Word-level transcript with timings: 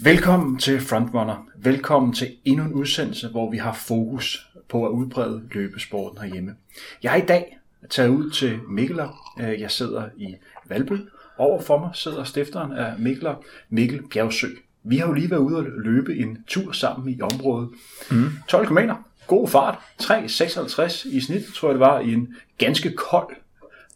Velkommen 0.00 0.58
til 0.58 0.80
Frontrunner. 0.80 1.46
Velkommen 1.56 2.12
til 2.12 2.28
endnu 2.44 2.64
en 2.64 2.72
udsendelse, 2.72 3.28
hvor 3.28 3.50
vi 3.50 3.56
har 3.56 3.72
fokus 3.72 4.48
på 4.68 4.86
at 4.86 4.90
udbrede 4.90 5.42
løbesporten 5.52 6.18
herhjemme. 6.20 6.54
Jeg 7.02 7.12
er 7.18 7.22
i 7.22 7.26
dag 7.26 7.58
taget 7.90 8.08
ud 8.08 8.30
til 8.30 8.58
Mikkeler. 8.68 9.34
Øh, 9.40 9.60
Jeg 9.60 9.70
sidder 9.70 10.08
i 10.16 10.34
Valby. 10.68 10.92
Over 11.38 11.60
for 11.60 11.78
mig 11.78 11.90
sidder 11.94 12.24
stifteren 12.24 12.72
af 12.72 12.98
Mikkeler, 12.98 13.34
Mikkel 13.70 14.02
Bjergsø. 14.12 14.46
Vi 14.84 14.96
har 14.96 15.06
jo 15.06 15.12
lige 15.12 15.30
været 15.30 15.40
ude 15.40 15.56
og 15.56 15.64
løbe 15.84 16.16
en 16.16 16.38
tur 16.46 16.72
sammen 16.72 17.08
i 17.08 17.20
området. 17.20 17.68
Mm. 18.10 18.28
12 18.48 18.66
km. 18.66 18.78
God 19.26 19.48
fart. 19.48 19.78
3,56 20.02 21.08
i 21.16 21.20
snit, 21.20 21.44
tror 21.54 21.68
jeg 21.68 21.74
det 21.74 21.80
var, 21.80 22.00
i 22.00 22.12
en 22.12 22.34
ganske 22.58 22.92
kold 22.92 23.36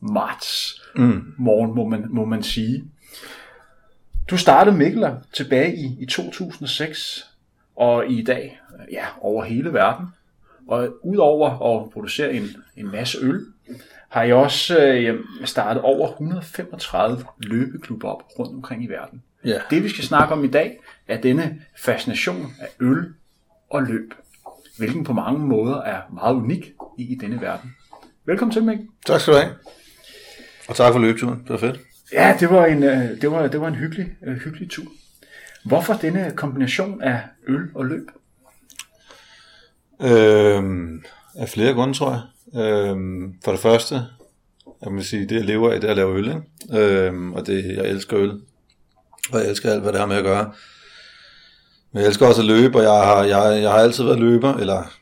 marts 0.01 0.81
mm. 0.97 1.35
morgen, 1.37 1.75
må 1.75 1.89
man, 1.89 2.07
må 2.11 2.25
man 2.25 2.43
sige. 2.43 2.85
Du 4.31 4.37
startede 4.37 4.77
Mikkeler 4.77 5.17
tilbage 5.33 5.77
i, 5.77 5.97
i 6.01 6.07
2006, 6.07 7.27
og 7.77 8.11
i 8.11 8.25
dag 8.25 8.61
ja, 8.93 9.05
over 9.21 9.45
hele 9.45 9.73
verden. 9.73 10.07
Og 10.69 10.89
udover 11.03 11.51
at 11.51 11.91
producere 11.91 12.33
en, 12.33 12.43
en 12.77 12.93
masse 12.93 13.19
øl, 13.21 13.47
har 14.09 14.23
jeg 14.23 14.35
også 14.35 14.79
øh, 14.79 15.21
startet 15.45 15.83
over 15.83 16.09
135 16.09 17.25
løbeklubber 17.39 18.09
op 18.09 18.23
rundt 18.39 18.55
omkring 18.55 18.85
i 18.85 18.87
verden. 18.87 19.23
Ja. 19.45 19.61
Det 19.71 19.85
vi 19.85 19.89
skal 19.89 20.05
snakke 20.05 20.35
om 20.35 20.45
i 20.45 20.49
dag, 20.49 20.81
er 21.09 21.21
denne 21.21 21.63
fascination 21.77 22.53
af 22.61 22.69
øl 22.81 23.15
og 23.71 23.83
løb, 23.83 24.15
hvilken 24.79 25.05
på 25.05 25.13
mange 25.13 25.41
måder 25.47 25.83
er 25.83 26.01
meget 26.13 26.35
unik 26.35 26.73
i, 26.99 27.13
i 27.13 27.15
denne 27.15 27.41
verden. 27.41 27.75
Velkommen 28.25 28.53
til, 28.53 28.65
Mikkel. 28.65 28.87
Tak 29.07 29.21
skal 29.21 29.35
du 29.35 29.39
have. 29.39 29.55
Og 30.69 30.77
tak 30.77 30.93
for 30.93 30.99
løbeturen. 30.99 31.39
Det 31.39 31.51
var 31.51 31.59
fedt. 31.59 31.81
Ja, 32.13 32.37
det 32.41 32.51
var 32.51 32.67
en, 32.67 32.83
øh, 32.83 33.21
det 33.21 33.31
var, 33.31 33.47
det 33.47 33.61
var 33.61 33.69
en 33.69 33.75
hyggelig, 33.75 34.07
øh, 34.27 34.37
hyggelig 34.37 34.71
tur. 34.71 34.87
Hvorfor 35.65 35.95
denne 35.95 36.33
kombination 36.37 37.03
af 37.03 37.21
øl 37.49 37.69
og 37.75 37.87
løb? 37.87 38.09
Øhm, 40.03 41.05
af 41.39 41.49
flere 41.49 41.73
grunde, 41.75 41.95
tror 41.95 42.11
jeg. 42.13 42.23
Øhm, 42.63 43.35
for 43.45 43.53
det 43.53 43.61
første, 43.61 43.95
jeg 44.85 44.93
vil 44.93 45.05
sige, 45.05 45.27
det 45.27 45.37
jeg 45.37 45.45
lever 45.45 45.73
af, 45.73 45.81
det 45.81 45.89
er 45.89 45.91
at 45.91 45.97
lave 45.97 46.19
øl. 46.19 46.29
Ikke? 46.29 47.07
Øhm, 47.07 47.33
og 47.33 47.47
det, 47.47 47.77
jeg 47.77 47.87
elsker 47.87 48.19
øl. 48.19 48.41
Og 49.33 49.41
jeg 49.41 49.49
elsker 49.49 49.71
alt, 49.71 49.83
hvad 49.83 49.93
det 49.93 50.01
har 50.01 50.07
med 50.07 50.17
at 50.17 50.25
gøre. 50.25 50.53
Men 51.93 52.01
jeg 52.01 52.09
elsker 52.09 52.27
også 52.27 52.41
at 52.41 52.47
løbe, 52.47 52.79
og 52.79 52.83
jeg 52.83 52.93
har, 52.93 53.25
jeg, 53.25 53.63
jeg 53.63 53.71
har 53.71 53.79
altid 53.79 54.05
været 54.05 54.21
løber, 54.21 54.55
eller 54.55 54.93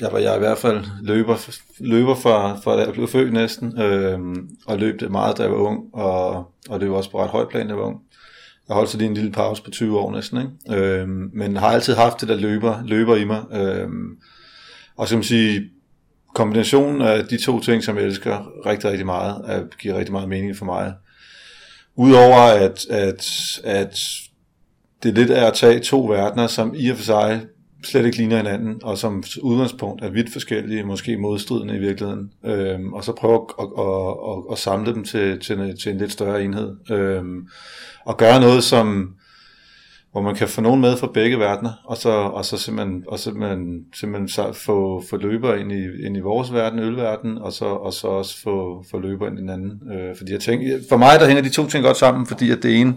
jeg 0.00 0.08
var 0.12 0.18
jeg 0.18 0.36
i 0.36 0.38
hvert 0.38 0.58
fald 0.58 0.84
løber, 1.02 1.36
løber 1.80 2.14
fra, 2.14 2.56
fra 2.56 2.76
da 2.76 2.84
jeg 2.84 2.92
blev 2.92 3.08
født 3.08 3.32
næsten, 3.32 3.80
øh, 3.80 4.18
og 4.66 4.78
løb 4.78 5.00
det 5.00 5.10
meget, 5.10 5.38
da 5.38 5.42
jeg 5.42 5.52
var 5.52 5.58
ung, 5.58 5.94
og, 5.94 6.34
og 6.68 6.80
det 6.80 6.90
var 6.90 6.96
også 6.96 7.10
på 7.10 7.22
ret 7.22 7.30
højt 7.30 7.48
plan, 7.48 7.66
da 7.66 7.68
jeg 7.68 7.78
var 7.78 7.86
ung. 7.86 8.00
Jeg 8.68 8.74
holdt 8.74 8.90
så 8.90 8.98
lige 8.98 9.08
en 9.08 9.14
lille 9.14 9.32
pause 9.32 9.62
på 9.62 9.70
20 9.70 9.98
år 9.98 10.12
næsten, 10.12 10.38
ikke? 10.38 10.80
Øh, 10.80 11.08
men 11.08 11.56
har 11.56 11.68
altid 11.68 11.94
haft 11.94 12.20
det 12.20 12.28
der 12.28 12.36
løber, 12.36 12.82
løber 12.84 13.16
i 13.16 13.24
mig. 13.24 13.42
Øh, 13.52 13.88
og 14.96 15.08
som 15.08 15.16
man 15.16 15.24
sige, 15.24 15.70
kombinationen 16.34 17.02
af 17.02 17.24
de 17.24 17.44
to 17.44 17.60
ting, 17.60 17.84
som 17.84 17.96
jeg 17.96 18.04
elsker 18.04 18.66
rigtig, 18.66 18.90
rigtig 18.90 19.06
meget, 19.06 19.42
er, 19.46 19.62
giver 19.78 19.98
rigtig 19.98 20.12
meget 20.12 20.28
mening 20.28 20.56
for 20.56 20.64
mig. 20.64 20.94
Udover 21.96 22.36
at, 22.36 22.86
at, 22.90 23.26
at 23.64 23.98
det 25.02 25.14
lidt 25.14 25.30
er 25.30 25.46
at 25.46 25.54
tage 25.54 25.80
to 25.80 26.06
verdener, 26.06 26.46
som 26.46 26.74
i 26.76 26.88
og 26.88 26.96
for 26.96 27.04
sig 27.04 27.46
slet 27.84 28.06
ikke 28.06 28.16
ligner 28.16 28.36
hinanden, 28.36 28.80
og 28.82 28.98
som 28.98 29.22
udgangspunkt 29.42 30.04
er 30.04 30.10
vidt 30.10 30.32
forskellige, 30.32 30.82
måske 30.82 31.16
modstridende 31.16 31.76
i 31.76 31.78
virkeligheden, 31.78 32.30
øhm, 32.44 32.92
og 32.92 33.04
så 33.04 33.12
prøve 33.12 33.34
at, 33.34 33.40
at, 33.60 33.68
at, 33.78 34.16
at, 34.30 34.52
at 34.52 34.58
samle 34.58 34.94
dem 34.94 35.04
til, 35.04 35.40
til, 35.40 35.60
en, 35.60 35.76
til 35.76 35.92
en 35.92 35.98
lidt 35.98 36.12
større 36.12 36.44
enhed, 36.44 36.76
øhm, 36.90 37.48
og 38.04 38.16
gøre 38.16 38.40
noget, 38.40 38.64
som 38.64 39.14
hvor 40.12 40.20
man 40.20 40.34
kan 40.34 40.48
få 40.48 40.60
nogen 40.60 40.80
med 40.80 40.96
fra 40.96 41.10
begge 41.14 41.38
verdener, 41.38 41.72
og 41.84 41.96
så, 41.96 42.10
og 42.10 42.44
så 42.44 42.56
simpelthen, 42.56 43.04
og 43.08 43.18
simpelthen, 43.18 43.84
simpelthen 43.94 44.28
så 44.28 44.52
få, 44.52 45.04
få 45.10 45.16
løber 45.16 45.54
ind 45.54 45.72
i, 45.72 46.06
ind 46.06 46.16
i 46.16 46.20
vores 46.20 46.52
verden, 46.52 46.78
ølverden, 46.78 47.38
og 47.38 47.52
så, 47.52 47.64
og 47.64 47.92
så 47.92 48.06
også 48.06 48.42
få, 48.42 48.84
få 48.90 48.98
løber 48.98 49.26
ind 49.26 49.38
i 49.38 49.40
den 49.40 49.50
anden. 49.50 49.80
Øh, 49.92 50.16
fordi 50.16 50.32
jeg 50.32 50.40
tænker, 50.40 50.78
for 50.88 50.96
mig 50.96 51.20
der 51.20 51.26
hænger 51.26 51.42
de 51.42 51.48
to 51.48 51.66
ting 51.66 51.84
godt 51.84 51.96
sammen, 51.96 52.26
fordi 52.26 52.50
at 52.50 52.62
det 52.62 52.80
ene, 52.80 52.96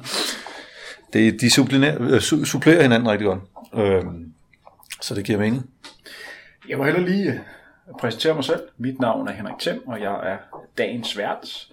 det, 1.14 1.42
de 1.42 1.50
supplerer, 1.50 1.98
øh, 2.02 2.22
supplerer 2.22 2.82
hinanden 2.82 3.10
rigtig 3.10 3.28
godt. 3.28 3.40
Øh, 3.76 4.04
så 5.04 5.16
det 5.16 5.26
giver 5.26 5.40
mening. 5.40 5.70
Jeg 6.70 6.78
må 6.78 6.84
heller 6.84 7.02
lige 7.02 7.32
øh, 7.32 7.40
præsentere 8.00 8.34
mig 8.34 8.44
selv. 8.44 8.62
Mit 8.78 9.00
navn 9.00 9.28
er 9.28 9.32
Henrik 9.32 9.60
Thiem, 9.60 9.88
og 9.88 10.02
jeg 10.02 10.32
er 10.32 10.38
dagens 10.78 11.18
vært. 11.18 11.68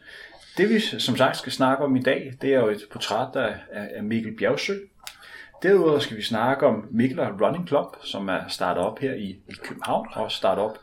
Det 0.57 0.69
vi 0.69 0.81
som 0.81 1.17
sagt 1.17 1.37
skal 1.37 1.53
snakke 1.53 1.85
om 1.85 1.97
i 1.97 2.03
dag, 2.03 2.33
det 2.43 2.55
er 2.55 2.59
jo 2.59 2.69
et 2.69 2.83
portræt 2.93 3.37
af, 3.37 3.55
af 3.71 4.03
Mikkel 4.03 4.37
Bjergsø. 4.37 4.75
Derudover 5.63 5.99
skal 5.99 6.17
vi 6.17 6.23
snakke 6.23 6.67
om 6.67 6.89
Mikkel 6.91 7.21
Running 7.21 7.69
Club, 7.69 7.97
som 8.05 8.29
er 8.29 8.41
startet 8.49 8.85
op 8.85 8.99
her 8.99 9.15
i, 9.15 9.39
i 9.49 9.53
København, 9.63 10.09
og 10.13 10.33
startet 10.33 10.65
op 10.65 10.79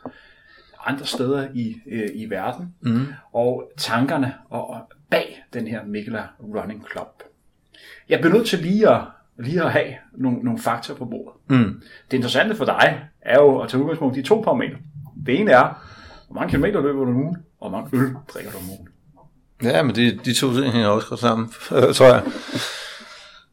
andre 0.86 1.06
steder 1.06 1.48
i, 1.54 1.76
øh, 1.86 2.08
i 2.14 2.30
verden. 2.30 2.74
Mm. 2.80 3.06
Og 3.32 3.72
tankerne 3.76 4.34
og, 4.50 4.70
og 4.70 4.80
bag 5.10 5.44
den 5.52 5.66
her 5.66 5.84
Mikkel 5.84 6.18
Running 6.40 6.86
Club. 6.92 7.22
Jeg 8.08 8.20
bliver 8.20 8.34
nødt 8.34 8.46
til 8.46 8.58
lige 8.58 8.88
at, 8.88 9.00
lige 9.38 9.64
at 9.64 9.72
have 9.72 9.94
nogle, 10.18 10.38
nogle 10.38 10.58
fakta 10.58 10.94
på 10.94 11.04
bordet. 11.04 11.58
Mm. 11.58 11.82
Det 12.10 12.16
interessante 12.16 12.56
for 12.56 12.64
dig 12.64 13.00
er 13.22 13.34
jo 13.34 13.58
at 13.58 13.68
tage 13.68 13.82
udgangspunkt 13.82 14.16
i 14.16 14.22
to 14.22 14.40
parametre. 14.40 14.76
Det 15.26 15.40
ene 15.40 15.50
er, 15.50 15.84
hvor 16.26 16.34
mange 16.34 16.50
kilometer 16.50 16.80
løber 16.82 17.04
du 17.04 17.10
om 17.10 17.16
ugen, 17.16 17.36
og 17.60 17.70
hvor 17.70 17.78
mange 17.78 17.98
øl 17.98 18.14
drikker 18.34 18.50
du 18.50 18.58
om 18.58 18.64
ugen. 18.70 18.88
Ja, 19.62 19.82
men 19.82 19.94
de, 19.94 20.18
de 20.24 20.34
to 20.34 20.54
ting 20.54 20.72
hænger 20.72 20.88
også 20.88 21.08
godt 21.08 21.20
sammen, 21.20 21.48
tror 21.96 22.06
jeg. 22.06 22.22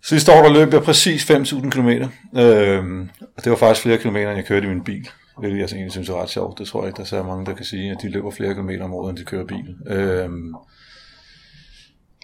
Sidste 0.04 0.32
år 0.32 0.42
der 0.42 0.54
løb 0.54 0.74
jeg 0.74 0.82
præcis 0.82 1.32
5.000 1.32 1.70
km. 1.70 1.90
Og 3.38 3.44
det 3.44 3.50
var 3.50 3.56
faktisk 3.56 3.82
flere 3.82 3.98
kilometer, 3.98 4.30
end 4.30 4.38
jeg 4.38 4.46
kørte 4.46 4.66
i 4.66 4.70
min 4.70 4.84
bil. 4.84 5.10
Hvilket 5.40 5.60
jeg 5.60 5.66
egentlig 5.66 5.92
synes 5.92 6.10
er 6.10 6.22
ret 6.22 6.30
sjovt. 6.30 6.60
Det 6.60 6.68
tror 6.68 6.82
jeg 6.82 6.88
ikke, 6.88 6.98
der 6.98 7.04
er 7.04 7.08
så 7.08 7.24
mange, 7.24 7.46
der 7.46 7.54
kan 7.54 7.66
sige, 7.66 7.92
at 7.92 7.98
de 8.02 8.10
løber 8.10 8.32
flere 8.32 8.54
kilometer 8.54 8.84
om 8.84 8.94
året, 8.94 9.10
end 9.10 9.18
de 9.18 9.24
kører 9.24 9.46
bil. 9.46 9.76
Øhm, 9.88 10.54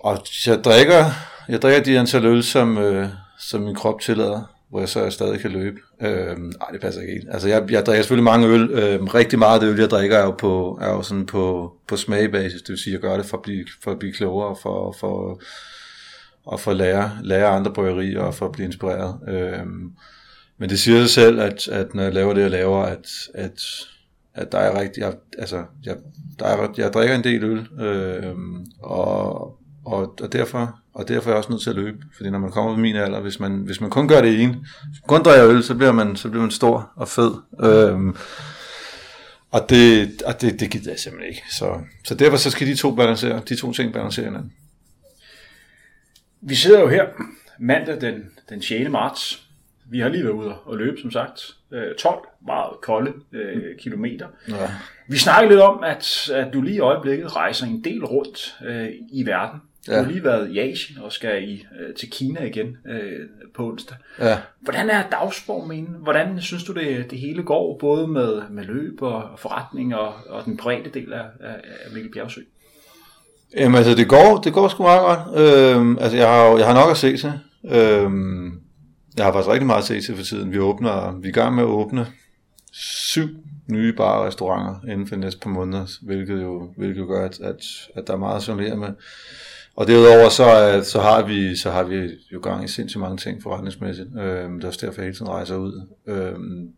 og 0.04 0.18
jeg 0.48 0.64
drikker, 0.64 1.06
jeg 1.50 1.62
drikker 1.62 1.84
de 1.84 2.00
antal 2.00 2.26
øl, 2.26 2.44
som, 2.44 2.78
øh, 2.78 3.10
som 3.42 3.62
min 3.62 3.76
krop 3.76 4.02
tillader, 4.02 4.56
hvor 4.70 4.80
jeg 4.80 4.90
så 4.90 5.10
stadig 5.10 5.40
kan 5.40 5.52
løbe. 5.52 5.80
Øhm, 6.02 6.54
nej, 6.60 6.70
det 6.72 6.82
passer 6.82 7.02
ikke 7.02 7.14
helt. 7.14 7.28
Altså, 7.32 7.48
jeg, 7.48 7.72
jeg 7.72 7.86
drikker 7.86 8.04
selvfølgelig 8.04 8.24
mange 8.24 8.48
øl. 8.48 8.70
Øh, 8.70 9.04
rigtig 9.04 9.40
meget 9.40 9.54
af 9.54 9.60
det 9.60 9.68
øl, 9.68 9.80
jeg 9.80 9.90
drikker, 9.90 10.18
er 10.18 10.24
jo, 10.24 10.32
på, 10.32 10.80
er 10.82 10.90
jo 10.90 11.02
sådan 11.02 11.26
på, 11.26 11.74
på 11.88 11.98
smagbasis. 11.98 12.62
Det 12.62 12.70
vil 12.70 12.78
sige, 12.78 12.96
at 12.96 13.02
jeg 13.02 13.10
gør 13.10 13.18
det 13.18 13.26
for 13.26 13.38
at 13.38 13.44
blive, 13.44 13.66
for 13.84 13.92
at 13.92 14.00
blive 14.00 14.14
klogere, 14.14 14.56
for, 14.62 14.96
for, 15.00 15.42
og 16.46 16.60
for 16.60 16.72
at 16.72 16.78
lære, 16.78 17.12
lære 17.24 17.48
andre 17.48 17.74
bryggerier 17.74 18.22
og 18.22 18.36
for 18.36 18.46
at 18.46 18.52
blive 18.52 18.66
inspireret. 18.66 19.20
Øh, 19.28 19.66
men 20.58 20.70
det 20.70 20.80
siger 20.80 21.00
sig 21.00 21.10
selv, 21.10 21.40
at, 21.40 21.68
at 21.68 21.96
når 21.96 22.04
jeg 22.04 22.14
laver 22.14 22.34
det, 22.34 22.42
jeg 22.42 22.52
laver, 22.52 22.84
at, 22.84 23.08
at, 23.34 23.62
at 24.34 24.52
der 24.52 24.58
er 24.58 24.82
rigtig, 24.82 25.02
jeg, 25.02 25.14
altså, 25.38 25.64
jeg, 25.86 25.96
der 26.40 26.46
er, 26.46 26.74
jeg 26.78 26.94
drikker 26.94 27.16
en 27.16 27.24
del 27.24 27.44
øl, 27.44 27.68
øh, 27.80 28.36
og, 28.80 29.42
og, 29.86 30.16
og, 30.22 30.34
derfor, 30.34 30.81
og 30.94 31.08
derfor 31.08 31.30
er 31.30 31.34
jeg 31.34 31.38
også 31.38 31.50
nødt 31.50 31.62
til 31.62 31.70
at 31.70 31.76
løbe, 31.76 31.98
fordi 32.16 32.30
når 32.30 32.40
man 32.40 32.52
kommer 32.52 32.76
på 32.76 32.80
min 32.80 32.96
alder, 32.96 33.20
hvis 33.20 33.40
man, 33.40 33.52
hvis 33.52 33.82
man 33.82 33.90
kun 33.90 34.08
gør 34.08 34.22
det 34.22 34.42
ene, 34.42 34.66
kun 35.08 35.24
drikker 35.24 35.50
øl, 35.50 35.64
så 35.64 35.76
bliver 35.76 35.92
man, 35.92 36.16
så 36.16 36.30
bliver 36.30 36.42
man 36.42 36.52
stor 36.52 36.92
og 36.96 37.08
fed. 37.08 37.32
Øhm, 37.64 38.16
og 39.52 39.70
det, 39.70 40.22
og 40.26 40.42
det, 40.42 40.60
det 40.60 40.72
gider 40.72 40.92
jeg 40.92 41.00
simpelthen 41.00 41.30
ikke. 41.30 41.44
Så, 41.52 41.80
så 42.04 42.16
derfor 42.16 42.38
så 42.38 42.52
skal 42.52 42.68
de 42.68 42.76
to, 42.76 42.96
balancere, 42.96 43.42
de 43.50 43.56
to 43.56 43.74
ting 43.74 43.94
balancere 43.94 44.26
hinanden. 44.26 44.54
Vi 46.42 46.56
sidder 46.56 46.80
jo 46.80 46.88
her 46.88 47.06
mandag 47.60 48.02
den, 48.02 48.32
den 48.50 48.62
6. 48.62 48.90
marts. 48.90 49.48
Vi 49.86 50.00
har 50.00 50.10
lige 50.10 50.24
været 50.24 50.34
ude 50.34 50.56
og 50.56 50.78
løbe, 50.78 51.02
som 51.02 51.12
sagt. 51.12 51.42
Øh, 51.72 51.96
12 52.00 52.28
meget 52.46 52.82
kolde 52.82 53.14
øh, 53.32 53.78
kilometer. 53.80 54.28
Ja. 54.50 54.72
Vi 55.08 55.18
snakkede 55.18 55.50
lidt 55.50 55.62
om, 55.62 55.84
at, 55.84 56.30
at 56.30 56.54
du 56.54 56.62
lige 56.62 56.76
i 56.76 56.80
øjeblikket 56.80 57.36
rejser 57.36 57.66
en 57.66 57.84
del 57.84 58.06
rundt 58.06 58.58
øh, 58.66 58.90
i 59.12 59.26
verden. 59.26 59.62
Du 59.88 59.92
Ja. 59.92 60.02
har 60.02 60.12
lige 60.12 60.24
været 60.24 60.52
i 60.52 60.60
Asien 60.60 60.98
og 61.00 61.12
skal 61.12 61.50
i, 61.50 61.66
øh, 61.80 61.96
til 61.96 62.10
Kina 62.12 62.44
igen 62.44 62.78
øh, 62.90 63.20
på 63.56 63.68
onsdag. 63.68 63.98
Ja. 64.20 64.38
Hvordan 64.62 64.90
er 64.90 65.10
dagsformen? 65.10 65.88
Hvordan 66.00 66.42
synes 66.42 66.64
du, 66.64 66.74
det, 66.74 67.12
det 67.12 67.20
hele 67.20 67.44
går, 67.44 67.78
både 67.80 68.08
med, 68.08 68.42
med 68.50 68.64
løb 68.64 69.02
og 69.02 69.24
forretning 69.40 69.96
og, 69.96 70.14
og 70.30 70.46
den 70.46 70.58
private 70.58 70.90
del 70.90 71.14
af, 71.14 71.24
af, 71.40 71.56
Mikkel 71.94 72.12
Bjergsø? 72.12 72.42
Jamen 73.58 73.76
altså, 73.78 73.96
det 73.96 74.10
går, 74.10 74.42
det 74.44 74.54
går 74.54 74.68
sgu 74.68 74.84
meget 74.84 75.02
godt. 75.02 75.40
Øhm, 75.42 75.98
altså, 76.02 76.18
jeg 76.18 76.28
har, 76.28 76.46
jo- 76.50 76.58
jeg 76.58 76.68
har 76.68 76.74
nok 76.74 76.92
at 76.92 76.98
se 76.98 77.18
til. 77.18 77.34
Øhm, 77.72 78.46
jeg 79.18 79.26
har 79.26 79.32
faktisk 79.34 79.52
rigtig 79.52 79.68
meget 79.68 79.80
at 79.82 79.86
se 79.88 80.02
til 80.02 80.16
for 80.16 80.24
tiden. 80.24 80.52
Vi 80.52 80.60
åbner, 80.60 81.20
vi 81.20 81.26
er 81.28 81.30
i 81.30 81.34
gang 81.34 81.56
med 81.56 81.64
at 81.64 81.68
åbne 81.70 82.08
syv 82.74 83.28
nye 83.68 83.94
bar 83.94 84.18
og 84.20 84.26
restauranter 84.26 84.92
inden 84.92 85.08
for 85.08 85.16
de 85.16 85.22
næste 85.22 85.40
par 85.40 85.50
måneder, 85.50 85.86
hvilket 86.02 86.42
jo, 86.42 86.74
hvilket 86.78 87.00
jo 87.02 87.06
gør, 87.06 87.26
at, 87.26 87.40
at, 87.40 87.62
at 87.96 88.08
der 88.08 88.14
er 88.14 88.18
meget 88.18 88.42
at 88.42 88.48
jonglere 88.48 88.76
med. 88.78 88.90
Og 89.76 89.88
derudover 89.88 90.30
så, 90.30 90.76
øh, 90.78 90.84
så, 90.84 91.00
har 91.02 91.26
vi, 91.28 91.56
så 91.56 91.72
har 91.72 91.84
vi 91.84 92.10
jo 92.34 92.40
gang 92.44 92.66
i 92.66 92.68
sindssygt 92.68 93.02
mange 93.02 93.18
ting 93.18 93.44
forretningsmæssigt. 93.44 94.08
Øhm, 94.20 94.56
det 94.56 94.64
er 94.64 94.68
også 94.68 94.86
derfor, 94.86 95.02
jeg 95.02 95.06
hele 95.06 95.16
tiden 95.16 95.30
rejser 95.30 95.56
ud. 95.56 95.88
Øhm, 96.08 96.70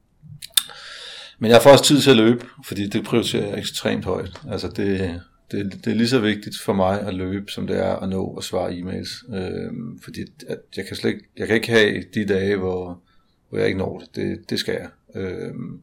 men 1.40 1.52
jeg 1.52 1.62
får 1.62 1.72
også 1.72 1.84
tid 1.84 2.02
til 2.02 2.10
at 2.10 2.18
løbe, 2.18 2.46
fordi 2.66 2.88
det 2.88 3.04
prioriterer 3.04 3.48
jeg 3.48 3.58
ekstremt 3.58 4.06
højt. 4.06 4.42
Altså 4.52 4.68
det, 4.68 5.22
det, 5.52 5.86
det 5.86 5.92
er 5.92 5.96
lige 5.96 6.08
så 6.08 6.20
vigtigt 6.20 6.56
for 6.66 6.74
mig 6.74 7.02
at 7.02 7.14
løbe, 7.14 7.52
som 7.52 7.68
det 7.68 7.80
er 7.80 7.96
at 7.96 8.10
nå 8.10 8.24
og 8.24 8.44
svare 8.44 8.72
e-mails. 8.72 9.36
Øhm, 9.36 10.00
fordi 10.04 10.22
at 10.48 10.58
jeg, 10.78 10.86
kan 10.88 10.96
slet 10.96 11.10
ikke, 11.10 11.26
jeg 11.38 11.48
kan 11.48 11.56
ikke 11.56 11.72
have 11.72 12.04
de 12.14 12.26
dage, 12.26 12.56
hvor, 12.56 13.02
hvor 13.50 13.58
jeg 13.58 13.68
ikke 13.68 13.80
når 13.80 14.00
det. 14.00 14.16
Det, 14.16 14.50
det 14.50 14.60
skal 14.60 14.74
jeg. 14.74 14.90
Øhm, 15.22 15.82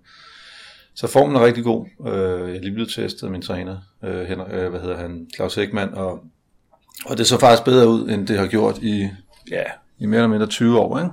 så 0.95 1.07
formen 1.07 1.37
er 1.37 1.45
rigtig 1.45 1.65
god. 1.65 1.87
Øh, 2.07 2.49
jeg 2.49 2.57
er 2.57 2.61
lige 2.61 2.73
blevet 2.73 2.91
testet 2.91 3.27
af 3.27 3.31
min 3.31 3.43
træner, 3.43 3.79
øh, 4.05 4.21
Henrik, 4.21 4.53
øh, 4.53 4.71
hvad 4.71 4.81
hedder 4.81 4.97
han, 4.97 5.27
Claus 5.37 5.59
Ekman, 5.59 5.95
og, 5.95 6.25
og 7.07 7.19
det 7.19 7.27
så 7.27 7.39
faktisk 7.39 7.65
bedre 7.65 7.89
ud, 7.89 8.09
end 8.09 8.27
det 8.27 8.39
har 8.39 8.47
gjort 8.47 8.79
i, 8.79 9.09
ja, 9.51 9.63
i 9.99 10.07
mere 10.07 10.19
eller 10.19 10.29
mindre 10.29 10.47
20 10.47 10.79
år. 10.79 10.99
Ikke? 10.99 11.11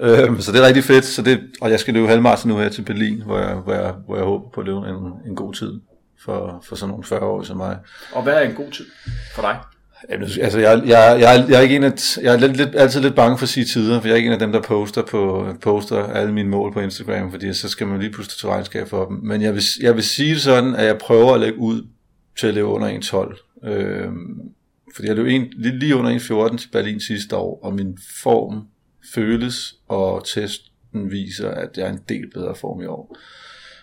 Øh, 0.00 0.40
så 0.40 0.52
det 0.52 0.60
er 0.60 0.66
rigtig 0.66 0.84
fedt, 0.84 1.04
så 1.04 1.22
det, 1.22 1.40
og 1.60 1.70
jeg 1.70 1.80
skal 1.80 1.94
løbe 1.94 2.08
halvmarathon 2.08 2.52
nu 2.52 2.58
her 2.58 2.68
til 2.68 2.82
Berlin, 2.82 3.22
hvor 3.22 3.38
jeg, 3.38 3.54
hvor 3.54 3.74
jeg, 3.74 3.92
hvor 4.06 4.16
jeg 4.16 4.24
håber 4.24 4.48
på 4.48 4.60
at 4.60 4.66
løbe 4.66 4.78
en, 4.78 5.12
en 5.30 5.36
god 5.36 5.54
tid 5.54 5.80
for, 6.24 6.64
for 6.68 6.76
sådan 6.76 6.90
nogle 6.90 7.04
40 7.04 7.20
år 7.20 7.42
som 7.42 7.56
mig. 7.56 7.78
Og 8.12 8.22
hvad 8.22 8.34
er 8.34 8.40
en 8.40 8.54
god 8.54 8.70
tid 8.70 8.86
for 9.34 9.42
dig? 9.42 9.58
Altså, 10.08 10.60
jeg, 10.60 10.82
jeg, 10.86 11.16
jeg, 11.20 11.46
jeg 11.48 11.56
er 11.56 11.60
ikke 11.60 11.76
en 11.76 11.84
af, 11.84 11.92
jeg 12.22 12.34
er 12.34 12.38
lidt, 12.38 12.56
lidt, 12.56 12.68
altid 12.74 13.00
lidt 13.00 13.14
bange 13.14 13.38
for 13.38 13.42
at 13.42 13.48
sige 13.48 13.66
tider, 13.66 14.00
for 14.00 14.08
jeg 14.08 14.12
er 14.12 14.16
ikke 14.16 14.26
en 14.26 14.32
af 14.32 14.38
dem, 14.38 14.52
der 14.52 14.60
poster, 14.60 15.02
på, 15.02 15.46
poster 15.62 16.06
alle 16.06 16.32
mine 16.32 16.48
mål 16.48 16.72
på 16.72 16.80
Instagram, 16.80 17.30
fordi 17.30 17.54
så 17.54 17.68
skal 17.68 17.86
man 17.86 18.00
lige 18.00 18.12
pludselig 18.12 18.38
til 18.38 18.48
regnskab 18.48 18.88
for 18.88 19.06
dem. 19.06 19.16
Men 19.22 19.42
jeg 19.42 19.54
vil, 19.54 19.62
jeg 19.80 19.94
vil 19.94 20.04
sige 20.04 20.40
sådan, 20.40 20.74
at 20.74 20.86
jeg 20.86 20.98
prøver 20.98 21.34
at 21.34 21.40
lægge 21.40 21.58
ud 21.58 21.86
til 22.38 22.46
at 22.46 22.54
løbe 22.54 22.66
under 22.66 22.88
1.12. 22.88 23.68
Øhm, 23.68 24.40
fordi 24.94 25.08
jeg 25.08 25.16
løb 25.16 25.26
en, 25.26 25.52
lige, 25.56 25.96
under 25.96 26.18
1.14 26.50 26.56
til 26.56 26.68
Berlin 26.68 27.00
sidste 27.00 27.36
år, 27.36 27.60
og 27.62 27.74
min 27.74 27.98
form 28.22 28.68
føles, 29.14 29.76
og 29.88 30.26
testen 30.26 31.10
viser, 31.10 31.50
at 31.50 31.76
jeg 31.76 31.86
er 31.86 31.92
en 31.92 32.00
del 32.08 32.30
bedre 32.30 32.54
form 32.54 32.80
i 32.80 32.86
år. 32.86 33.16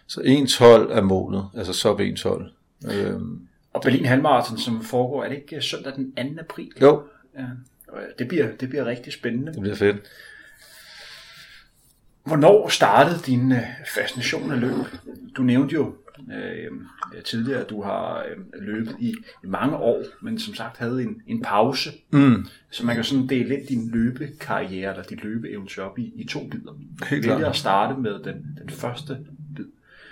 Så 0.07 0.21
1.12 0.21 0.65
er 0.97 1.01
målet, 1.01 1.45
altså 1.57 1.73
sub 1.73 1.99
1.12. 1.99 2.93
Øhm, 2.93 3.47
og 3.73 3.81
Berlin 3.81 4.05
Halmarathon, 4.05 4.57
som 4.57 4.83
foregår, 4.83 5.23
er 5.23 5.29
det 5.29 5.35
ikke 5.35 5.61
søndag 5.61 5.93
den 5.95 6.35
2. 6.35 6.41
april? 6.41 6.71
Jo. 6.81 7.03
Ja. 7.37 7.45
Det 8.19 8.27
bliver, 8.27 8.55
det 8.59 8.69
bliver 8.69 8.85
rigtig 8.85 9.13
spændende. 9.13 9.53
Det 9.53 9.61
bliver 9.61 9.75
fedt. 9.75 9.95
Hvornår 12.23 12.67
startede 12.67 13.19
din 13.25 13.51
øh, 13.51 13.59
fascination 13.95 14.51
af 14.51 14.59
løb? 14.59 14.75
Du 15.37 15.43
nævnte 15.43 15.73
jo 15.73 15.95
øh, 16.33 16.71
tidligere, 17.23 17.61
at 17.61 17.69
du 17.69 17.83
har 17.83 18.17
øh, 18.19 18.63
løbet 18.67 18.95
i, 18.99 19.15
mange 19.43 19.75
år, 19.75 20.03
men 20.21 20.39
som 20.39 20.53
sagt 20.53 20.77
havde 20.77 21.03
en, 21.03 21.21
en 21.27 21.41
pause. 21.41 21.89
Mm. 22.11 22.45
Så 22.71 22.85
man 22.85 22.95
kan 22.95 23.03
sådan 23.03 23.27
dele 23.27 23.49
lidt 23.49 23.69
din 23.69 23.89
løbekarriere, 23.91 24.91
eller 24.91 25.03
dit 25.03 25.23
løbeeventyr 25.23 25.83
op 25.83 25.99
i, 25.99 26.13
i 26.15 26.27
to 26.27 26.39
bidder. 26.51 26.71
Helt 27.05 27.23
Vælger 27.23 27.37
klart. 27.37 27.49
at 27.49 27.55
starte 27.55 28.01
med 28.01 28.11
den, 28.23 28.57
den 28.61 28.69
første 28.69 29.17
bid. 29.55 29.65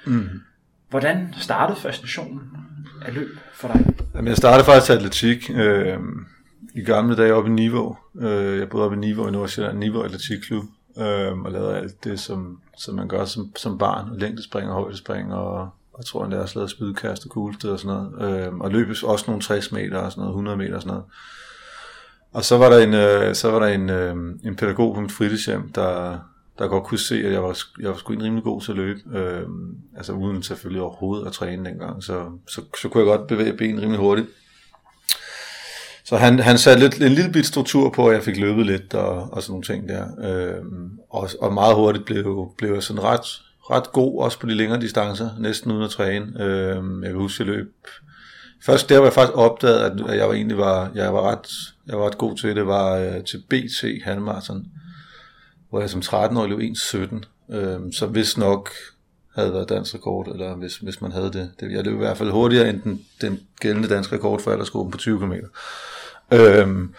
Mm. 0.05 0.29
Hvordan 0.89 1.33
startede 1.37 1.79
fascinationen 1.79 2.41
af 3.05 3.13
løb 3.13 3.29
for 3.53 3.67
dig? 3.67 3.85
Jamen, 4.15 4.27
jeg 4.27 4.37
startede 4.37 4.65
faktisk 4.65 4.91
atletik 4.91 5.49
øh, 5.55 5.97
i 6.75 6.81
gamle 6.81 7.15
dage 7.15 7.33
oppe 7.33 7.49
i 7.49 7.53
Niveau. 7.53 7.97
Øh, 8.19 8.59
jeg 8.59 8.69
boede 8.69 8.85
oppe 8.85 8.97
i 8.97 8.99
Niveau 8.99 9.27
i 9.27 9.31
Nordsjælland, 9.31 9.77
Niveau 9.77 10.01
Atletikklub, 10.01 10.63
øh, 10.97 11.39
og 11.39 11.51
lavede 11.51 11.77
alt 11.77 12.03
det, 12.03 12.19
som, 12.19 12.61
som 12.77 12.95
man 12.95 13.07
gør 13.07 13.25
som, 13.25 13.51
som 13.55 13.77
barn, 13.77 14.19
længdespring 14.19 14.69
og 14.69 14.81
højdespring, 14.81 15.33
og 15.33 15.69
jeg 15.99 16.05
tror, 16.05 16.23
han 16.23 16.33
også 16.33 16.59
lavede 16.59 16.71
spydkast 16.71 17.25
og 17.25 17.31
kuglested 17.31 17.69
og 17.69 17.79
sådan 17.79 17.97
noget, 18.19 18.45
øh, 18.47 18.53
og 18.53 18.71
løb 18.71 18.87
også 19.03 19.25
nogle 19.27 19.41
60 19.41 19.71
meter 19.71 19.97
og 19.97 20.11
sådan 20.11 20.21
noget, 20.21 20.31
100 20.31 20.57
meter 20.57 20.75
og 20.75 20.81
sådan 20.81 20.93
noget. 20.93 21.05
Og 22.33 22.45
så 22.45 22.57
var 22.57 22.69
der 22.69 22.77
en, 22.77 22.93
øh, 22.93 23.35
så 23.35 23.51
var 23.51 23.59
der 23.59 23.67
en, 23.67 23.89
øh, 23.89 24.15
en 24.43 24.55
pædagog 24.55 24.95
på 24.95 25.01
mit 25.01 25.11
fritidshjem, 25.11 25.71
der, 25.71 26.19
der 26.59 26.67
godt 26.67 26.83
kunne 26.83 26.99
se, 26.99 27.25
at 27.25 27.31
jeg 27.33 27.43
var, 27.43 27.57
jeg 27.79 27.89
var 27.89 27.97
sgu 27.97 28.13
en 28.13 28.23
rimelig 28.23 28.43
god 28.43 28.61
til 28.61 28.71
at 28.71 28.77
løbe. 28.77 28.99
Øh, 29.17 29.47
altså 29.97 30.13
uden 30.13 30.43
selvfølgelig 30.43 30.81
overhovedet 30.81 31.27
at 31.27 31.33
træne 31.33 31.69
dengang, 31.69 32.03
så, 32.03 32.25
så, 32.47 32.61
så 32.81 32.89
kunne 32.89 33.03
jeg 33.03 33.17
godt 33.17 33.27
bevæge 33.27 33.57
benene 33.57 33.81
rimelig 33.81 33.99
hurtigt. 33.99 34.27
Så 36.05 36.17
han, 36.17 36.39
han 36.39 36.57
satte 36.57 36.81
lidt, 36.81 37.01
en 37.01 37.11
lille 37.11 37.31
bit 37.31 37.45
struktur 37.45 37.89
på, 37.89 38.07
at 38.07 38.15
jeg 38.15 38.23
fik 38.23 38.37
løbet 38.37 38.65
lidt 38.65 38.93
og, 38.93 39.33
og 39.33 39.43
sådan 39.43 39.51
nogle 39.51 39.63
ting 39.63 39.89
der. 39.89 40.05
Øh, 40.21 40.63
og, 41.09 41.29
og 41.41 41.53
meget 41.53 41.75
hurtigt 41.75 42.05
blev, 42.05 42.53
blev 42.57 42.73
jeg 42.73 42.83
sådan 42.83 43.03
ret, 43.03 43.41
ret 43.71 43.91
god, 43.91 44.23
også 44.23 44.39
på 44.39 44.47
de 44.47 44.55
længere 44.55 44.81
distancer, 44.81 45.29
næsten 45.39 45.71
uden 45.71 45.83
at 45.83 45.89
træne. 45.89 46.43
Øh, 46.43 47.03
jeg 47.03 47.11
kan 47.11 47.15
huske, 47.15 47.43
jeg 47.43 47.53
løb... 47.53 47.73
Først 48.65 48.89
der, 48.89 48.95
hvor 48.95 49.05
jeg 49.05 49.13
faktisk 49.13 49.37
opdagede, 49.37 49.85
at 49.85 50.17
jeg 50.17 50.27
var 50.27 50.33
egentlig 50.33 50.57
var, 50.57 50.91
jeg 50.95 51.13
var 51.13 51.21
ret, 51.21 51.47
jeg 51.87 51.99
var 51.99 52.05
ret 52.05 52.17
god 52.17 52.37
til 52.37 52.55
det, 52.55 52.67
var 52.67 52.97
øh, 52.97 53.23
til 53.23 53.43
BT 53.49 54.03
halvmarathon 54.03 54.65
hvor 55.69 55.79
jeg 55.79 55.89
som 55.89 56.01
13-årig 56.01 56.49
løb 56.49 56.59
1.17, 56.59 57.55
øh, 57.55 57.79
så 57.93 58.05
hvis 58.05 58.37
nok 58.37 58.69
havde 59.35 59.53
været 59.53 59.69
dansk 59.69 59.95
rekord, 59.95 60.27
eller 60.27 60.55
hvis, 60.55 60.77
hvis 60.77 61.01
man 61.01 61.11
havde 61.11 61.33
det. 61.33 61.51
det. 61.59 61.71
Jeg 61.71 61.83
løb 61.83 61.93
i 61.93 61.97
hvert 61.97 62.17
fald 62.17 62.31
hurtigere 62.31 62.69
end 62.69 62.81
den, 62.81 63.05
den 63.21 63.39
gældende 63.61 63.89
danske 63.89 64.15
rekord 64.15 64.41
for 64.41 64.51
aldersgruppen 64.51 64.91
på 64.91 64.97
20 64.97 65.19
km. 65.19 65.33
Øhm, 66.31 66.93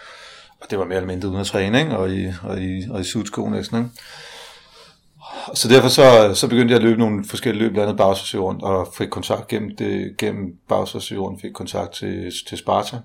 og 0.61 0.67
det 0.69 0.79
var 0.79 0.85
mere 0.85 0.95
eller 0.95 1.07
mindre 1.07 1.29
uden 1.29 1.39
at 1.39 1.45
træne, 1.47 1.79
ikke? 1.79 1.97
Og 1.97 2.11
i, 2.11 2.27
og 2.43 2.61
i, 2.61 2.89
og 2.89 3.01
i 3.01 3.03
sudsko 3.03 3.49
næsten. 3.49 3.77
Ikke? 3.77 3.89
Så 5.53 5.67
derfor 5.69 5.87
så, 5.89 6.31
så 6.35 6.47
begyndte 6.49 6.71
jeg 6.71 6.77
at 6.81 6.87
løbe 6.87 6.99
nogle 6.99 7.25
forskellige 7.25 7.63
løb, 7.63 7.71
blandt 7.71 7.87
andet 7.89 7.97
Bagsøsjorden, 7.97 8.63
og 8.63 8.87
fik 8.97 9.07
kontakt 9.09 9.47
gennem, 9.47 9.75
det, 9.75 10.17
gennem 10.17 10.55
Bagsøsjorden, 10.69 11.39
fik 11.39 11.51
kontakt 11.53 11.91
til, 11.93 12.31
til 12.47 12.57
Sparta, 12.57 12.97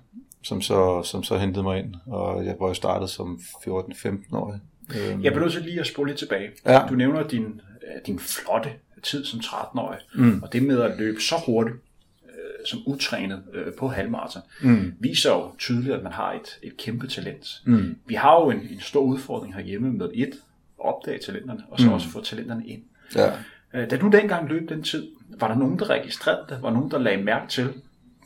som 0.43 0.63
så, 0.63 1.03
som 1.03 1.23
så 1.23 1.37
hentede 1.39 1.63
mig 1.63 1.79
ind, 1.79 1.95
og 2.07 2.47
jeg 2.47 2.55
var 2.61 2.69
jo 2.69 2.75
startet 2.75 3.11
som 3.11 3.41
14-15-årig. 3.87 4.61
Øhm. 4.97 5.23
Jeg 5.25 5.33
bliver 5.33 5.41
nødt 5.45 5.53
til 5.53 5.63
lige 5.63 5.81
at 5.81 5.87
spole 5.87 6.11
lidt 6.11 6.19
tilbage. 6.19 6.49
Ja. 6.67 6.83
Du 6.89 6.95
nævner 6.95 7.29
din, 7.29 7.45
øh, 7.45 8.01
din 8.07 8.19
flotte 8.19 8.71
tid 9.03 9.25
som 9.25 9.41
13-årig, 9.41 9.99
Mm. 10.15 10.41
og 10.43 10.53
det 10.53 10.63
med 10.63 10.81
at 10.83 10.99
løbe 10.99 11.21
så 11.21 11.35
hurtigt 11.47 11.77
øh, 12.25 12.67
som 12.67 12.79
utrænet 12.87 13.43
øh, 13.55 13.73
på 13.79 13.89
halvmarathon, 13.89 14.43
Mm. 14.63 14.93
viser 15.01 15.31
jo 15.31 15.51
tydeligt, 15.59 15.95
at 15.95 16.03
man 16.03 16.13
har 16.13 16.33
et, 16.33 16.59
et 16.63 16.77
kæmpe 16.77 17.07
talent. 17.07 17.47
Mm. 17.65 17.97
Vi 18.07 18.15
har 18.15 18.41
jo 18.41 18.51
en, 18.51 18.57
en 18.59 18.81
stor 18.81 19.01
udfordring 19.01 19.55
herhjemme 19.55 19.93
med 19.93 20.09
et, 20.15 20.31
opdage 20.79 21.19
talenterne, 21.27 21.61
og 21.71 21.81
så 21.81 21.87
Mm. 21.87 21.93
også 21.93 22.09
få 22.09 22.21
talenterne 22.25 22.67
ind. 22.67 22.83
Ja. 23.17 23.27
Øh, 23.75 23.91
Da 23.91 23.97
du 23.97 24.09
dengang 24.09 24.49
løb 24.49 24.69
den 24.69 24.83
tid, 24.83 25.07
var 25.41 25.49
der 25.49 25.55
nogen, 25.55 25.79
der 25.79 25.91
registrerede 25.91 26.45
det? 26.49 26.59
Var 26.63 26.71
nogen, 26.71 26.91
der 26.91 26.99
lagde 26.99 27.23
mærke 27.25 27.49
til, 27.49 27.73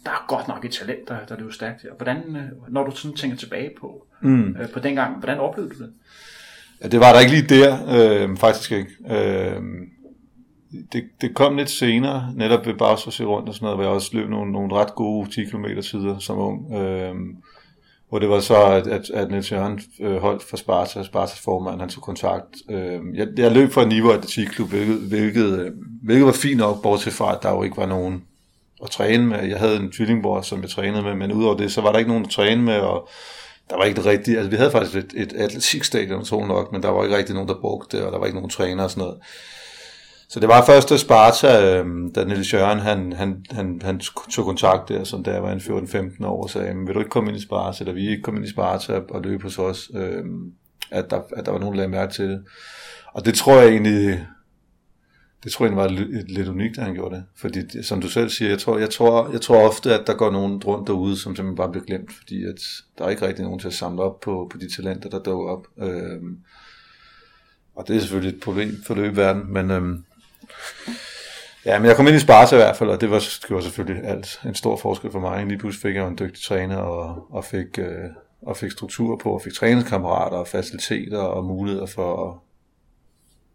der 0.05 0.11
er 0.11 0.25
godt 0.29 0.49
nok 0.49 0.65
et 0.65 0.71
talent, 0.71 1.09
der, 1.09 1.17
der 1.29 1.37
løber 1.39 1.53
stærkt 1.53 1.83
her. 1.83 1.91
Hvordan, 1.97 2.17
øh, 2.37 2.73
når 2.73 2.85
du 2.85 2.91
sådan 2.97 3.17
tænker 3.17 3.37
tilbage 3.37 3.71
på, 3.81 4.07
Mm. 4.23 4.57
øh, 4.61 4.69
på 4.69 4.79
dengang, 4.81 5.19
hvordan 5.19 5.39
oplevede 5.41 5.75
du 5.75 5.79
det? 5.83 5.93
Ja, 6.83 6.89
det 6.89 7.01
var 7.01 7.13
der 7.13 7.21
ikke 7.21 7.33
lige 7.33 7.61
der, 7.61 7.77
øh, 8.31 8.37
faktisk 8.37 8.73
ikke. 8.73 8.91
Øh, 9.11 9.57
det, 10.93 11.05
det 11.21 11.35
kom 11.35 11.57
lidt 11.57 11.71
senere, 11.71 12.33
netop 12.37 12.67
ved 12.67 12.75
Bagsforsøg 12.75 13.27
rundt 13.27 13.49
og 13.49 13.55
sådan 13.55 13.65
noget, 13.65 13.77
hvor 13.77 13.85
jeg 13.85 13.93
også 13.93 14.11
løb 14.17 14.29
nogle, 14.29 14.53
nogle 14.53 14.75
ret 14.75 14.95
gode 14.95 15.31
10 15.31 15.45
km 15.45 15.65
tider 15.83 16.19
som 16.19 16.39
ung. 16.39 16.75
Øh, 16.75 17.15
hvor 18.11 18.19
det 18.19 18.29
var 18.29 18.41
så, 18.41 18.65
at, 18.65 18.87
at, 18.87 19.11
at 19.11 19.31
Niels 19.31 19.53
Jørgen 19.53 19.81
øh, 20.01 20.17
holdt 20.17 20.43
for 20.43 20.57
Sparta, 20.57 21.03
Spartas 21.03 21.41
formand, 21.41 21.81
han 21.81 21.89
tog 21.89 22.03
kontakt. 22.03 22.57
Øh, 22.71 23.01
jeg, 23.15 23.29
jeg 23.37 23.53
løb 23.53 23.73
for 23.73 23.85
Niveau 23.85 24.11
Atletikklub, 24.11 24.69
hvilket, 24.69 24.97
hvilket, 24.97 25.59
øh, 25.59 25.73
hvilket 26.03 26.27
var 26.27 26.33
fint 26.33 26.59
nok, 26.59 26.83
bortset 26.83 27.13
fra, 27.13 27.35
at 27.35 27.43
der 27.43 27.51
jo 27.51 27.63
ikke 27.63 27.77
var 27.77 27.87
nogen 27.87 28.25
at 28.83 28.91
træne 28.91 29.27
med. 29.27 29.49
Jeg 29.49 29.59
havde 29.59 29.77
en 29.77 29.93
tvillingbror, 29.93 30.43
som 30.43 30.63
jeg 30.63 30.71
trænede 30.71 31.03
med, 31.03 31.15
men 31.15 31.33
udover 31.33 31.57
det, 31.57 31.73
så 31.73 31.81
var 31.81 31.93
der 31.93 31.99
ikke 31.99 32.11
nogen 32.11 32.25
at 32.25 32.31
træne 32.31 32.63
med, 32.63 32.79
og 32.79 33.09
der 33.71 33.77
var 33.77 33.85
ikke 33.85 33.97
det 33.97 34.07
rigtige, 34.07 34.37
altså 34.37 34.51
vi 34.51 34.57
havde 34.57 34.71
faktisk 34.71 34.97
et, 34.97 35.13
et 35.17 35.33
atletikstadion, 35.33 36.25
tror 36.25 36.47
nok, 36.47 36.73
men 36.73 36.83
der 36.83 36.89
var 36.89 37.05
ikke 37.05 37.17
rigtig 37.17 37.35
nogen, 37.35 37.49
der 37.49 37.61
brugte 37.61 37.97
det, 37.97 38.07
og 38.07 38.13
der 38.13 38.19
var 38.19 38.27
ikke 38.27 38.39
nogen 38.39 38.51
træner 38.51 38.85
og 38.85 38.91
sådan 38.91 39.03
noget. 39.03 39.19
Så 40.33 40.41
det 40.41 40.49
var 40.49 40.65
først, 40.67 40.91
da 40.91 40.97
Sparta, 40.97 41.75
øh, 41.79 41.87
da 42.15 42.25
Niels 42.25 42.53
Jørgen, 42.55 42.79
han, 42.79 43.13
han, 43.13 43.45
han, 43.51 43.81
han 43.85 44.01
tog 44.31 44.45
kontakt 44.45 44.89
der, 44.89 45.05
som 45.05 45.25
der 45.25 45.39
var 45.41 45.53
en 45.53 45.59
14-15 45.59 46.27
år, 46.27 46.43
og 46.43 46.51
sagde, 46.51 46.75
vil 46.87 46.95
du 46.95 46.99
ikke 46.99 47.11
komme 47.11 47.31
ind 47.31 47.39
i 47.39 47.43
Sparta, 47.43 47.85
eller 47.85 47.95
vi 47.95 48.09
ikke 48.11 48.23
komme 48.23 48.39
ind 48.39 48.47
i 48.47 48.51
Sparta 48.51 49.01
og 49.09 49.23
løbe 49.23 49.43
hos 49.43 49.59
os, 49.59 49.91
øh, 49.95 50.25
at, 50.91 51.11
der, 51.11 51.21
at 51.37 51.47
der 51.47 51.53
var 51.53 51.59
nogen, 51.59 51.73
der 51.73 51.77
lagde 51.77 51.91
mærke 51.91 52.13
til 52.13 52.29
det. 52.29 52.45
Og 53.13 53.25
det 53.25 53.35
tror 53.35 53.61
jeg 53.61 53.69
egentlig, 53.71 54.27
det 55.45 55.53
tror 55.53 55.67
jeg 55.67 55.77
var 55.77 55.89
lidt, 55.89 56.31
lidt 56.31 56.49
unikt, 56.49 56.79
at 56.79 56.85
han 56.85 56.95
gjorde 56.95 57.15
det. 57.15 57.25
Fordi, 57.37 57.63
det- 57.67 57.85
som 57.87 58.01
du 58.01 58.09
selv 58.09 58.29
siger, 58.31 58.49
jeg 58.49 58.59
tror, 58.59 58.79
jeg, 58.79 58.91
tror, 58.91 59.31
jeg 59.33 59.41
tror 59.41 59.69
ofte, 59.69 59.95
at 59.95 60.07
der 60.07 60.15
går 60.15 60.31
nogen 60.31 60.63
rundt 60.63 60.87
derude, 60.87 61.17
som 61.17 61.37
simpelthen 61.37 61.57
bare 61.57 61.71
bliver 61.71 61.85
glemt, 61.85 62.13
fordi 62.19 62.45
at 62.45 62.61
der 62.99 63.05
er 63.05 63.09
ikke 63.11 63.27
rigtig 63.27 63.45
nogen 63.45 63.61
til 63.61 63.67
at 63.69 63.75
samle 63.75 64.03
op 64.03 64.21
på, 64.21 64.49
på 64.53 64.59
de 64.59 64.75
talenter, 64.77 65.09
der 65.09 65.19
dukker 65.23 65.49
op. 65.53 65.67
Øhm, 65.79 66.37
og 67.77 67.89
det 67.89 67.97
er 67.97 68.01
selvfølgelig 68.01 68.35
et 68.37 68.43
problem 68.43 68.75
for 68.87 68.95
løbeverdenen, 68.95 69.53
men 69.53 69.71
øhm, 69.71 70.05
ja, 71.67 71.79
men 71.79 71.89
jeg 71.89 71.97
kom 71.97 72.07
ind 72.07 72.17
i 72.17 72.21
Sparta 72.21 72.57
i 72.57 72.59
hvert 72.59 72.77
fald, 72.77 72.91
og 72.91 73.01
det 73.01 73.11
var, 73.11 73.19
det 73.19 73.51
var 73.51 73.61
selvfølgelig 73.61 74.05
alt 74.05 74.41
en 74.45 74.55
stor 74.55 74.77
forskel 74.77 75.13
for 75.13 75.21
mig. 75.21 75.47
Lige 75.47 75.59
pludselig 75.59 75.83
fik 75.83 75.97
jeg 75.97 76.09
en 76.09 76.19
dygtig 76.19 76.43
træner, 76.43 76.77
og, 76.77 77.27
og 77.31 77.45
fik, 77.45 77.79
øh, 77.79 78.11
og 78.43 78.57
fik 78.57 78.71
struktur 78.71 79.17
på, 79.17 79.35
og 79.35 79.43
fik 79.43 79.53
træningskammerater 79.53 80.37
og 80.37 80.49
faciliteter 80.49 81.19
og 81.19 81.45
muligheder 81.45 81.87
for 81.87 82.29
at 82.29 82.39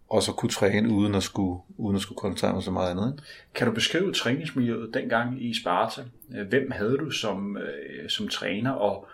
også 0.10 0.32
at 0.32 0.38
kunne 0.38 0.50
træne 0.50 0.90
uden 0.90 1.16
at 1.16 1.24
skulle, 1.24 1.62
uden 1.78 1.96
at 1.96 2.02
skulle 2.02 2.18
koncentrere 2.18 2.54
mig 2.54 2.64
så 2.64 2.72
meget 2.72 2.92
andet. 2.92 3.14
Ikke? 3.14 3.24
Kan 3.56 3.68
du 3.68 3.74
beskrive 3.74 4.14
træningsmiljøet 4.14 4.94
dengang 4.94 5.46
i 5.46 5.54
Sparta? 5.62 6.02
Øh, 6.38 6.48
Hvem 6.48 6.72
havde 6.72 6.98
du 6.98 7.10
som, 7.10 7.58
øh, 7.58 8.10
som 8.10 8.28
træner, 8.28 8.72
og 8.72 9.08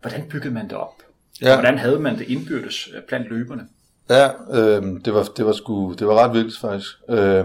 hvordan 0.00 0.28
byggede 0.28 0.54
man 0.54 0.64
det 0.64 0.76
op? 0.76 1.02
Ja. 1.42 1.54
Hvordan 1.54 1.78
havde 1.78 1.98
man 1.98 2.18
det 2.18 2.28
indbyrdes 2.28 2.88
øh, 2.94 3.02
blandt 3.08 3.28
løberne? 3.28 3.68
Ja, 4.10 4.28
øh, 4.52 4.82
det, 5.04 5.14
var, 5.14 5.28
det, 5.36 5.46
var 5.46 5.52
sgu, 5.52 5.92
det 5.92 6.06
var 6.06 6.14
ret 6.14 6.32
vildt 6.32 6.60
faktisk. 6.60 6.90
Øh, 7.10 7.44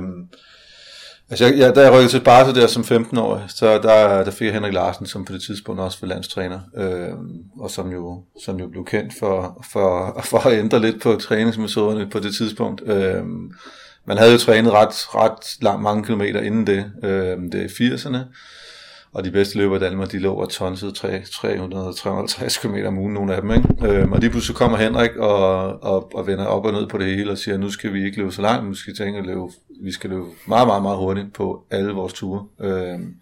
Altså, 1.32 1.46
jeg, 1.46 1.58
jeg, 1.58 1.76
da 1.76 1.82
jeg 1.82 1.92
rykkede 1.92 2.12
til 2.12 2.24
Barca 2.24 2.60
der 2.60 2.68
som 2.68 2.84
15-årig, 2.84 3.44
så 3.48 3.78
der, 3.78 4.24
der 4.24 4.32
fik 4.32 4.46
jeg 4.46 4.54
Henrik 4.54 4.74
Larsen, 4.74 5.06
som 5.06 5.26
på 5.26 5.34
det 5.34 5.42
tidspunkt 5.42 5.82
også 5.82 5.98
var 6.02 6.08
landstræner, 6.08 6.60
øh, 6.78 7.14
og 7.60 7.72
som 7.72 7.92
jo, 7.92 8.24
som 8.44 8.60
jo 8.60 8.68
blev 8.68 8.86
kendt 8.86 9.14
for, 9.20 9.66
for, 9.72 10.22
for 10.26 10.48
at 10.48 10.60
ændre 10.60 10.80
lidt 10.80 11.02
på 11.02 11.16
træningsmetoderne 11.16 12.10
på 12.10 12.20
det 12.20 12.36
tidspunkt. 12.36 12.82
Øh, 12.86 13.24
man 14.06 14.18
havde 14.18 14.32
jo 14.32 14.38
trænet 14.38 14.72
ret, 14.72 15.16
ret 15.16 15.62
lang, 15.62 15.82
mange 15.82 16.04
kilometer 16.04 16.42
inden 16.42 16.68
det, 16.68 16.92
øh, 17.04 17.38
det 17.52 17.56
er 17.56 17.68
80'erne, 17.68 18.18
og 19.14 19.24
de 19.24 19.32
bedste 19.32 19.58
løbere 19.58 19.78
i 19.78 19.80
Danmark, 19.80 20.12
de 20.12 20.20
lå 20.20 20.34
og 20.34 20.50
tonsede 20.50 20.92
350 20.92 22.58
km 22.58 22.76
om 22.88 22.98
ugen, 22.98 23.14
nogle 23.14 23.36
af 23.36 23.42
dem. 23.42 23.52
Ikke? 23.52 23.68
Øhm, 23.82 24.12
og 24.12 24.20
lige 24.20 24.30
pludselig 24.30 24.56
kommer 24.56 24.78
Henrik 24.78 25.16
og, 25.16 25.84
og, 25.84 26.16
og 26.16 26.28
vender 26.28 26.46
op 26.46 26.66
og 26.66 26.72
ned 26.72 26.88
på 26.88 26.98
det 26.98 27.06
hele 27.06 27.32
og 27.32 27.38
siger, 27.38 27.58
nu 27.58 27.70
skal 27.70 27.94
vi 27.94 28.06
ikke 28.06 28.18
løbe 28.18 28.32
så 28.32 28.42
langt, 28.42 28.68
nu 28.68 28.74
skal 28.74 28.94
vi 28.94 28.98
tænke 28.98 29.20
at 29.20 29.26
løbe, 29.26 29.42
vi 29.84 29.92
skal 29.92 30.10
løbe 30.10 30.26
meget, 30.48 30.68
meget, 30.68 30.82
meget 30.82 30.98
hurtigt 30.98 31.34
på 31.34 31.64
alle 31.72 31.92
vores 31.94 32.14
ture. 32.14 32.46
Øhm, 32.62 33.16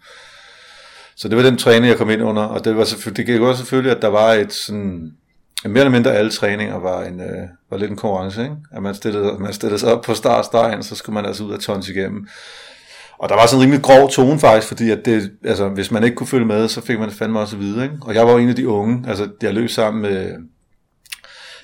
så 1.16 1.28
det 1.28 1.36
var 1.36 1.42
den 1.42 1.56
træning, 1.56 1.86
jeg 1.86 1.96
kom 1.96 2.10
ind 2.10 2.22
under, 2.22 2.42
og 2.42 2.64
det, 2.64 2.76
var 2.76 2.94
det 3.16 3.26
gik 3.26 3.40
også 3.40 3.58
selvfølgelig, 3.58 3.96
at 3.96 4.02
der 4.02 4.08
var 4.08 4.32
et 4.32 4.52
sådan, 4.52 5.12
mere 5.64 5.78
eller 5.78 5.90
mindre 5.90 6.14
alle 6.14 6.30
træninger 6.30 6.78
var, 6.78 7.02
en, 7.04 7.20
øh, 7.20 7.48
var 7.70 7.76
lidt 7.76 7.90
en 7.90 7.96
konkurrence, 7.96 8.42
ikke? 8.42 8.56
at 8.72 8.82
man 8.82 8.94
stillede, 8.94 9.36
man 9.38 9.52
stillede 9.52 9.78
sig 9.78 9.92
op 9.92 10.02
på 10.02 10.14
startstregen, 10.14 10.82
så 10.82 10.94
skulle 10.94 11.14
man 11.14 11.26
altså 11.26 11.44
ud 11.44 11.52
og 11.52 11.60
tons 11.60 11.88
igennem. 11.88 12.28
Og 13.20 13.28
der 13.28 13.34
var 13.34 13.46
sådan 13.46 13.58
en 13.58 13.62
rimelig 13.62 13.82
grov 13.82 14.10
tone 14.10 14.38
faktisk, 14.38 14.68
fordi 14.68 14.90
at 14.90 15.04
det, 15.04 15.32
altså, 15.44 15.68
hvis 15.68 15.90
man 15.90 16.04
ikke 16.04 16.16
kunne 16.16 16.26
følge 16.26 16.46
med, 16.46 16.68
så 16.68 16.80
fik 16.80 16.98
man 16.98 17.08
det 17.08 17.16
fandme 17.16 17.40
også 17.40 17.56
videre. 17.56 17.84
Ikke? 17.84 17.96
Og 18.02 18.14
jeg 18.14 18.26
var 18.26 18.32
jo 18.32 18.38
en 18.38 18.48
af 18.48 18.56
de 18.56 18.68
unge, 18.68 19.08
altså 19.08 19.28
jeg 19.42 19.54
løb 19.54 19.68
sammen 19.68 20.02
med, 20.02 20.26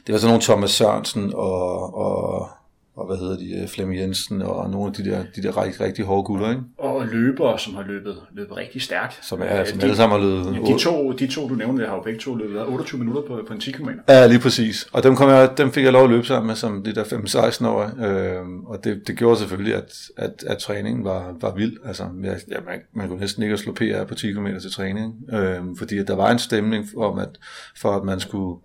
det 0.06 0.12
var 0.12 0.18
sådan 0.18 0.28
nogle 0.28 0.42
Thomas 0.42 0.70
Sørensen 0.70 1.32
og, 1.34 1.96
og 1.96 2.48
og 2.96 3.06
hvad 3.06 3.16
hedder 3.16 3.36
de, 3.36 3.62
øh, 3.62 3.68
Flemming 3.68 4.00
Jensen 4.00 4.42
og 4.42 4.70
nogle 4.70 4.86
af 4.86 4.92
de 4.92 5.04
der, 5.10 5.24
de 5.36 5.42
der 5.42 5.62
rigtig, 5.62 5.80
rigtig 5.80 6.04
hårde 6.04 6.22
gutter, 6.22 6.50
ikke? 6.50 6.62
Og 6.78 7.06
løbere, 7.06 7.58
som 7.58 7.74
har 7.74 7.82
løbet, 7.82 8.16
løbet 8.32 8.56
rigtig 8.56 8.82
stærkt. 8.82 9.18
Som, 9.22 9.42
er, 9.42 9.64
som 9.64 9.78
de, 9.78 9.84
alle 9.84 9.96
sammen 9.96 10.20
har 10.20 10.28
løbet. 10.28 10.68
Ja, 10.68 10.74
de, 10.74 10.78
to, 10.78 11.12
de 11.12 11.26
to, 11.26 11.48
du 11.48 11.54
nævnte, 11.54 11.86
har 11.86 11.94
jo 11.94 12.02
begge 12.02 12.20
to 12.20 12.34
løbet 12.34 12.66
28 12.66 12.98
minutter 12.98 13.22
på, 13.22 13.40
på 13.46 13.52
en 13.52 13.60
10 13.60 13.72
km. 13.72 13.88
Ja, 14.08 14.26
lige 14.26 14.40
præcis. 14.40 14.88
Og 14.92 15.02
dem, 15.02 15.16
kom 15.16 15.28
jeg, 15.28 15.50
dem 15.56 15.72
fik 15.72 15.84
jeg 15.84 15.92
lov 15.92 16.04
at 16.04 16.10
løbe 16.10 16.26
sammen 16.26 16.46
med 16.46 16.54
som 16.54 16.82
de 16.84 16.94
der 16.94 17.04
15-16 17.04 17.66
år. 17.66 17.82
Øh, 18.06 18.46
og 18.66 18.84
det, 18.84 19.02
det 19.06 19.18
gjorde 19.18 19.38
selvfølgelig, 19.38 19.74
at, 19.74 19.94
at, 20.16 20.44
at 20.46 20.58
træningen 20.58 21.04
var, 21.04 21.36
var 21.40 21.54
vild. 21.54 21.76
Altså, 21.84 22.04
jeg, 22.22 22.36
ja, 22.50 22.56
man, 22.66 22.80
man 22.92 23.08
kunne 23.08 23.20
næsten 23.20 23.42
ikke 23.42 23.56
slå 23.56 23.72
PR 23.72 24.04
på 24.08 24.14
10 24.14 24.32
km 24.32 24.46
til 24.60 24.72
træning. 24.72 25.14
Øh, 25.32 25.58
fordi 25.78 25.98
at 25.98 26.08
der 26.08 26.16
var 26.16 26.30
en 26.30 26.38
stemning 26.38 26.86
om, 26.96 27.18
at, 27.18 27.38
for 27.76 27.96
at 27.96 28.04
man 28.04 28.20
skulle 28.20 28.58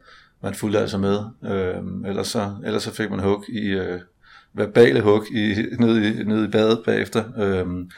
man 0.44 0.54
fulgte 0.54 0.80
altså 0.80 0.98
med. 0.98 1.20
Øh, 1.46 2.10
ellers, 2.10 2.28
så, 2.28 2.56
ellers 2.66 2.84
så 2.84 2.94
fik 2.94 3.10
man 3.10 3.20
hug 3.20 3.44
i, 3.50 3.68
øh, 3.68 4.00
verbale 4.54 5.02
hug 5.02 5.26
i, 5.32 5.56
nede, 5.80 6.08
i, 6.08 6.24
nede 6.24 6.46
i 6.46 6.48
badet 6.48 6.82
bagefter. 6.86 7.24
Øhm, 7.38 7.92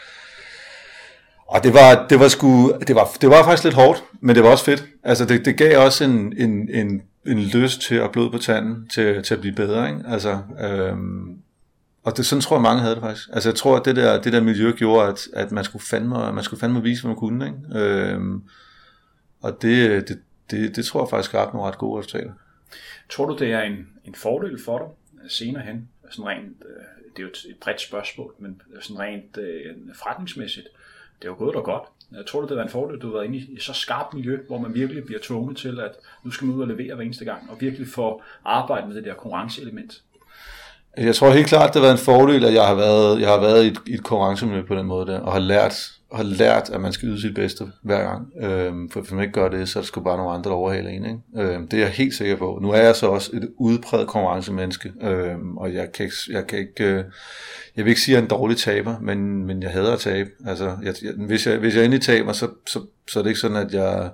og 1.47 1.63
det 1.63 1.73
var, 1.73 2.07
det 2.09 2.19
var 2.19 2.27
sgu, 2.27 2.73
det 2.87 2.95
var, 2.95 3.07
det 3.21 3.29
var 3.29 3.43
faktisk 3.43 3.63
lidt 3.63 3.75
hårdt, 3.75 4.03
men 4.21 4.35
det 4.35 4.43
var 4.43 4.49
også 4.49 4.65
fedt. 4.65 4.85
Altså 5.03 5.25
det, 5.25 5.45
det 5.45 5.57
gav 5.57 5.85
også 5.85 6.03
en, 6.03 6.33
en, 6.37 6.69
en, 6.69 7.01
en 7.27 7.39
lyst 7.39 7.81
til 7.81 7.95
at 7.95 8.11
bløde 8.11 8.31
på 8.31 8.37
tanden, 8.37 8.87
til, 8.89 9.23
til 9.23 9.33
at 9.33 9.39
blive 9.41 9.55
bedre, 9.55 9.89
ikke? 9.89 10.01
Altså, 10.07 10.39
øhm, 10.61 11.37
og 12.03 12.17
det, 12.17 12.25
sådan 12.25 12.41
tror 12.41 12.55
jeg 12.55 12.61
mange 12.61 12.81
havde 12.81 12.95
det 12.95 13.03
faktisk. 13.03 13.29
Altså 13.33 13.49
jeg 13.49 13.55
tror, 13.55 13.77
at 13.77 13.85
det 13.85 13.95
der, 13.95 14.21
det 14.21 14.33
der 14.33 14.41
miljø 14.41 14.71
gjorde, 14.71 15.07
at, 15.07 15.27
at 15.33 15.51
man, 15.51 15.63
skulle 15.63 15.85
fandme, 15.85 16.33
man 16.33 16.43
skulle 16.43 16.59
fandme 16.59 16.83
vise, 16.83 17.01
hvad 17.01 17.09
man 17.09 17.19
kunne, 17.19 17.45
ikke? 17.45 17.85
Øhm, 17.85 18.43
og 19.41 19.61
det, 19.61 20.07
det, 20.07 20.19
det, 20.51 20.75
det 20.75 20.85
tror 20.85 21.01
jeg 21.03 21.09
faktisk 21.09 21.31
har 21.31 21.49
nogle 21.53 21.67
ret 21.67 21.77
gode 21.77 21.99
resultater. 21.99 22.31
Tror 23.09 23.25
du, 23.25 23.37
det 23.37 23.51
er 23.51 23.61
en, 23.61 23.87
en 24.05 24.15
fordel 24.15 24.59
for 24.65 24.77
dig 24.77 24.87
senere 25.31 25.63
hen, 25.63 25.87
sådan 26.13 26.29
rent, 26.29 26.63
øh, 26.65 26.83
det 27.15 27.19
er 27.19 27.23
jo 27.23 27.27
et, 27.27 27.55
bredt 27.61 27.81
spørgsmål, 27.81 28.35
men 28.39 28.61
sådan 28.81 28.99
rent 28.99 29.37
øh, 29.37 29.75
forretningsmæssigt, 29.93 30.67
det 31.21 31.27
er 31.27 31.31
jo 31.31 31.35
gået 31.37 31.55
der 31.55 31.61
godt. 31.61 31.83
Jeg 32.11 32.25
tror 32.25 32.41
det 32.41 32.49
det 32.49 32.57
var 32.57 32.63
en 32.63 32.69
fordel, 32.69 32.99
du 32.99 33.07
har 33.07 33.13
været 33.13 33.25
inde 33.25 33.37
i 33.37 33.59
så 33.59 33.73
skarpt 33.73 34.13
miljø, 34.13 34.39
hvor 34.47 34.57
man 34.57 34.73
virkelig 34.73 35.05
bliver 35.05 35.19
tvunget 35.23 35.57
til, 35.57 35.79
at 35.79 35.91
nu 36.23 36.31
skal 36.31 36.47
man 36.47 36.55
ud 36.55 36.61
og 36.61 36.67
levere 36.67 36.95
hver 36.95 37.03
eneste 37.03 37.25
gang, 37.25 37.49
og 37.49 37.61
virkelig 37.61 37.87
få 37.87 38.21
arbejde 38.45 38.87
med 38.87 38.95
det 38.95 39.05
der 39.05 39.13
konkurrenceelement. 39.13 40.01
Jeg 40.97 41.15
tror 41.15 41.29
helt 41.29 41.47
klart, 41.47 41.73
det 41.73 41.81
har 41.81 41.87
været 41.87 41.99
en 41.99 42.05
fordel, 42.05 42.45
at 42.45 42.53
jeg 42.53 42.67
har 42.67 42.75
været, 42.75 43.21
jeg 43.21 43.29
har 43.29 43.39
været 43.39 43.63
i 43.63 43.67
et, 43.67 43.77
i 43.87 43.93
et 43.93 44.03
konkurrencemiljø 44.03 44.61
på 44.65 44.75
den 44.75 44.85
måde 44.85 45.07
der, 45.11 45.19
og 45.19 45.31
har 45.31 45.39
lært, 45.39 45.91
har 46.13 46.23
lært, 46.23 46.69
at 46.69 46.81
man 46.81 46.93
skal 46.93 47.09
yde 47.09 47.21
sit 47.21 47.35
bedste 47.35 47.65
hver 47.81 48.03
gang. 48.03 48.33
Øhm, 48.39 48.89
for 48.89 48.99
hvis 49.01 49.11
man 49.11 49.21
ikke 49.21 49.33
gør 49.33 49.49
det, 49.49 49.69
så 49.69 49.79
er 49.79 49.81
det 49.81 49.87
sgu 49.87 50.01
bare 50.01 50.17
nogle 50.17 50.31
andre, 50.31 50.49
der 50.49 50.55
overhaler 50.55 50.89
en. 50.89 51.05
Ikke? 51.05 51.53
Øhm, 51.53 51.67
det 51.67 51.77
er 51.77 51.83
jeg 51.83 51.91
helt 51.91 52.13
sikker 52.13 52.35
på. 52.35 52.59
Nu 52.61 52.71
er 52.71 52.81
jeg 52.81 52.95
så 52.95 53.07
også 53.07 53.31
et 53.33 53.49
udpræget 53.57 54.07
konkurrencemenneske, 54.07 54.93
øhm, 55.01 55.57
og 55.57 55.73
jeg 55.73 55.91
kan, 55.91 56.05
ikke, 56.05 56.15
jeg 56.29 56.47
kan 56.47 56.59
ikke... 56.59 56.83
Øh, 56.83 57.03
jeg 57.75 57.85
vil 57.85 57.91
ikke 57.91 58.01
sige, 58.01 58.13
at 58.13 58.15
jeg 58.15 58.19
er 58.19 58.23
en 58.23 58.39
dårlig 58.39 58.57
taber, 58.57 58.99
men, 58.99 59.45
men 59.45 59.63
jeg 59.63 59.71
hader 59.71 59.93
at 59.93 59.99
tabe. 59.99 60.29
Altså, 60.45 60.77
jeg, 60.83 60.95
jeg, 61.03 61.13
hvis, 61.17 61.47
jeg, 61.47 61.57
hvis 61.57 61.75
jeg 61.75 61.85
endelig 61.85 62.01
taber, 62.01 62.33
så, 62.33 62.49
så, 62.67 62.79
så 63.07 63.19
er 63.19 63.23
det 63.23 63.29
ikke 63.29 63.39
sådan, 63.39 63.57
at 63.57 63.73
jeg, 63.73 64.09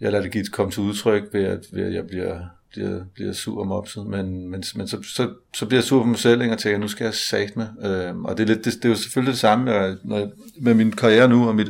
jeg 0.00 0.12
lader 0.12 0.22
det 0.22 0.32
give 0.32 0.44
komme 0.44 0.72
til 0.72 0.82
udtryk 0.82 1.22
ved, 1.32 1.44
at, 1.44 1.60
ved 1.72 1.84
at 1.84 1.94
jeg 1.94 2.06
bliver 2.06 2.38
bliver, 2.76 3.00
bliver 3.14 3.32
sur 3.32 3.64
og 3.64 3.78
opsid, 3.78 4.02
men, 4.02 4.48
men, 4.48 4.64
men 4.76 4.88
så, 4.88 5.02
så, 5.02 5.28
så 5.54 5.66
bliver 5.66 5.78
jeg 5.78 5.84
sur 5.84 6.02
på 6.02 6.08
mig 6.08 6.18
selv, 6.18 6.52
og 6.52 6.58
tænker, 6.58 6.78
nu 6.78 6.88
skal 6.88 7.04
jeg 7.04 7.14
sat 7.14 7.56
med. 7.56 7.66
Øh, 7.84 8.16
og 8.16 8.38
det 8.38 8.42
er, 8.42 8.54
lidt, 8.54 8.64
det, 8.64 8.74
det 8.74 8.84
er 8.84 8.88
jo 8.88 8.94
selvfølgelig 8.94 9.32
det 9.32 9.40
samme 9.40 9.70
jeg, 9.70 9.96
når 10.04 10.18
jeg, 10.18 10.28
med 10.60 10.74
min 10.74 10.92
karriere 10.92 11.28
nu, 11.28 11.48
og 11.48 11.54
mit, 11.54 11.68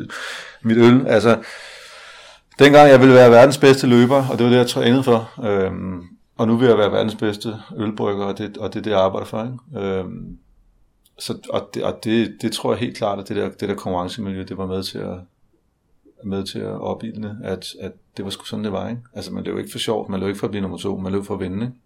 mit 0.63 0.77
øl. 0.77 1.07
Altså, 1.07 1.39
dengang 2.59 2.91
jeg 2.91 3.01
ville 3.01 3.15
være 3.15 3.31
verdens 3.31 3.59
bedste 3.59 3.87
løber, 3.87 4.29
og 4.29 4.39
det 4.39 4.45
var 4.45 4.51
det, 4.51 4.59
jeg 4.59 4.67
trænede 4.67 5.03
for, 5.03 5.45
øh, 5.45 5.73
og 6.39 6.47
nu 6.47 6.57
vil 6.57 6.69
jeg 6.69 6.79
være 6.79 6.93
verdens 6.93 7.15
bedste 7.15 7.55
ølbrygger, 7.77 8.25
og 8.25 8.39
det, 8.39 8.57
og 8.57 8.75
det 8.75 8.79
er 8.79 8.83
det, 8.83 8.91
jeg 8.91 9.01
arbejder 9.01 9.27
for. 9.27 9.43
Ikke? 9.43 9.87
Øh, 9.87 10.05
så, 11.19 11.39
og 11.51 11.71
det, 11.75 11.83
og 11.83 11.99
det, 12.05 12.37
det 12.43 12.53
tror 12.53 12.73
jeg 12.73 12.81
helt 12.81 12.97
klart, 12.97 13.19
at 13.19 13.29
det 13.29 13.37
der, 13.37 13.49
det 13.49 13.69
der 13.69 13.75
konkurrencemiljø, 13.75 14.45
det 14.49 14.59
var 14.59 14.67
med 14.67 14.83
til 14.83 14.99
at, 14.99 15.19
med 16.27 16.45
til 16.45 16.59
at 16.59 16.81
opildne, 16.81 17.39
at, 17.45 17.75
at 17.81 17.93
det 18.17 18.25
var 18.25 18.31
sgu 18.31 18.45
sådan, 18.45 18.65
det 18.65 18.73
var. 18.73 18.89
Ikke? 18.89 19.03
Altså, 19.15 19.33
man 19.33 19.45
løb 19.45 19.59
ikke 19.59 19.71
for 19.71 19.79
sjovt, 19.79 20.09
man 20.09 20.21
løb 20.21 20.29
ikke 20.29 20.39
for 20.39 20.47
at 20.47 20.51
blive 20.51 20.63
nummer 20.63 20.79
to, 20.79 20.97
man 20.97 21.13
løb 21.13 21.25
for 21.25 21.35
at 21.35 21.41
vinde. 21.41 21.67
Ikke? 21.67 21.77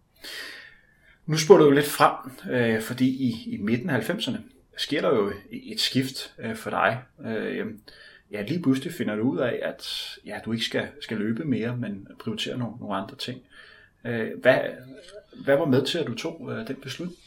Nu 1.26 1.36
spurgte 1.36 1.64
du 1.64 1.68
jo 1.68 1.74
lidt 1.74 1.86
frem, 1.86 2.14
øh, 2.50 2.82
fordi 2.82 3.08
i, 3.08 3.54
i 3.54 3.56
midten 3.56 3.90
af 3.90 4.10
90'erne 4.10 4.36
sker 4.76 5.00
der 5.00 5.16
jo 5.16 5.32
et 5.50 5.80
skift 5.80 6.34
øh, 6.38 6.56
for 6.56 6.70
dig. 6.70 7.02
Øh, 7.26 7.66
ja, 8.30 8.42
lige 8.42 8.62
pludselig 8.62 8.92
finder 8.92 9.14
du 9.14 9.22
ud 9.22 9.38
af, 9.38 9.60
at 9.62 9.86
ja, 10.26 10.38
du 10.44 10.52
ikke 10.52 10.64
skal, 10.64 10.88
skal 11.00 11.16
løbe 11.16 11.44
mere, 11.44 11.76
men 11.76 12.08
prioritere 12.20 12.58
nogle, 12.58 12.74
nogle 12.80 12.96
andre 12.96 13.16
ting. 13.16 13.40
Øh, 14.04 14.28
hvad, 14.40 14.58
hvad 15.44 15.56
var 15.56 15.64
med 15.64 15.86
til, 15.86 15.98
at 15.98 16.06
du 16.06 16.14
tog 16.14 16.48
øh, 16.52 16.68
den 16.68 16.76
beslutning? 16.76 17.18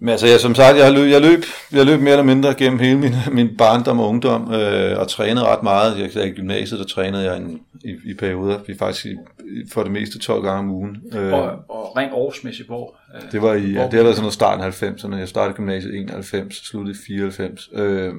Men 0.00 0.08
altså, 0.08 0.26
jeg, 0.26 0.40
som 0.40 0.54
sagt, 0.54 0.78
jeg 0.78 0.92
løb, 0.92 1.10
jeg, 1.10 1.20
løb, 1.20 1.44
jeg 1.72 1.86
løb 1.86 2.00
mere 2.00 2.12
eller 2.12 2.24
mindre 2.24 2.54
gennem 2.54 2.78
hele 2.78 2.98
min, 2.98 3.14
min 3.38 3.56
barndom 3.56 4.00
og 4.00 4.08
ungdom, 4.08 4.52
øh, 4.54 4.98
og 4.98 5.08
trænede 5.08 5.46
ret 5.46 5.62
meget. 5.62 6.14
Jeg, 6.16 6.26
I 6.26 6.30
gymnasiet, 6.30 6.80
der 6.80 6.86
trænede 6.86 7.24
jeg 7.24 7.36
en, 7.36 7.60
i, 7.84 7.96
i 8.04 8.14
perioder, 8.14 8.58
vi 8.66 8.78
faktisk 8.78 9.06
i, 9.06 9.16
for 9.72 9.82
det 9.82 9.92
meste 9.92 10.18
12 10.18 10.42
gange 10.42 10.58
om 10.58 10.70
ugen. 10.70 10.96
Øh, 11.14 11.32
og, 11.32 11.50
og 11.68 11.96
rent 11.96 12.12
årsmæssigt, 12.12 12.68
hvor? 12.68 12.96
Øh, 13.14 13.32
det 13.32 13.42
var 13.42 13.54
i, 13.54 13.72
ja, 13.72 13.82
det 13.82 13.92
har 13.92 14.02
været 14.02 14.14
sådan 14.14 14.22
noget 14.22 14.34
starten 14.34 14.64
af 14.64 14.82
90'erne. 14.82 15.16
Jeg 15.16 15.28
startede 15.28 15.56
gymnasiet 15.56 15.94
i 15.94 15.98
91, 15.98 16.56
sluttede 16.56 16.96
i 16.98 17.00
94. 17.06 17.68
Øh, 17.72 18.12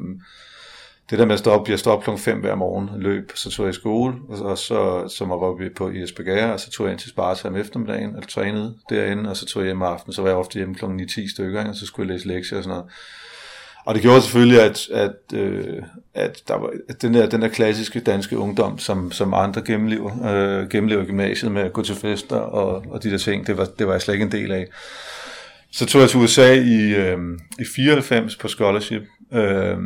det 1.09 1.19
der 1.19 1.25
med 1.25 1.33
at 1.33 1.39
stå 1.39 1.51
op, 1.51 1.69
jeg 1.69 1.79
stod 1.79 1.93
op 1.93 2.03
klokken 2.03 2.23
5 2.23 2.39
hver 2.39 2.55
morgen, 2.55 2.89
løb, 2.95 3.31
så 3.35 3.49
tog 3.49 3.65
jeg 3.65 3.73
i 3.73 3.75
skole, 3.75 4.15
og, 4.29 4.57
så, 4.57 5.07
så 5.07 5.25
var 5.25 5.63
vi 5.63 5.69
på 5.69 5.89
Esbjerg, 5.89 6.51
og 6.53 6.59
så 6.59 6.71
tog 6.71 6.85
jeg 6.85 6.91
ind 6.91 6.99
til 6.99 7.09
Sparta 7.09 7.47
om 7.47 7.55
eftermiddagen, 7.55 8.15
og 8.15 8.27
trænede 8.27 8.75
derinde, 8.89 9.29
og 9.29 9.37
så 9.37 9.45
tog 9.45 9.61
jeg 9.61 9.67
hjem 9.67 9.81
aften, 9.81 10.13
så 10.13 10.21
var 10.21 10.29
jeg 10.29 10.37
ofte 10.37 10.57
hjemme 10.57 10.75
klokken 10.75 10.99
9-10 10.99 11.31
stykker, 11.31 11.69
og 11.69 11.75
så 11.75 11.85
skulle 11.85 12.07
jeg 12.07 12.15
læse 12.15 12.27
lektier 12.27 12.57
og 12.57 12.63
sådan 12.63 12.77
noget. 12.77 12.91
Og 13.85 13.95
det 13.95 14.01
gjorde 14.01 14.21
selvfølgelig, 14.21 14.61
at, 14.61 14.89
at, 14.89 15.15
øh, 15.33 15.83
at, 16.13 16.41
der 16.47 16.57
var, 16.57 16.69
at 16.89 17.01
den, 17.01 17.13
der, 17.13 17.29
den 17.29 17.41
der 17.41 17.47
klassiske 17.47 17.99
danske 17.99 18.37
ungdom, 18.37 18.79
som, 18.79 19.11
som 19.11 19.33
andre 19.33 19.61
gennemlever, 19.61 20.11
øh, 20.31 20.69
gennemlever 20.69 21.05
gymnasiet 21.05 21.51
med 21.51 21.61
at 21.61 21.73
gå 21.73 21.81
til 21.81 21.95
fester 21.95 22.35
og, 22.35 22.83
og 22.89 23.03
de 23.03 23.11
der 23.11 23.17
ting, 23.17 23.47
det 23.47 23.57
var, 23.57 23.65
det 23.79 23.87
var 23.87 23.93
jeg 23.93 24.01
slet 24.01 24.13
ikke 24.13 24.25
en 24.25 24.31
del 24.31 24.51
af. 24.51 24.67
Så 25.71 25.85
tog 25.85 26.01
jeg 26.01 26.09
til 26.09 26.19
USA 26.19 26.53
i, 26.53 26.95
øh, 26.95 27.17
i 27.59 27.65
94 27.75 28.35
på 28.35 28.47
scholarship, 28.47 29.01
øh, 29.33 29.77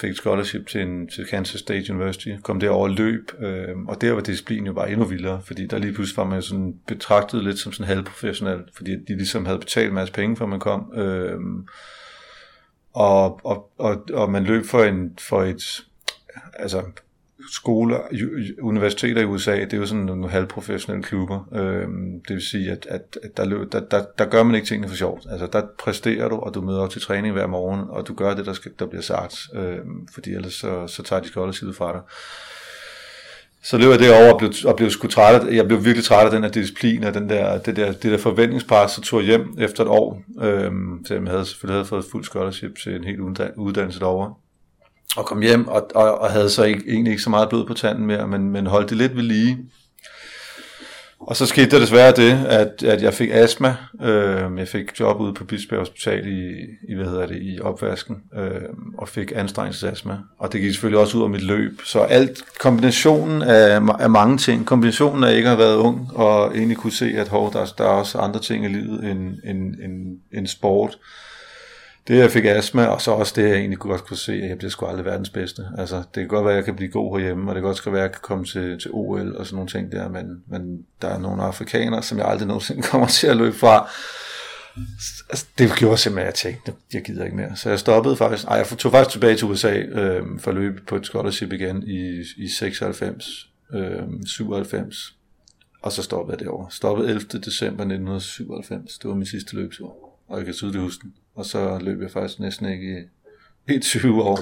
fik 0.00 0.10
et 0.10 0.16
scholarship 0.16 0.66
til, 0.66 0.80
en, 0.80 1.08
til 1.08 1.26
Kansas 1.26 1.60
State 1.60 1.92
University, 1.92 2.28
kom 2.42 2.60
derover 2.60 2.88
løb, 2.88 3.30
øh, 3.40 3.76
og 3.88 4.00
der 4.00 4.12
var 4.12 4.20
disciplinen 4.20 4.66
jo 4.66 4.72
bare 4.72 4.90
endnu 4.90 5.04
vildere, 5.04 5.42
fordi 5.44 5.66
der 5.66 5.78
lige 5.78 5.92
pludselig 5.92 6.16
var 6.16 6.24
man 6.24 6.42
sådan 6.42 6.74
betragtet 6.86 7.44
lidt 7.44 7.58
som 7.58 7.72
sådan 7.72 7.86
halvprofessionel, 7.86 8.60
fordi 8.76 8.96
de 8.96 9.16
ligesom 9.16 9.46
havde 9.46 9.58
betalt 9.58 9.88
en 9.88 9.94
masse 9.94 10.14
penge, 10.14 10.36
før 10.36 10.46
man 10.46 10.60
kom. 10.60 10.92
øh, 10.94 11.40
og, 12.92 13.40
og, 13.44 13.70
og, 13.78 14.04
og 14.12 14.30
man 14.30 14.44
løb 14.44 14.64
for, 14.64 14.84
en, 14.84 15.18
for 15.20 15.42
et, 15.42 15.84
altså 16.54 16.82
skoler, 17.52 17.98
universiteter 18.62 19.22
i 19.22 19.24
USA, 19.24 19.60
det 19.60 19.72
er 19.72 19.76
jo 19.76 19.86
sådan 19.86 20.04
nogle 20.04 20.28
halvprofessionelle 20.28 21.02
klubber. 21.02 21.48
Øhm, 21.52 22.20
det 22.28 22.34
vil 22.34 22.42
sige, 22.42 22.70
at, 22.70 22.86
at, 22.90 23.18
at 23.22 23.36
der, 23.36 23.64
der, 23.72 23.80
der, 23.80 24.04
der 24.18 24.24
gør 24.24 24.42
man 24.42 24.54
ikke 24.54 24.66
tingene 24.66 24.88
for 24.88 24.96
sjovt. 24.96 25.26
Altså, 25.30 25.46
der 25.46 25.62
præsterer 25.78 26.28
du, 26.28 26.36
og 26.36 26.54
du 26.54 26.60
møder 26.60 26.80
op 26.80 26.90
til 26.90 27.02
træning 27.02 27.32
hver 27.32 27.46
morgen, 27.46 27.80
og 27.88 28.08
du 28.08 28.14
gør 28.14 28.34
det, 28.34 28.46
der, 28.46 28.52
skal, 28.52 28.70
der 28.78 28.86
bliver 28.86 29.02
sagt. 29.02 29.36
Øhm, 29.54 30.08
fordi 30.14 30.34
ellers 30.34 30.54
så, 30.54 30.86
så 30.86 31.02
tager 31.02 31.22
de 31.22 31.28
skoldersidet 31.28 31.76
fra 31.76 31.92
dig. 31.92 32.00
så 33.62 33.78
løb 33.78 33.90
jeg 33.90 33.98
derover 33.98 34.32
og 34.32 34.38
blev, 34.38 34.52
og 34.64 34.76
blev 34.76 34.90
sgu 34.90 35.08
træt 35.08 35.42
af, 35.42 35.54
jeg 35.54 35.66
blev 35.66 35.84
virkelig 35.84 36.04
træt 36.04 36.24
af 36.24 36.30
den 36.30 36.42
her 36.42 36.50
disciplin 36.50 37.04
og 37.04 37.14
den 37.14 37.28
der, 37.28 37.58
det, 37.58 37.76
der, 37.76 37.92
det 37.92 38.12
der 38.12 38.18
forventningspres, 38.18 38.90
så 38.90 39.00
tog 39.00 39.20
jeg 39.20 39.26
hjem 39.26 39.54
efter 39.58 39.84
et 39.84 39.90
år, 39.90 40.22
øhm, 40.42 41.04
selvom 41.06 41.24
jeg 41.24 41.32
havde 41.32 41.44
selvfølgelig 41.44 41.76
havde 41.76 41.88
fået 41.88 42.04
fuld 42.10 42.24
scholarship 42.24 42.78
til 42.82 42.96
en 42.96 43.04
helt 43.04 43.20
uddannelse 43.56 44.00
derovre, 44.00 44.34
og 45.16 45.26
kom 45.26 45.42
hjem 45.42 45.68
og, 45.68 45.90
og, 45.94 46.18
og 46.20 46.30
havde 46.30 46.50
så 46.50 46.64
ikke, 46.64 46.82
egentlig 46.88 47.10
ikke 47.10 47.22
så 47.22 47.30
meget 47.30 47.48
blod 47.48 47.66
på 47.66 47.74
tanden 47.74 48.06
mere, 48.06 48.26
men, 48.26 48.50
men 48.50 48.66
holdt 48.66 48.90
det 48.90 48.96
lidt 48.96 49.16
ved 49.16 49.22
lige, 49.22 49.58
og 51.20 51.36
så 51.36 51.46
skete 51.46 51.70
der 51.70 51.78
desværre 51.78 52.12
det, 52.12 52.46
at, 52.46 52.82
at 52.82 53.02
jeg 53.02 53.14
fik 53.14 53.30
astma. 53.32 53.76
Øh, 54.02 54.58
jeg 54.58 54.68
fik 54.68 55.00
job 55.00 55.20
ude 55.20 55.34
på 55.34 55.44
Bispebjerg 55.44 55.80
Hospital 55.80 56.26
i, 56.26 56.52
i, 56.88 56.94
hvad 56.94 57.04
hedder 57.04 57.26
det, 57.26 57.38
i 57.42 57.60
opvasken, 57.60 58.16
øh, 58.34 58.50
og 58.98 59.08
fik 59.08 59.32
anstrengelsesastma. 59.34 60.18
Og 60.38 60.52
det 60.52 60.60
gik 60.60 60.70
selvfølgelig 60.70 61.00
også 61.00 61.18
ud 61.18 61.22
af 61.22 61.30
mit 61.30 61.42
løb. 61.42 61.80
Så 61.84 62.00
alt, 62.00 62.42
kombinationen 62.60 63.42
af, 63.42 63.80
af 63.98 64.10
mange 64.10 64.38
ting, 64.38 64.66
kombinationen 64.66 65.24
af 65.24 65.36
ikke 65.36 65.48
at 65.48 65.56
have 65.56 65.66
været 65.66 65.76
ung, 65.76 66.10
og 66.14 66.56
egentlig 66.56 66.76
kunne 66.76 66.92
se, 66.92 67.14
at 67.16 67.28
hov, 67.28 67.52
der, 67.52 67.66
der 67.78 67.84
er 67.84 67.88
også 67.88 68.18
andre 68.18 68.40
ting 68.40 68.64
i 68.64 68.68
livet 68.68 69.04
end, 69.04 69.20
end, 69.44 69.74
end, 69.84 70.18
end 70.32 70.46
sport, 70.46 70.98
det, 72.08 72.16
jeg 72.16 72.30
fik 72.30 72.44
astma, 72.44 72.84
og 72.84 73.02
så 73.02 73.10
også 73.10 73.32
det, 73.36 73.48
jeg 73.48 73.56
egentlig 73.56 73.78
godt 73.78 74.04
kunne 74.04 74.16
se, 74.16 74.32
at 74.32 74.48
jeg 74.48 74.58
bliver 74.58 74.70
sgu 74.70 74.86
aldrig 74.86 75.04
verdens 75.04 75.30
bedste. 75.30 75.62
Altså, 75.78 75.96
det 75.96 76.14
kan 76.14 76.28
godt 76.28 76.44
være, 76.44 76.52
at 76.52 76.56
jeg 76.56 76.64
kan 76.64 76.76
blive 76.76 76.90
god 76.90 77.18
herhjemme, 77.18 77.50
og 77.50 77.54
det 77.54 77.62
kan 77.62 77.66
godt 77.68 77.86
være, 77.86 77.96
at 77.96 78.02
jeg 78.02 78.12
kan 78.12 78.20
komme 78.22 78.44
til, 78.44 78.78
til 78.80 78.90
OL 78.94 79.36
og 79.36 79.46
sådan 79.46 79.56
nogle 79.56 79.70
ting 79.70 79.92
der, 79.92 80.08
men, 80.08 80.42
men 80.46 80.86
der 81.02 81.08
er 81.08 81.18
nogle 81.18 81.42
afrikanere, 81.42 82.02
som 82.02 82.18
jeg 82.18 82.26
aldrig 82.26 82.48
nogensinde 82.48 82.82
kommer 82.90 83.06
til 83.06 83.26
at 83.26 83.36
løbe 83.36 83.56
fra. 83.56 83.90
Altså, 85.30 85.46
det 85.58 85.72
gjorde 85.76 85.96
simpelthen, 85.96 86.28
at 86.28 86.44
jeg 86.44 86.52
tænkte, 86.52 86.72
jeg 86.92 87.02
gider 87.02 87.24
ikke 87.24 87.36
mere. 87.36 87.56
Så 87.56 87.70
jeg 87.70 87.78
stoppede 87.78 88.16
faktisk, 88.16 88.44
ej, 88.44 88.56
jeg 88.56 88.66
tog 88.66 88.92
faktisk 88.92 89.12
tilbage 89.12 89.36
til 89.36 89.46
USA 89.46 89.74
øh, 89.74 90.22
for 90.40 90.50
at 90.50 90.56
løbe 90.56 90.80
på 90.86 90.96
et 90.96 91.06
scholarship 91.06 91.52
igen 91.52 91.82
i, 91.86 92.24
i 92.36 92.48
96, 92.48 93.48
øh, 93.74 94.02
97, 94.26 95.14
og 95.82 95.92
så 95.92 96.02
stoppede 96.02 96.36
jeg 96.38 96.46
derovre. 96.46 96.70
Stoppede 96.70 97.08
11. 97.08 97.20
december 97.20 97.84
1997, 97.84 98.98
det 98.98 99.08
var 99.08 99.14
min 99.14 99.26
sidste 99.26 99.54
løbetur, 99.54 99.96
og 100.28 100.38
jeg 100.38 100.44
kan 100.44 100.54
tydeligt 100.54 100.82
huske 100.82 101.02
den 101.02 101.12
og 101.38 101.44
så 101.44 101.78
løb 101.80 102.02
jeg 102.02 102.10
faktisk 102.10 102.40
næsten 102.40 102.68
ikke 102.68 103.08
i, 103.68 103.74
i 103.74 103.78
20 103.78 104.22
år. 104.22 104.38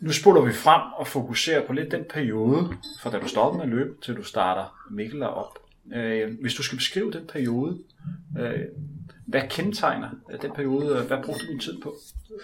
Nu 0.00 0.12
spoler 0.12 0.40
vi 0.40 0.52
frem 0.52 0.82
og 0.96 1.06
fokuserer 1.06 1.66
på 1.66 1.72
lidt 1.72 1.90
den 1.90 2.04
periode, 2.10 2.68
fra 3.00 3.10
da 3.10 3.18
du 3.18 3.28
stoppede 3.28 3.58
med 3.58 3.72
at 3.72 3.78
løbe, 3.78 3.94
til 4.02 4.16
du 4.16 4.22
starter 4.22 4.86
Mikkel 4.90 5.22
op. 5.22 5.58
Øh, 5.94 6.40
hvis 6.40 6.54
du 6.54 6.62
skal 6.62 6.78
beskrive 6.78 7.12
den 7.12 7.26
periode, 7.32 7.78
øh, 8.38 8.60
hvad 9.26 9.42
kendetegner 9.50 10.08
den 10.42 10.50
periode? 10.54 11.02
Hvad 11.02 11.16
brugte 11.24 11.46
du 11.46 11.52
din 11.52 11.60
tid 11.60 11.80
på? 11.82 11.94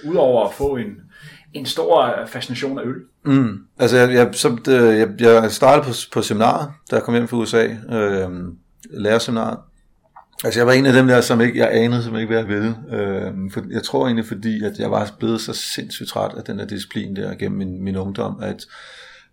Udover 0.05 0.47
at 0.49 0.55
få 0.55 0.77
en, 0.77 1.01
en 1.53 1.67
stor 1.67 2.25
fascination 2.27 2.79
af 2.79 2.83
øl. 2.85 3.03
Mm. 3.23 3.67
Altså, 3.79 3.97
jeg, 3.97 4.15
jeg, 4.15 4.35
så, 4.35 4.49
øh, 4.49 4.99
jeg, 4.99 5.21
jeg 5.21 5.51
startede 5.51 5.87
på, 5.87 5.93
på 6.13 6.23
seminaret, 6.23 6.71
da 6.91 6.97
jeg 6.97 7.03
kom 7.03 7.15
hjem 7.15 7.29
fra 7.29 7.37
USA, 7.37 7.65
øh, 7.67 8.31
lærerseminaret, 8.91 9.59
Altså 10.45 10.61
jeg 10.61 10.67
var 10.67 10.73
en 10.73 10.87
af 10.87 10.93
dem 10.93 11.07
der, 11.07 11.21
som 11.21 11.41
ikke, 11.41 11.59
jeg 11.59 11.69
anede 11.73 12.03
som 12.03 12.17
ikke, 12.17 12.27
hvad 12.27 12.39
jeg 12.39 12.49
ville. 12.49 12.77
Øh, 12.93 13.33
for, 13.53 13.63
jeg 13.71 13.83
tror 13.83 14.07
egentlig, 14.07 14.27
fordi 14.27 14.65
at 14.65 14.79
jeg 14.79 14.91
var 14.91 15.15
blevet 15.19 15.41
så 15.41 15.53
sindssygt 15.53 16.09
træt 16.09 16.35
af 16.37 16.45
den 16.45 16.59
der 16.59 16.67
disciplin 16.67 17.17
der 17.17 17.35
gennem 17.35 17.59
min, 17.59 17.83
min 17.83 17.97
ungdom, 17.97 18.41
at 18.43 18.67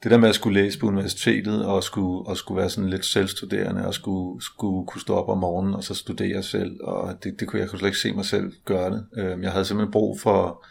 det 0.04 0.12
der 0.12 0.18
med 0.18 0.30
at 0.30 0.36
skulle 0.36 0.62
læse 0.62 0.80
på 0.80 0.88
universitetet 0.88 1.66
og 1.66 1.84
skulle, 1.84 2.28
og 2.28 2.38
skulle 2.38 2.62
være 2.62 2.70
sådan 2.70 2.90
lidt 2.90 3.06
selvstuderende 3.06 3.88
og 3.88 3.94
skulle, 3.94 4.44
skulle 4.44 4.88
kunne 4.88 5.02
stå 5.02 5.16
op 5.16 5.30
om 5.30 5.38
morgenen 5.38 5.76
og 5.76 5.84
så 5.84 5.94
studere 5.94 6.44
selv, 6.44 6.78
og 6.84 7.24
det, 7.24 7.40
det 7.40 7.48
kunne 7.48 7.62
jeg 7.62 7.70
kunne 7.70 7.80
slet 7.80 7.90
ikke 7.90 8.00
se 8.00 8.14
mig 8.14 8.26
selv 8.26 8.54
gøre 8.66 8.92
det. 8.92 9.06
Øh, 9.18 9.44
jeg 9.44 9.52
havde 9.52 9.66
simpelthen 9.66 9.92
brug 9.92 10.20
for, 10.20 10.66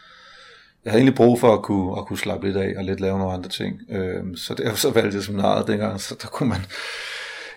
jeg 0.85 0.91
havde 0.91 1.01
egentlig 1.01 1.17
brug 1.17 1.41
for 1.41 1.53
at 1.53 1.63
kunne, 1.63 1.99
at 1.99 2.07
kunne 2.07 2.19
slappe 2.19 2.47
lidt 2.47 2.57
af 2.57 2.75
og 2.77 2.85
lidt 2.85 3.01
lave 3.01 3.19
nogle 3.19 3.35
andre 3.35 3.49
ting. 3.49 3.81
Øh, 3.91 4.23
så 4.37 4.55
derfor 4.55 4.77
så 4.77 4.91
valgte 4.91 5.17
jeg 5.17 5.25
seminaret 5.25 5.67
dengang, 5.67 6.01
så 6.01 6.17
der 6.23 6.29
kunne 6.29 6.49
man 6.49 6.61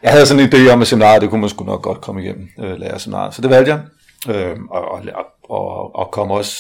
jeg 0.04 0.12
havde 0.12 0.26
sådan 0.26 0.44
en 0.44 0.50
idé 0.50 0.72
om, 0.72 0.82
at 0.82 0.88
seminar, 0.88 1.20
det 1.20 1.30
kunne 1.30 1.42
man 1.42 1.50
sgu 1.50 1.64
nok 1.64 1.82
godt 1.82 2.02
komme 2.02 2.24
igennem, 2.24 2.50
øh, 2.60 2.80
lærerseminaret. 2.80 3.34
Så 3.34 3.42
det 3.42 3.50
valgte 3.50 3.72
jeg, 3.72 3.82
øh, 4.36 4.58
og, 4.70 4.92
og, 4.92 5.02
og, 5.50 5.96
og 5.96 6.12
kom 6.12 6.32
også 6.32 6.56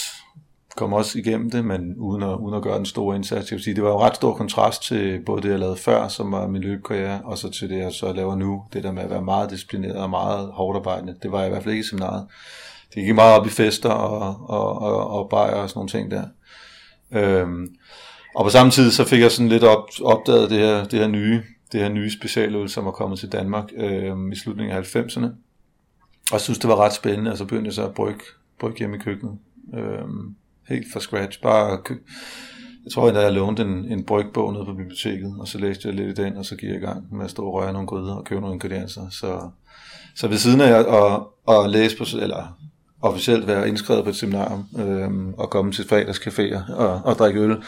kom 0.79 0.93
også 0.93 1.19
igennem 1.19 1.51
det, 1.51 1.65
men 1.65 1.95
uden 1.97 2.23
at, 2.23 2.35
uden 2.35 2.55
at 2.55 2.61
gøre 2.61 2.77
en 2.77 2.85
stor 2.85 3.13
indsats. 3.13 3.51
Jeg 3.51 3.55
vil 3.55 3.63
sige, 3.63 3.75
det 3.75 3.83
var 3.83 3.89
jo 3.89 3.99
ret 3.99 4.15
stor 4.15 4.33
kontrast 4.33 4.83
til 4.83 5.21
både 5.25 5.41
det, 5.41 5.49
jeg 5.49 5.59
lavede 5.59 5.77
før, 5.77 6.07
som 6.07 6.31
var 6.31 6.47
min 6.47 6.61
løbekarriere, 6.61 7.21
og 7.23 7.37
så 7.37 7.51
til 7.51 7.69
det, 7.69 7.77
jeg 7.77 7.91
så 7.91 8.13
laver 8.13 8.35
nu. 8.35 8.63
Det 8.73 8.83
der 8.83 8.91
med 8.91 9.03
at 9.03 9.09
være 9.09 9.21
meget 9.21 9.49
disciplineret 9.49 9.95
og 9.95 10.09
meget 10.09 10.49
hårdt 10.53 10.77
arbejdende. 10.77 11.15
Det 11.23 11.31
var 11.31 11.39
jeg 11.39 11.47
i 11.47 11.49
hvert 11.49 11.63
fald 11.63 11.73
ikke 11.73 11.85
i 11.85 11.87
seminaret. 11.87 12.27
Det 12.95 13.03
gik 13.05 13.15
meget 13.15 13.39
op 13.39 13.45
i 13.45 13.49
fester 13.49 13.89
og, 13.89 14.49
og, 14.49 14.81
og, 14.81 15.09
og 15.09 15.29
bajer 15.29 15.55
og 15.55 15.69
sådan 15.69 15.77
nogle 15.77 15.89
ting 15.89 16.11
der. 16.11 16.23
Øhm, 17.11 17.67
og 18.35 18.45
på 18.45 18.49
samme 18.49 18.71
tid 18.71 18.91
så 18.91 19.05
fik 19.05 19.21
jeg 19.21 19.31
sådan 19.31 19.49
lidt 19.49 19.63
op, 19.63 19.83
opdaget 20.03 20.49
det 20.49 20.57
her, 20.57 20.83
det 20.83 20.99
her 20.99 21.07
nye 21.07 21.43
det 21.71 21.79
her 21.79 21.89
nye 21.89 22.11
specialøl, 22.11 22.69
som 22.69 22.87
er 22.87 22.91
kommet 22.91 23.19
til 23.19 23.31
Danmark 23.31 23.69
øh, 23.75 24.15
i 24.31 24.35
slutningen 24.35 24.77
af 24.77 24.95
90'erne. 24.95 25.27
Og 26.31 26.41
synes, 26.41 26.59
det 26.59 26.69
var 26.69 26.75
ret 26.75 26.93
spændende, 26.93 27.31
og 27.31 27.37
så 27.37 27.45
begyndte 27.45 27.67
jeg 27.67 27.73
så 27.73 27.85
at 27.85 27.93
brygge, 27.93 28.21
brygge 28.59 28.77
hjemme 28.79 28.95
i 28.95 28.99
køkkenet. 28.99 29.37
Øh, 29.73 30.07
helt 30.69 30.93
fra 30.93 30.99
scratch. 30.99 31.41
Bare 31.41 31.79
jeg 32.85 32.91
tror 32.93 33.07
endda, 33.07 33.21
jeg 33.21 33.33
lånte 33.33 33.61
en, 33.63 33.91
en 33.91 34.03
brygbog 34.03 34.53
nede 34.53 34.65
på 34.65 34.73
biblioteket, 34.73 35.35
og 35.39 35.47
så 35.47 35.57
læste 35.57 35.87
jeg 35.87 35.95
lidt 35.95 36.19
i 36.19 36.23
den, 36.23 36.37
og 36.37 36.45
så 36.45 36.55
gik 36.55 36.69
jeg 36.69 36.77
i 36.77 36.85
gang 36.85 37.15
med 37.15 37.25
at 37.25 37.31
stå 37.31 37.45
og 37.45 37.53
røre 37.53 37.73
nogle 37.73 37.87
gryder 37.87 38.15
og 38.15 38.25
købe 38.25 38.41
nogle 38.41 38.53
ingredienser. 38.53 39.09
Så, 39.09 39.49
så 40.15 40.27
ved 40.27 40.37
siden 40.37 40.61
af 40.61 40.79
at, 40.79 40.85
at, 40.85 41.55
at 41.55 41.69
læse 41.69 41.97
på, 41.97 42.05
eller 42.21 42.57
officielt 43.01 43.47
være 43.47 43.67
indskrevet 43.67 44.03
på 44.03 44.09
et 44.09 44.15
seminarium, 44.15 44.65
øh, 44.79 45.33
og 45.37 45.49
komme 45.49 45.71
til 45.71 45.83
fredagscaféer 45.83 46.73
og, 46.73 47.01
og 47.03 47.15
drikke 47.15 47.39
øl, 47.39 47.63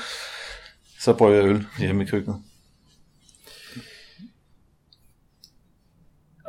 så 0.99 1.13
brød 1.13 1.35
jeg 1.35 1.45
øl 1.45 1.65
hjemme 1.79 2.03
i 2.03 2.05
køkkenet. 2.05 2.37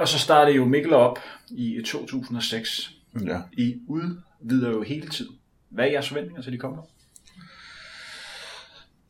Og 0.02 0.08
så 0.08 0.18
startede 0.18 0.56
jo 0.56 0.64
Mikkel 0.64 0.92
op 0.92 1.18
i 1.50 1.82
2006. 1.86 2.90
Ja. 3.26 3.38
I 3.52 3.74
udvider 3.88 4.70
jo 4.70 4.82
hele 4.82 5.08
tiden. 5.08 5.34
Hvad 5.68 5.84
er 5.84 5.90
jeres 5.90 6.08
forventninger 6.08 6.42
til 6.42 6.52
de 6.52 6.58
kommende 6.58 6.82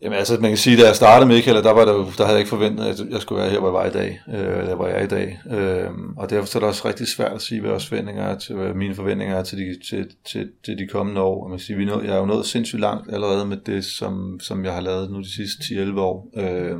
Jamen 0.02 0.18
altså, 0.18 0.38
man 0.40 0.50
kan 0.50 0.59
sige, 0.59 0.76
da 0.76 0.87
jeg 0.87 0.96
startede 0.96 1.28
med 1.28 1.37
Michael, 1.37 1.64
der, 1.64 1.72
var 1.72 1.85
der, 1.85 1.92
der 1.92 2.24
havde 2.24 2.31
jeg 2.31 2.38
ikke 2.38 2.48
forventet, 2.48 2.85
at 2.85 3.00
jeg 3.11 3.20
skulle 3.20 3.42
være 3.42 3.50
her, 3.50 3.59
hvor 3.59 3.68
jeg 3.68 3.74
var 3.74 3.87
i 3.87 3.90
dag, 3.90 4.20
øh, 4.28 4.66
der 4.66 4.74
hvor 4.74 4.87
jeg 4.87 4.98
er 4.98 5.05
i 5.05 5.07
dag. 5.07 5.40
Øh, 5.50 5.90
og 6.16 6.31
derfor 6.31 6.46
så 6.46 6.59
er 6.59 6.61
det 6.61 6.68
også 6.68 6.88
rigtig 6.88 7.09
svært 7.09 7.33
at 7.33 7.42
sige, 7.42 7.61
hvad 7.61 7.70
vores 7.70 7.87
forventninger 7.87 8.24
er 8.24 8.38
til, 8.38 8.57
hvad 8.57 8.74
mine 8.74 8.94
forventninger 8.94 9.37
er 9.37 9.42
til 9.42 9.59
de, 9.59 9.78
til, 9.88 10.11
til, 10.24 10.50
til 10.64 10.78
de 10.78 10.87
kommende 10.87 11.20
år. 11.20 11.44
Og 11.44 11.50
man 11.50 11.59
kan 11.59 11.64
sige, 11.64 11.76
vi 11.76 11.85
nå, 11.85 12.02
jeg 12.02 12.14
er 12.14 12.18
jo 12.18 12.26
nået 12.26 12.46
sindssygt 12.46 12.81
langt 12.81 13.12
allerede 13.12 13.46
med 13.46 13.57
det, 13.57 13.85
som, 13.85 14.40
som 14.40 14.64
jeg 14.64 14.74
har 14.74 14.81
lavet 14.81 15.11
nu 15.11 15.18
de 15.18 15.35
sidste 15.35 15.62
10-11 15.62 15.98
år. 16.00 16.31
Øh, 16.37 16.78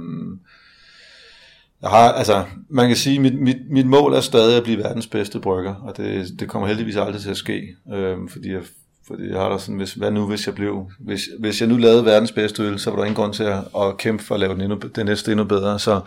jeg 1.83 1.91
har, 1.91 2.13
altså, 2.13 2.45
man 2.69 2.87
kan 2.87 2.97
sige, 2.97 3.21
mit, 3.21 3.41
mit, 3.41 3.57
mit 3.71 3.87
mål 3.87 4.15
er 4.15 4.21
stadig 4.21 4.57
at 4.57 4.63
blive 4.63 4.79
verdens 4.79 5.07
bedste 5.07 5.41
brygger, 5.41 5.75
og 5.75 5.97
det, 5.97 6.41
det 6.41 6.49
kommer 6.49 6.69
heldigvis 6.69 6.97
aldrig 6.97 7.23
til 7.23 7.31
at 7.31 7.37
ske, 7.37 7.77
øh, 7.93 8.17
fordi 8.29 8.53
jeg, 8.53 8.61
fordi 9.07 9.29
jeg 9.31 9.41
har 9.41 9.49
da 9.49 9.59
sådan, 9.59 9.77
hvis, 9.77 9.93
hvad 9.93 10.11
nu 10.11 10.27
hvis 10.27 10.47
jeg 10.47 10.55
blev, 10.55 10.91
hvis, 11.01 11.21
hvis 11.41 11.61
jeg 11.61 11.69
nu 11.69 11.77
lavede 11.77 12.05
verdens 12.05 12.33
bedste 12.33 12.63
øl, 12.63 12.79
så 12.79 12.91
var 12.91 12.97
der 12.97 13.05
ingen 13.05 13.17
grund 13.17 13.35
til 13.35 13.45
at, 13.45 13.59
at 13.77 13.97
kæmpe 13.99 14.25
for 14.25 14.35
at 14.35 14.41
lave 14.41 14.55
den, 14.55 14.61
endnu, 14.61 14.79
den 14.97 15.07
næste 15.07 15.33
endnu 15.33 15.45
bedre, 15.45 15.79
så, 15.79 16.01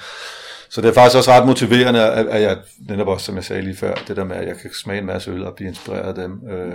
så 0.70 0.82
det 0.82 0.90
er 0.90 0.94
faktisk 0.94 1.18
også 1.18 1.32
ret 1.32 1.48
motiverende, 1.48 2.02
at, 2.02 2.28
at 2.28 2.42
jeg, 2.42 2.58
netop 2.90 3.08
også, 3.08 3.26
som 3.26 3.36
jeg 3.36 3.44
sagde 3.44 3.62
lige 3.62 3.76
før, 3.76 3.94
det 4.08 4.16
der 4.16 4.24
med, 4.24 4.36
at 4.36 4.48
jeg 4.48 4.58
kan 4.62 4.74
smage 4.74 5.00
en 5.00 5.06
masse 5.06 5.32
øl 5.32 5.46
og 5.46 5.54
blive 5.54 5.68
inspireret 5.68 6.08
af 6.08 6.16
dem. 6.16 6.42
Øh, 6.50 6.74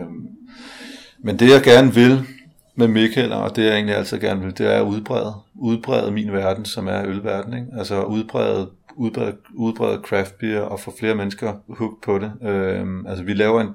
men 1.24 1.38
det 1.38 1.50
jeg 1.50 1.62
gerne 1.62 1.94
vil 1.94 2.26
med 2.74 2.88
Michael, 2.88 3.32
og 3.32 3.56
det 3.56 3.64
jeg 3.64 3.74
egentlig 3.74 3.96
altid 3.96 4.18
gerne 4.18 4.40
vil, 4.40 4.58
det 4.58 4.66
er 4.66 4.78
at 4.78 4.86
udbrede, 4.86 5.34
udbrede 5.54 6.10
min 6.10 6.32
verden, 6.32 6.64
som 6.64 6.88
er 6.88 7.06
ølverden. 7.06 7.54
Ikke? 7.54 7.66
Altså 7.78 8.02
udbrede 8.02 8.70
udbrede, 9.00 9.36
udbrede 9.54 10.00
craft 10.04 10.38
beer 10.38 10.60
og 10.60 10.80
få 10.80 10.94
flere 10.98 11.14
mennesker 11.14 11.52
hooked 11.68 11.98
på 12.02 12.18
det. 12.18 12.32
Øhm, 12.42 13.06
altså 13.06 13.24
vi 13.24 13.34
laver 13.34 13.60
en 13.60 13.68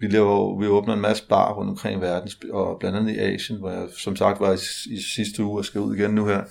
vi, 0.00 0.06
laver, 0.06 0.60
vi 0.60 0.66
åbner 0.66 0.94
en 0.94 1.00
masse 1.00 1.28
bar 1.28 1.52
rundt 1.52 1.70
omkring 1.70 1.98
i 1.98 2.02
verden, 2.02 2.30
og 2.52 2.76
blandt 2.80 2.98
andet 2.98 3.14
i 3.14 3.18
Asien, 3.18 3.58
hvor 3.58 3.70
jeg 3.70 3.86
som 3.98 4.16
sagt 4.16 4.40
var 4.40 4.52
i, 4.52 4.58
i 4.94 5.02
sidste 5.14 5.44
uge 5.44 5.58
og 5.58 5.64
skal 5.64 5.80
ud 5.80 5.96
igen 5.96 6.10
nu 6.10 6.26
her. 6.26 6.42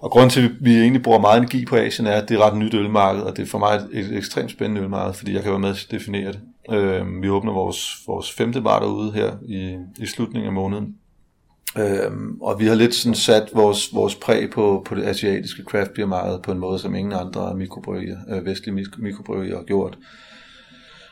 Og 0.00 0.10
grunden 0.10 0.30
til, 0.30 0.44
at 0.44 0.50
vi 0.60 0.80
egentlig 0.80 1.02
bruger 1.02 1.18
meget 1.18 1.38
energi 1.38 1.64
på 1.64 1.76
Asien, 1.76 2.06
er, 2.06 2.12
at 2.12 2.28
det 2.28 2.34
er 2.34 2.46
ret 2.46 2.58
nyt 2.58 2.74
ølmarked, 2.74 3.22
og 3.22 3.36
det 3.36 3.42
er 3.42 3.46
for 3.46 3.58
mig 3.58 3.74
et, 3.74 3.88
et 3.92 4.16
ekstremt 4.16 4.50
spændende 4.50 4.82
ølmarked, 4.82 5.14
fordi 5.14 5.34
jeg 5.34 5.42
kan 5.42 5.50
være 5.50 5.60
med 5.60 5.74
til 5.74 5.86
at 5.86 5.90
definere 5.90 6.32
det. 6.32 6.40
Øhm, 6.70 7.22
vi 7.22 7.30
åbner 7.30 7.52
vores, 7.52 8.02
vores 8.06 8.32
femte 8.32 8.62
bar 8.62 8.80
derude 8.80 9.12
her 9.12 9.32
i, 9.48 9.76
i 9.98 10.06
slutningen 10.06 10.46
af 10.46 10.52
måneden, 10.52 10.96
Øhm, 11.78 12.40
og 12.40 12.60
vi 12.60 12.66
har 12.66 12.74
lidt 12.74 12.94
sådan 12.94 13.14
sat 13.14 13.50
vores, 13.54 13.94
vores 13.94 14.14
præg 14.14 14.50
på, 14.50 14.82
på 14.86 14.94
det 14.94 15.04
asiatiske 15.04 15.62
craft 15.62 15.94
beer 15.94 16.06
marked 16.06 16.38
på 16.42 16.52
en 16.52 16.58
måde, 16.58 16.78
som 16.78 16.94
ingen 16.94 17.12
andre 17.12 17.54
mikrobryggere, 17.54 18.18
øh, 18.28 18.44
vestlige 18.46 18.86
mikrobryggere 18.98 19.56
har 19.56 19.64
gjort. 19.64 19.98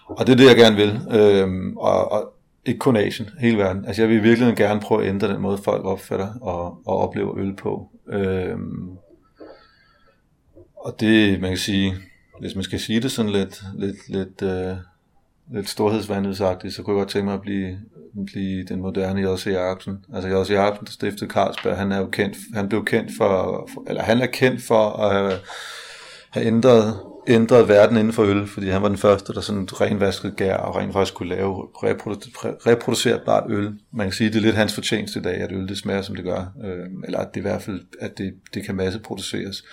Og 0.07 0.27
det 0.27 0.33
er 0.33 0.37
det, 0.37 0.47
jeg 0.47 0.57
gerne 0.57 0.77
vil. 0.77 1.01
Øhm, 1.21 1.77
og, 1.77 2.13
og 2.13 2.33
ikke 2.65 2.79
kun 2.79 2.97
Asien, 2.97 3.31
hele 3.41 3.59
verden. 3.59 3.85
Altså 3.85 4.03
jeg 4.03 4.09
vil 4.09 4.23
virkelig 4.23 4.57
gerne 4.57 4.81
prøve 4.81 5.03
at 5.03 5.09
ændre 5.09 5.29
den 5.29 5.41
måde, 5.41 5.59
folk 5.59 5.85
opfatter 5.85 6.35
og, 6.41 6.83
og 6.87 6.99
oplever 6.99 7.39
øl 7.39 7.57
på. 7.57 7.91
Øhm, 8.09 8.91
og 10.77 11.01
det, 11.01 11.41
man 11.41 11.51
kan 11.51 11.59
sige, 11.59 11.95
hvis 12.41 12.55
man 12.55 12.65
skal 12.65 12.81
sige 12.81 13.01
det 13.01 13.13
sådan 13.13 13.33
lidt, 13.33 13.63
lidt, 13.75 14.09
lidt, 14.09 14.43
øh, 14.43 14.77
lidt 15.53 15.69
storhedsvandhedsagtigt, 15.69 16.75
så 16.75 16.83
kunne 16.83 16.97
jeg 16.97 17.01
godt 17.01 17.11
tænke 17.11 17.25
mig 17.25 17.35
at 17.35 17.41
blive, 17.41 17.79
blive 18.27 18.65
den 18.65 18.81
moderne 18.81 19.21
J.C. 19.21 19.47
Jacobsen. 19.47 20.05
Altså 20.15 20.29
J.C. 20.29 20.51
Jacobsen, 20.51 20.87
der 20.87 20.93
stiftede 20.93 21.31
Carlsberg, 21.31 21.77
han 21.77 21.93
er 21.93 21.99
jo 21.99 22.07
kendt, 22.07 22.37
han 22.55 22.69
blev 22.69 22.85
kendt 22.85 23.11
for, 23.17 23.69
eller 23.89 24.03
han 24.03 24.21
er 24.21 24.27
kendt 24.27 24.63
for 24.63 24.89
at 24.89 25.13
have, 25.13 25.39
have 26.31 26.47
ændret, 26.47 27.01
ændret 27.29 27.69
verden 27.69 27.97
inden 27.97 28.13
for 28.13 28.25
øl, 28.25 28.47
fordi 28.47 28.69
han 28.69 28.83
var 28.83 28.89
den 28.89 28.99
første, 28.99 29.33
der 29.35 29.41
sådan 29.41 29.69
renvaskede 29.81 30.33
gær 30.37 30.57
og 30.57 30.77
rent 30.77 30.93
faktisk 30.93 31.15
kunne 31.15 31.29
lave 31.29 31.63
reprodu- 31.63 32.67
reproducerbart 32.67 33.45
øl. 33.51 33.73
Man 33.93 34.07
kan 34.07 34.13
sige, 34.13 34.27
at 34.27 34.33
det 34.33 34.39
er 34.39 34.43
lidt 34.43 34.57
hans 34.57 34.75
fortjeneste 34.75 35.21
i 35.21 35.23
dag, 35.23 35.37
at 35.37 35.53
øl 35.53 35.69
det 35.69 35.79
smager, 35.79 36.03
som 36.03 36.17
det 36.17 36.25
gør, 36.25 36.53
øh, 36.65 36.87
eller 37.05 37.19
at 37.19 37.29
det 37.35 37.41
i 37.41 37.43
hvert 37.43 37.63
fald, 37.63 37.81
at 38.01 38.19
det, 38.19 38.35
det 38.55 38.65
kan 38.67 38.75
masseproduceres. 38.75 39.65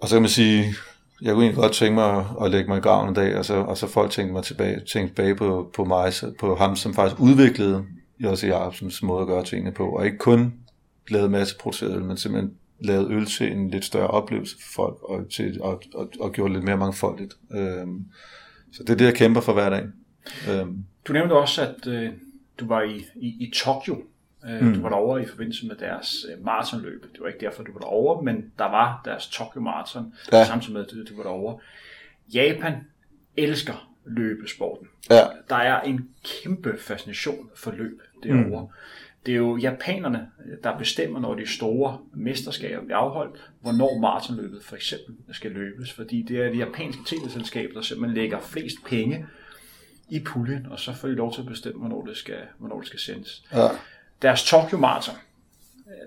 Og 0.00 0.08
så 0.08 0.14
kan 0.14 0.22
man 0.22 0.28
sige, 0.28 0.74
jeg 1.22 1.34
kunne 1.34 1.44
egentlig 1.44 1.62
godt 1.62 1.72
tænke 1.72 1.94
mig 1.94 2.16
at, 2.16 2.24
at 2.44 2.50
lægge 2.50 2.68
mig 2.68 2.78
i 2.78 2.80
graven 2.80 3.08
en 3.08 3.14
dag, 3.14 3.36
og 3.36 3.44
så, 3.44 3.54
og 3.54 3.76
så 3.76 3.86
folk 3.86 4.10
tænkte 4.10 4.32
mig 4.32 4.44
tilbage, 4.44 4.80
tænkte 4.80 5.08
tilbage 5.08 5.34
på, 5.34 5.70
på 5.74 5.84
mig, 5.84 6.12
på 6.40 6.54
ham, 6.54 6.76
som 6.76 6.94
faktisk 6.94 7.20
udviklede 7.20 7.84
J.C. 8.20 8.44
Jacobsens 8.44 9.02
måde 9.02 9.20
at 9.20 9.26
gøre 9.26 9.44
tingene 9.44 9.72
på, 9.72 9.88
og 9.88 10.04
ikke 10.04 10.18
kun 10.18 10.54
lavede 11.08 11.28
masse 11.28 11.58
produceret 11.58 11.96
øl, 11.96 12.04
men 12.04 12.16
simpelthen 12.16 12.54
lavede 12.80 13.14
øl 13.14 13.26
til 13.26 13.52
en 13.52 13.70
lidt 13.70 13.84
større 13.84 14.06
oplevelse 14.06 14.56
for 14.56 14.82
folk, 14.82 15.02
og, 15.02 15.30
til, 15.30 15.62
og, 15.62 15.82
og, 15.94 16.08
og 16.20 16.32
gjorde 16.32 16.48
det 16.48 16.56
lidt 16.56 16.64
mere 16.64 16.76
mangfoldigt. 16.76 17.34
Øhm, 17.54 18.04
så 18.72 18.82
det 18.82 18.90
er 18.90 18.96
det, 18.96 19.04
jeg 19.04 19.14
kæmper 19.14 19.40
for 19.40 19.52
hver 19.52 19.70
dag. 19.70 19.86
Øhm. 20.50 20.84
Du 21.08 21.12
nævnte 21.12 21.32
også, 21.32 21.62
at 21.62 21.86
øh, 21.86 22.10
du 22.60 22.66
var 22.66 22.82
i, 22.82 23.04
i, 23.16 23.26
i 23.26 23.52
Tokyo 23.54 24.02
mm. 24.44 24.74
Du 24.74 24.80
var 24.80 24.88
derovre 24.88 25.22
i 25.22 25.26
forbindelse 25.26 25.66
med 25.66 25.76
deres 25.76 26.26
øh, 26.30 26.44
maratonløb. 26.44 27.02
Det 27.12 27.20
var 27.20 27.28
ikke 27.28 27.40
derfor, 27.40 27.62
du 27.62 27.72
var 27.72 27.80
derovre, 27.80 28.22
men 28.22 28.52
der 28.58 28.64
var 28.64 29.02
deres 29.04 29.28
Tokyo 29.28 29.60
Marathon, 29.60 30.14
ja. 30.32 30.44
samtidig 30.44 30.72
med, 30.72 30.80
at 30.80 31.08
du 31.08 31.16
var 31.16 31.22
derovre. 31.22 31.58
Japan 32.34 32.74
elsker 33.36 33.92
løbesporten. 34.04 34.88
Ja. 35.10 35.22
Der 35.48 35.56
er 35.56 35.80
en 35.80 36.08
kæmpe 36.24 36.78
fascination 36.78 37.50
for 37.54 37.70
løb 37.70 38.00
derovre. 38.22 38.62
Mm. 38.62 38.68
Det 39.26 39.32
er 39.32 39.36
jo 39.36 39.56
japanerne, 39.56 40.28
der 40.64 40.78
bestemmer, 40.78 41.20
når 41.20 41.34
de 41.34 41.46
store 41.46 41.98
mesterskaber 42.14 42.84
bliver 42.84 42.96
afholdt, 42.96 43.50
hvornår 43.60 43.98
maratonløbet 43.98 44.62
for 44.62 44.76
eksempel 44.76 45.14
skal 45.32 45.50
løbes, 45.50 45.92
fordi 45.92 46.22
det 46.22 46.40
er 46.40 46.50
det 46.50 46.58
japanske 46.58 47.02
tv-selskab, 47.06 47.70
der 47.74 47.82
simpelthen 47.82 48.16
lægger 48.16 48.40
flest 48.40 48.76
penge 48.86 49.26
i 50.08 50.20
puljen, 50.20 50.66
og 50.70 50.80
så 50.80 50.92
får 50.92 51.08
de 51.08 51.14
lov 51.14 51.32
til 51.32 51.40
at 51.40 51.46
bestemme, 51.46 51.78
hvornår 51.78 52.04
det 52.04 52.16
skal, 52.16 52.38
hvornår 52.58 52.78
det 52.78 52.86
skal 52.86 53.00
sendes. 53.00 53.44
Ja 53.52 53.68
deres 54.22 54.44
Tokyo 54.44 54.78
Marathon, 54.78 55.14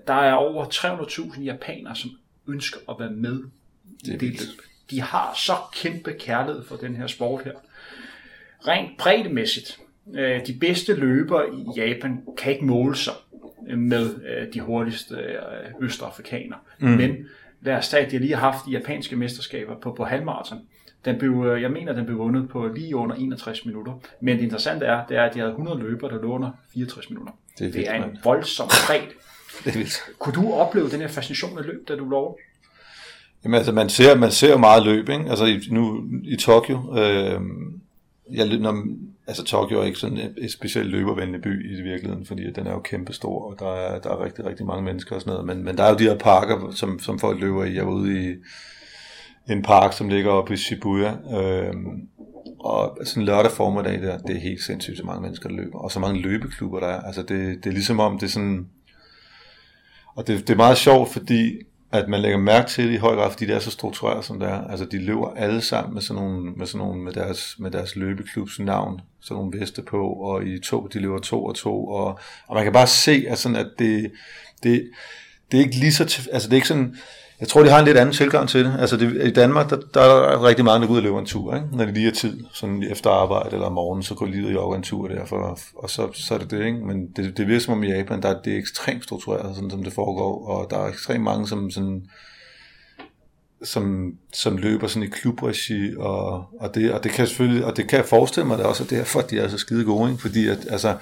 der 0.06 0.14
er 0.14 0.34
over 0.34 0.64
300.000 0.64 1.40
japanere, 1.40 1.96
som 1.96 2.10
ønsker 2.48 2.80
at 2.90 2.96
være 2.98 3.10
med 3.10 3.42
det 4.04 4.14
er 4.14 4.18
det 4.18 4.40
løb. 4.40 4.62
De 4.90 5.00
har 5.00 5.34
så 5.36 5.52
kæmpe 5.72 6.12
kærlighed 6.18 6.64
for 6.64 6.76
den 6.76 6.96
her 6.96 7.06
sport 7.06 7.44
her. 7.44 7.52
Rent 8.68 8.98
breddemæssigt, 8.98 9.78
øh, 10.14 10.46
de 10.46 10.54
bedste 10.60 10.94
løbere 10.94 11.54
i 11.54 11.80
Japan 11.80 12.22
kan 12.38 12.52
ikke 12.52 12.64
måle 12.64 12.96
sig 12.96 13.14
med 13.76 14.14
øh, 14.24 14.52
de 14.52 14.60
hurtigste 14.60 15.14
øh, 15.14 15.38
østafrikanere. 15.80 16.58
Mm. 16.78 16.88
Men 16.88 17.28
lad 17.60 17.74
os 17.74 17.88
tage, 17.88 18.06
at 18.06 18.12
de 18.12 18.18
lige 18.18 18.34
har 18.34 18.50
haft 18.52 18.66
de 18.66 18.70
japanske 18.70 19.16
mesterskaber 19.16 19.80
på, 19.80 19.92
på 19.92 20.04
halvmarathon. 20.04 20.58
Den 21.06 21.18
blev, 21.18 21.56
jeg 21.60 21.70
mener, 21.70 21.92
den 21.92 22.04
blev 22.04 22.18
vundet 22.18 22.48
på 22.48 22.68
lige 22.68 22.96
under 22.96 23.16
61 23.16 23.66
minutter. 23.66 23.92
Men 24.20 24.36
det 24.36 24.44
interessante 24.44 24.86
er, 24.86 25.06
det 25.06 25.16
er, 25.16 25.22
at 25.22 25.34
de 25.34 25.38
havde 25.38 25.50
100 25.50 25.78
løbere, 25.78 26.10
der 26.10 26.22
lå 26.22 26.28
under 26.28 26.50
64 26.72 27.10
minutter. 27.10 27.32
Det 27.58 27.66
er, 27.66 27.72
det 27.72 27.90
er 27.90 28.04
en 28.04 28.18
voldsom 28.24 28.68
bred. 28.68 29.00
det 29.64 29.74
er 29.74 29.78
vildt. 29.78 30.00
Kunne 30.18 30.34
du 30.34 30.52
opleve 30.52 30.90
den 30.90 31.00
her 31.00 31.08
fascination 31.08 31.58
af 31.58 31.64
løb, 31.66 31.88
da 31.88 31.96
du 31.96 32.08
lå 32.08 32.38
Jamen 33.44 33.56
altså, 33.56 33.72
man 33.72 33.88
ser, 33.88 34.16
man 34.16 34.30
ser 34.30 34.50
jo 34.50 34.58
meget 34.58 34.84
løb, 34.84 35.08
ikke? 35.08 35.30
Altså 35.30 35.44
i, 35.44 35.60
nu 35.70 36.04
i 36.24 36.36
Tokyo, 36.36 36.98
øh, 36.98 37.40
jeg, 38.32 38.58
når, 38.58 38.86
altså 39.26 39.44
Tokyo 39.44 39.80
er 39.80 39.84
ikke 39.84 39.98
sådan 39.98 40.18
et 40.38 40.52
specielt 40.52 40.90
løbervenlig 40.90 41.42
by 41.42 41.78
i 41.78 41.82
virkeligheden, 41.82 42.26
fordi 42.26 42.52
den 42.52 42.66
er 42.66 42.72
jo 42.72 42.78
kæmpestor, 42.78 43.50
og 43.50 43.58
der 43.58 43.74
er, 43.74 43.98
der 44.00 44.10
er 44.10 44.24
rigtig, 44.24 44.44
rigtig 44.44 44.66
mange 44.66 44.84
mennesker 44.84 45.14
og 45.14 45.20
sådan 45.20 45.30
noget, 45.30 45.46
men, 45.46 45.64
men 45.64 45.76
der 45.76 45.84
er 45.84 45.90
jo 45.90 45.96
de 45.96 46.04
her 46.04 46.18
parker, 46.18 46.70
som, 46.70 46.98
som 46.98 47.18
folk 47.18 47.40
løber 47.40 47.64
i. 47.64 47.74
Jeg 47.74 47.86
var 47.86 47.92
ude 47.92 48.30
i 48.30 48.34
en 49.48 49.62
park, 49.62 49.92
som 49.92 50.08
ligger 50.08 50.30
oppe 50.30 50.54
i 50.54 50.56
Shibuya, 50.56 51.14
øh, 51.40 51.74
og 52.58 52.98
sådan 53.04 53.22
lørdag 53.22 53.52
formiddag 53.52 54.02
der, 54.02 54.18
det 54.18 54.36
er 54.36 54.40
helt 54.40 54.62
sindssygt, 54.62 54.98
så 54.98 55.04
mange 55.04 55.22
mennesker, 55.22 55.48
der 55.48 55.56
løber. 55.56 55.78
Og 55.78 55.92
så 55.92 56.00
mange 56.00 56.20
løbeklubber, 56.20 56.80
der 56.80 56.86
er. 56.86 57.00
Altså 57.00 57.22
det, 57.22 57.64
det 57.64 57.70
er 57.70 57.74
ligesom 57.74 58.00
om, 58.00 58.18
det 58.18 58.26
er 58.26 58.30
sådan... 58.30 58.66
Og 60.14 60.26
det, 60.26 60.40
det 60.40 60.50
er 60.50 60.56
meget 60.56 60.78
sjovt, 60.78 61.12
fordi 61.12 61.58
at 61.92 62.08
man 62.08 62.20
lægger 62.20 62.38
mærke 62.38 62.68
til 62.68 62.88
det 62.88 62.94
i 62.94 62.96
høj 62.96 63.14
grad, 63.14 63.30
fordi 63.30 63.46
det 63.46 63.54
er 63.54 63.58
så 63.58 63.70
struktureret, 63.70 64.24
som 64.24 64.40
det 64.40 64.48
er. 64.48 64.64
Altså, 64.64 64.84
de 64.84 64.98
løber 64.98 65.34
alle 65.34 65.60
sammen 65.60 65.94
med 65.94 66.02
sådan 66.02 66.22
nogle, 66.22 66.52
med, 66.52 66.66
sådan 66.66 66.86
nogle, 66.86 67.02
med, 67.02 67.12
deres, 67.12 67.56
med 67.58 67.70
deres 67.70 67.96
løbeklubs 67.96 68.58
navn, 68.58 69.00
sådan 69.20 69.42
nogle 69.42 69.60
veste 69.60 69.82
på, 69.82 70.08
og 70.08 70.46
i 70.46 70.58
to, 70.58 70.86
de 70.86 70.98
løber 70.98 71.18
to 71.18 71.44
og 71.44 71.54
to, 71.54 71.86
og, 71.86 72.18
og 72.46 72.54
man 72.54 72.64
kan 72.64 72.72
bare 72.72 72.86
se, 72.86 73.24
at, 73.28 73.38
sådan, 73.38 73.56
at 73.56 73.68
det, 73.78 74.12
det, 74.62 74.90
det 75.52 75.60
er 75.60 75.64
ikke 75.64 75.76
lige 75.76 75.92
så, 75.92 76.28
altså 76.32 76.48
det 76.48 76.52
er 76.52 76.56
ikke 76.56 76.68
sådan, 76.68 76.96
jeg 77.40 77.48
tror, 77.48 77.62
de 77.62 77.70
har 77.70 77.78
en 77.78 77.84
lidt 77.84 77.96
anden 77.96 78.14
tilgang 78.14 78.48
til 78.48 78.64
det. 78.64 78.76
Altså 78.78 78.96
det, 78.96 79.26
i 79.26 79.30
Danmark, 79.30 79.70
der, 79.70 79.76
der 79.94 80.00
er 80.00 80.44
rigtig 80.44 80.64
mange, 80.64 80.80
der 80.80 80.86
går 80.86 80.92
ud 80.92 80.98
og 80.98 81.04
løber 81.04 81.18
en 81.18 81.26
tur, 81.26 81.54
ikke? 81.54 81.66
når 81.72 81.84
de 81.84 81.92
lige 81.92 82.04
har 82.04 82.12
tid, 82.12 82.44
sådan 82.52 82.82
efter 82.82 83.10
arbejde 83.10 83.50
eller 83.52 83.66
om 83.66 83.72
morgenen, 83.72 84.02
så 84.02 84.14
går 84.14 84.26
de 84.26 84.32
lige 84.32 84.46
ud 84.46 84.54
og 84.54 84.76
en 84.76 84.82
tur 84.82 85.08
derfor, 85.08 85.58
og 85.76 85.90
så, 85.90 86.08
så 86.12 86.34
er 86.34 86.38
det 86.38 86.50
det. 86.50 86.64
Ikke? 86.66 86.78
Men 86.78 87.06
det, 87.16 87.36
det 87.36 87.46
virker 87.46 87.60
som 87.60 87.72
om 87.74 87.82
i 87.82 87.88
Japan, 87.88 88.22
der, 88.22 88.42
det 88.42 88.52
er 88.52 88.58
ekstremt 88.58 89.04
struktureret, 89.04 89.54
sådan 89.54 89.70
som 89.70 89.84
det 89.84 89.92
foregår, 89.92 90.46
og 90.48 90.70
der 90.70 90.78
er 90.78 90.88
ekstremt 90.88 91.24
mange, 91.24 91.48
som 91.48 91.70
sådan, 91.70 92.02
som, 93.64 94.14
som 94.32 94.56
løber 94.56 94.86
sådan 94.86 95.08
i 95.08 95.10
klubregi, 95.10 95.96
og, 95.96 96.44
og, 96.60 96.74
det, 96.74 96.92
og 96.92 97.04
det 97.04 97.12
kan 97.12 97.26
selvfølgelig, 97.26 97.64
og 97.64 97.76
det 97.76 97.88
kan 97.88 97.96
jeg 97.96 98.06
forestille 98.06 98.46
mig 98.46 98.58
da 98.58 98.64
også, 98.64 98.82
at 98.84 98.90
det 98.90 98.98
er 98.98 99.04
for, 99.04 99.20
at 99.20 99.30
de 99.30 99.38
er 99.38 99.48
så 99.48 99.58
skide 99.58 99.84
gode, 99.84 100.10
ikke? 100.10 100.22
fordi 100.22 100.48
at, 100.48 100.58
altså, 100.70 100.94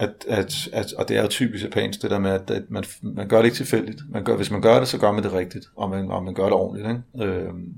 at, 0.00 0.24
at, 0.28 0.68
at, 0.72 0.92
og 0.92 1.08
det 1.08 1.16
er 1.16 1.22
jo 1.22 1.28
typisk 1.28 1.64
japansk, 1.64 2.02
det 2.02 2.10
der 2.10 2.18
med, 2.18 2.30
at, 2.30 2.50
at 2.50 2.62
man, 2.68 2.84
man 3.02 3.28
gør 3.28 3.36
det 3.36 3.44
ikke 3.44 3.56
tilfældigt. 3.56 4.02
Man 4.10 4.24
gør, 4.24 4.36
hvis 4.36 4.50
man 4.50 4.62
gør 4.62 4.78
det, 4.78 4.88
så 4.88 4.98
gør 4.98 5.12
man 5.12 5.22
det 5.22 5.32
rigtigt, 5.32 5.66
og 5.76 5.90
man, 5.90 6.10
og 6.10 6.24
man 6.24 6.34
gør 6.34 6.44
det 6.44 6.52
ordentligt. 6.52 6.88
Ikke? 6.88 7.30
Øhm, 7.30 7.74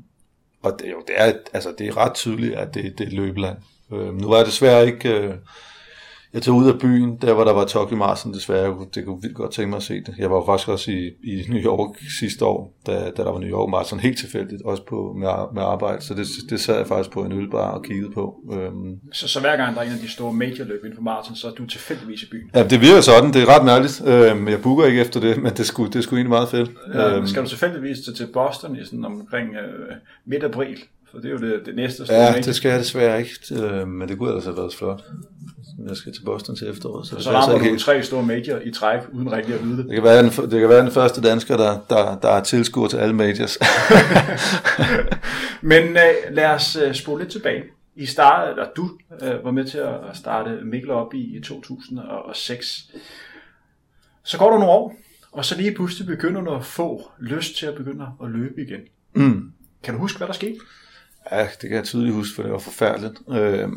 og 0.63 0.77
det, 0.79 0.91
jo, 0.91 1.03
det, 1.07 1.15
er, 1.17 1.33
altså, 1.53 1.75
det 1.79 1.89
er 1.89 1.97
ret 1.97 2.15
tydeligt, 2.15 2.55
at 2.55 2.75
det, 2.75 2.99
det 2.99 3.07
er 3.07 3.17
løbeland. 3.17 3.57
Øhm, 3.93 4.15
nu 4.15 4.31
er 4.31 4.37
jeg 4.37 4.47
desværre 4.47 4.87
ikke... 4.87 5.19
Øh, 5.19 5.35
jeg 6.35 6.43
tog 6.43 6.57
ud 6.57 6.69
af 6.69 6.79
byen, 6.79 7.17
der 7.17 7.35
hvor 7.35 7.45
der 7.45 7.53
var 7.53 7.65
Tokyo 7.65 7.97
Marathon, 7.97 8.35
desværre, 8.35 8.63
jeg 8.63 8.73
kunne, 8.73 8.87
det 8.95 9.05
kunne 9.05 9.23
vildt 9.23 9.37
godt 9.37 9.53
tænke 9.53 9.71
mig 9.71 9.77
at 9.77 9.83
se 9.83 9.95
det. 9.95 10.15
Jeg 10.19 10.31
var 10.31 10.43
faktisk 10.47 10.69
også 10.69 10.91
i, 10.91 11.07
i 11.07 11.45
New 11.49 11.61
York 11.61 11.97
sidste 12.21 12.45
år, 12.45 12.75
da, 12.87 12.93
da 12.93 13.23
der 13.23 13.33
var 13.33 13.39
New 13.39 13.49
York 13.49 13.71
Marathon, 13.71 14.01
helt 14.01 14.19
tilfældigt, 14.19 14.63
også 14.65 14.83
på, 14.87 15.15
med, 15.19 15.29
med 15.55 15.63
arbejde, 15.63 16.03
så 16.03 16.15
det, 16.15 16.27
det 16.51 16.61
sad 16.61 16.77
jeg 16.77 16.87
faktisk 16.87 17.11
på 17.11 17.25
en 17.25 17.33
ølbar 17.33 17.71
og 17.71 17.85
kiggede 17.85 18.11
på. 18.11 18.35
Øhm. 18.53 18.99
Så, 19.13 19.29
så 19.29 19.41
hver 19.41 19.57
gang 19.57 19.75
der 19.75 19.81
er 19.81 19.87
en 19.87 19.93
af 19.93 19.99
de 19.99 20.11
store 20.11 20.33
major-løb 20.33 20.85
inden 20.85 20.97
for 20.97 21.03
marathon, 21.03 21.37
så 21.37 21.49
er 21.49 21.53
du 21.53 21.67
tilfældigvis 21.67 22.23
i 22.23 22.31
byen? 22.31 22.51
Ja, 22.55 22.69
det 22.69 22.81
virker 22.81 23.01
sådan, 23.01 23.33
det 23.33 23.43
er 23.43 23.57
ret 23.57 23.65
mærkeligt. 23.65 24.03
Øhm, 24.07 24.49
jeg 24.49 24.63
booker 24.63 24.85
ikke 24.85 25.01
efter 25.01 25.21
det, 25.21 25.43
men 25.43 25.53
det 25.53 25.67
skulle, 25.67 25.93
det 25.93 26.03
skulle 26.05 26.19
egentlig 26.19 26.31
meget 26.31 26.49
fedt. 26.49 26.71
Ja, 26.95 27.17
øhm. 27.17 27.27
Skal 27.27 27.43
du 27.43 27.49
tilfældigvis 27.49 27.99
til, 28.05 28.15
til 28.17 28.27
Boston 28.33 28.77
i 28.77 28.85
sådan 28.85 29.05
omkring 29.05 29.49
øh, 29.55 29.97
midt 30.27 30.45
april? 30.45 30.79
For 31.11 31.19
det 31.19 31.27
er 31.27 31.31
jo 31.31 31.39
det, 31.39 31.67
det 31.67 31.77
næste 31.77 32.05
store 32.05 32.19
Ja, 32.19 32.41
det 32.41 32.55
skal 32.55 32.69
jeg 32.69 32.79
desværre 32.79 33.19
ikke, 33.19 33.33
øh, 33.53 33.89
men 33.89 34.09
det 34.09 34.19
kunne 34.19 34.29
ellers 34.29 34.45
have 34.45 34.57
været 34.57 34.75
flot 34.75 35.03
jeg 35.89 35.97
skal 35.97 36.13
til 36.13 36.25
Boston 36.25 36.57
til 36.57 36.71
efteråret. 36.71 37.07
Så, 37.07 37.21
så 37.21 37.31
rammer 37.31 37.59
du 37.59 37.65
helt... 37.65 37.81
tre 37.81 38.03
store 38.03 38.23
major 38.23 38.59
i 38.65 38.71
træk, 38.71 39.01
uden 39.13 39.33
rigtig 39.33 39.55
at 39.55 39.65
vide 39.65 39.77
det. 39.77 39.85
Det 39.85 39.95
kan 39.95 40.03
være, 40.03 40.23
den, 40.23 40.31
det 40.31 40.61
kan 40.61 40.69
være 40.69 40.83
den 40.83 40.91
første 40.91 41.21
dansker, 41.21 41.57
der, 41.57 41.79
der, 41.91 42.19
der 42.19 42.29
er 42.29 42.43
tilskuer 42.43 42.89
til 42.89 42.97
alle 42.97 43.15
majors. 43.15 43.59
Men 45.63 45.89
uh, 45.89 46.35
lad 46.35 46.47
os 46.47 46.79
uh, 46.87 46.93
spole 46.93 47.23
lidt 47.23 47.33
tilbage. 47.33 47.63
I 47.97 48.07
start, 48.07 48.49
eller 48.49 48.67
du 48.77 48.91
uh, 49.11 49.45
var 49.45 49.51
med 49.51 49.65
til 49.65 49.79
at 49.79 49.95
starte 50.15 50.51
Mikkel 50.65 50.91
op 50.91 51.15
i, 51.15 51.37
i 51.37 51.41
2006. 51.41 52.91
Så 54.25 54.39
går 54.39 54.51
der 54.51 54.59
nogle 54.59 54.73
år, 54.73 54.97
og 55.33 55.45
så 55.45 55.57
lige 55.57 55.75
pludselig 55.75 56.07
begynder 56.07 56.41
du 56.41 56.55
at 56.55 56.65
få 56.65 57.11
lyst 57.21 57.57
til 57.57 57.67
at 57.67 57.75
begynde 57.75 58.07
at 58.25 58.31
løbe 58.31 58.63
igen. 58.63 58.81
Mm. 59.15 59.53
Kan 59.83 59.95
du 59.95 60.01
huske, 60.01 60.19
hvad 60.19 60.27
der 60.27 60.33
skete? 60.33 60.57
Ja, 61.31 61.43
det 61.43 61.69
kan 61.69 61.73
jeg 61.73 61.85
tydeligt 61.85 62.15
huske, 62.15 62.35
for 62.35 62.43
det 62.43 62.53
var 62.53 62.59
forfærdeligt. 62.59 63.15
Øh, 63.31 63.69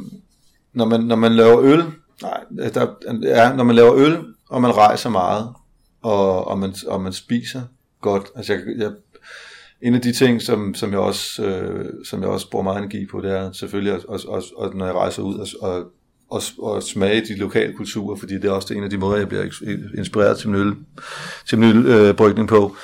når 0.75 0.85
man, 0.85 1.01
når 1.01 1.15
man 1.15 1.31
laver 1.31 1.61
øl, 1.61 1.83
nej, 2.21 2.43
der, 2.73 2.87
ja, 3.23 3.55
når 3.55 3.63
man 3.63 3.75
laver 3.75 3.95
øl, 3.95 4.17
og 4.49 4.61
man 4.61 4.77
rejser 4.77 5.09
meget, 5.09 5.53
og, 6.01 6.47
og, 6.47 6.59
man, 6.59 6.73
og 6.87 7.01
man 7.01 7.13
spiser 7.13 7.61
godt, 8.01 8.23
altså 8.35 8.53
jeg, 8.53 8.61
jeg, 8.77 8.91
en 9.81 9.95
af 9.95 10.01
de 10.01 10.13
ting, 10.13 10.41
som, 10.41 10.73
som, 10.75 10.91
jeg 10.91 10.99
også, 10.99 11.43
øh, 11.43 11.85
som 12.05 12.21
jeg 12.21 12.29
også 12.29 12.49
bruger 12.49 12.63
meget 12.63 12.77
energi 12.77 13.05
på, 13.05 13.21
det 13.21 13.31
er 13.31 13.51
selvfølgelig, 13.51 13.93
at, 13.93 14.05
at, 14.13 14.25
at, 14.35 14.43
at 14.63 14.73
når 14.73 14.85
jeg 14.85 14.95
rejser 14.95 15.21
ud 15.21 15.35
og, 15.35 15.47
og, 15.61 15.91
og, 16.29 16.41
og 16.59 16.83
smage 16.83 17.21
de 17.21 17.35
lokale 17.35 17.73
kulturer, 17.73 18.15
fordi 18.15 18.33
det 18.33 18.45
er 18.45 18.51
også 18.51 18.73
en 18.73 18.83
af 18.83 18.89
de 18.89 18.97
måder, 18.97 19.17
jeg 19.17 19.29
bliver 19.29 19.45
inspireret 19.97 20.37
til 20.37 20.49
min, 20.49 20.61
øl, 20.61 20.75
til 21.47 21.57
min 21.57 21.69
ølbrygning 21.69 22.51
øh, 22.51 22.57
på. 22.57 22.75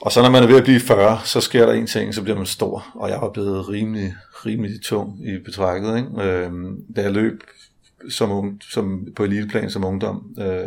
Og 0.00 0.12
så 0.12 0.22
når 0.22 0.30
man 0.30 0.42
er 0.42 0.46
ved 0.46 0.56
at 0.56 0.64
blive 0.64 0.80
40, 0.80 1.20
så 1.24 1.40
sker 1.40 1.66
der 1.66 1.72
en 1.72 1.86
ting, 1.86 2.14
så 2.14 2.22
bliver 2.22 2.36
man 2.36 2.46
stor, 2.46 2.86
og 2.94 3.10
jeg 3.10 3.18
var 3.20 3.30
blevet 3.30 3.68
rimelig, 3.68 4.14
rimelig 4.46 4.82
tung 4.82 5.28
i 5.28 5.38
betrækket. 5.38 5.96
Ikke? 5.96 6.22
Øh, 6.22 6.52
da 6.96 7.02
jeg 7.02 7.12
løb 7.12 7.42
som, 8.08 8.30
ung, 8.30 8.62
som 8.70 9.06
på 9.16 9.24
eliteplan 9.24 9.70
som 9.70 9.84
ungdom. 9.84 10.34
Øh, 10.38 10.64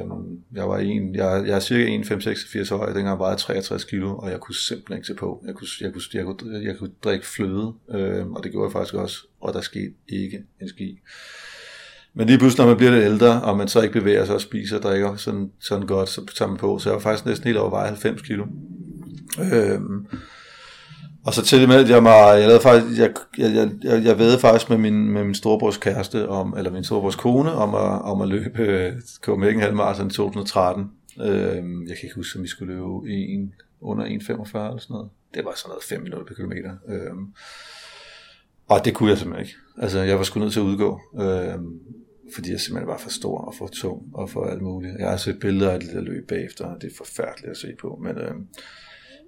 jeg 0.55 0.69
var 0.69 0.77
en, 0.77 1.15
jeg, 1.15 1.43
jeg 1.47 1.55
er 1.55 1.59
cirka 1.59 1.97
1,5-86 1.97 2.73
år, 2.73 2.85
dengang 2.85 3.07
jeg 3.07 3.19
vejede 3.19 3.37
63 3.37 3.83
kilo, 3.83 4.17
og 4.17 4.31
jeg 4.31 4.39
kunne 4.39 4.55
simpelthen 4.55 4.97
ikke 4.97 5.07
se 5.07 5.13
på. 5.13 5.43
Jeg 5.47 5.55
kunne, 5.55 5.67
jeg 5.81 5.93
kunne, 5.93 6.01
jeg 6.13 6.25
kunne, 6.25 6.63
jeg 6.63 6.77
kunne 6.77 6.91
drikke 7.03 7.27
fløde, 7.27 7.73
øh, 7.89 8.27
og 8.27 8.43
det 8.43 8.51
gjorde 8.51 8.67
jeg 8.67 8.71
faktisk 8.71 8.93
også, 8.93 9.17
og 9.41 9.53
der 9.53 9.61
skete 9.61 9.93
ikke 10.07 10.43
en 10.61 10.69
ski. 10.69 10.99
Men 12.13 12.27
lige 12.27 12.39
pludselig, 12.39 12.65
når 12.65 12.71
man 12.71 12.77
bliver 12.77 12.91
lidt 12.91 13.05
ældre, 13.05 13.41
og 13.41 13.57
man 13.57 13.67
så 13.67 13.81
ikke 13.81 13.99
bevæger 13.99 14.25
sig 14.25 14.35
og 14.35 14.41
spiser 14.41 14.77
og 14.77 14.83
drikker 14.83 15.15
sådan, 15.15 15.51
sådan 15.59 15.87
godt, 15.87 16.09
så 16.09 16.25
tager 16.35 16.49
man 16.49 16.57
på. 16.57 16.79
Så 16.79 16.89
jeg 16.89 16.93
var 16.93 17.01
faktisk 17.01 17.25
næsten 17.25 17.47
helt 17.47 17.57
over 17.57 17.69
veje 17.69 17.87
90 17.87 18.21
kilo. 18.21 18.45
Øhm, 19.53 20.07
og 21.25 21.33
så 21.33 21.45
til 21.45 21.67
med, 21.67 21.75
at 21.75 21.89
jeg, 21.89 22.03
var, 22.03 22.33
jeg, 22.33 22.47
lavede 22.47 22.61
faktisk, 22.61 22.99
jeg, 22.99 23.11
jeg, 23.37 23.71
jeg, 23.83 24.03
jeg 24.03 24.17
ved 24.17 24.39
faktisk 24.39 24.69
med 24.69 24.77
min, 24.77 25.09
med 25.09 25.23
min 25.23 25.35
storebrors 25.35 25.77
kæreste, 25.77 26.29
om, 26.29 26.57
eller 26.57 26.71
min 26.71 26.83
storebrors 26.83 27.15
kone, 27.15 27.51
om 27.51 27.75
at, 27.75 28.01
om 28.01 28.21
at 28.21 28.27
løbe 28.27 28.63
øh, 28.63 28.93
Copenhagen 29.21 29.61
Halmarathon 29.61 30.07
i 30.07 30.09
2013. 30.09 30.91
Øhm, 31.21 31.81
jeg 31.87 31.97
kan 31.97 32.03
ikke 32.03 32.15
huske, 32.15 32.39
om 32.39 32.43
vi 32.43 32.47
skulle 32.47 32.73
løbe 32.73 33.09
en, 33.09 33.53
under 33.81 34.05
1,45 34.05 34.09
eller 34.09 34.47
sådan 34.49 34.79
noget. 34.89 35.09
Det 35.33 35.45
var 35.45 35.53
sådan 35.55 35.69
noget 35.69 35.83
5 35.83 36.01
minutter 36.01 36.25
per 36.25 36.33
kilometer. 36.33 36.71
Øhm, 36.87 37.33
og 38.67 38.85
det 38.85 38.93
kunne 38.93 39.09
jeg 39.09 39.17
simpelthen 39.17 39.45
ikke. 39.45 39.57
Altså, 39.77 39.99
jeg 39.99 40.17
var 40.17 40.23
sgu 40.23 40.39
nødt 40.39 40.53
til 40.53 40.59
at 40.59 40.63
udgå. 40.63 40.99
Øhm, 41.19 41.79
fordi 42.35 42.51
jeg 42.51 42.59
simpelthen 42.59 42.87
var 42.87 42.97
for 42.97 43.09
stor 43.09 43.37
og 43.37 43.55
for 43.55 43.67
tung 43.67 44.01
og 44.13 44.29
for 44.29 44.45
alt 44.45 44.61
muligt. 44.61 44.95
Jeg 44.99 45.09
har 45.09 45.17
set 45.17 45.39
billeder 45.39 45.71
af 45.71 45.79
det 45.79 45.89
der 45.93 46.01
løb 46.01 46.27
bagefter, 46.27 46.65
og 46.65 46.81
det 46.81 46.91
er 46.91 46.95
forfærdeligt 46.97 47.51
at 47.51 47.57
se 47.57 47.67
på. 47.81 47.99
Men, 48.03 48.17
øhm, 48.17 48.47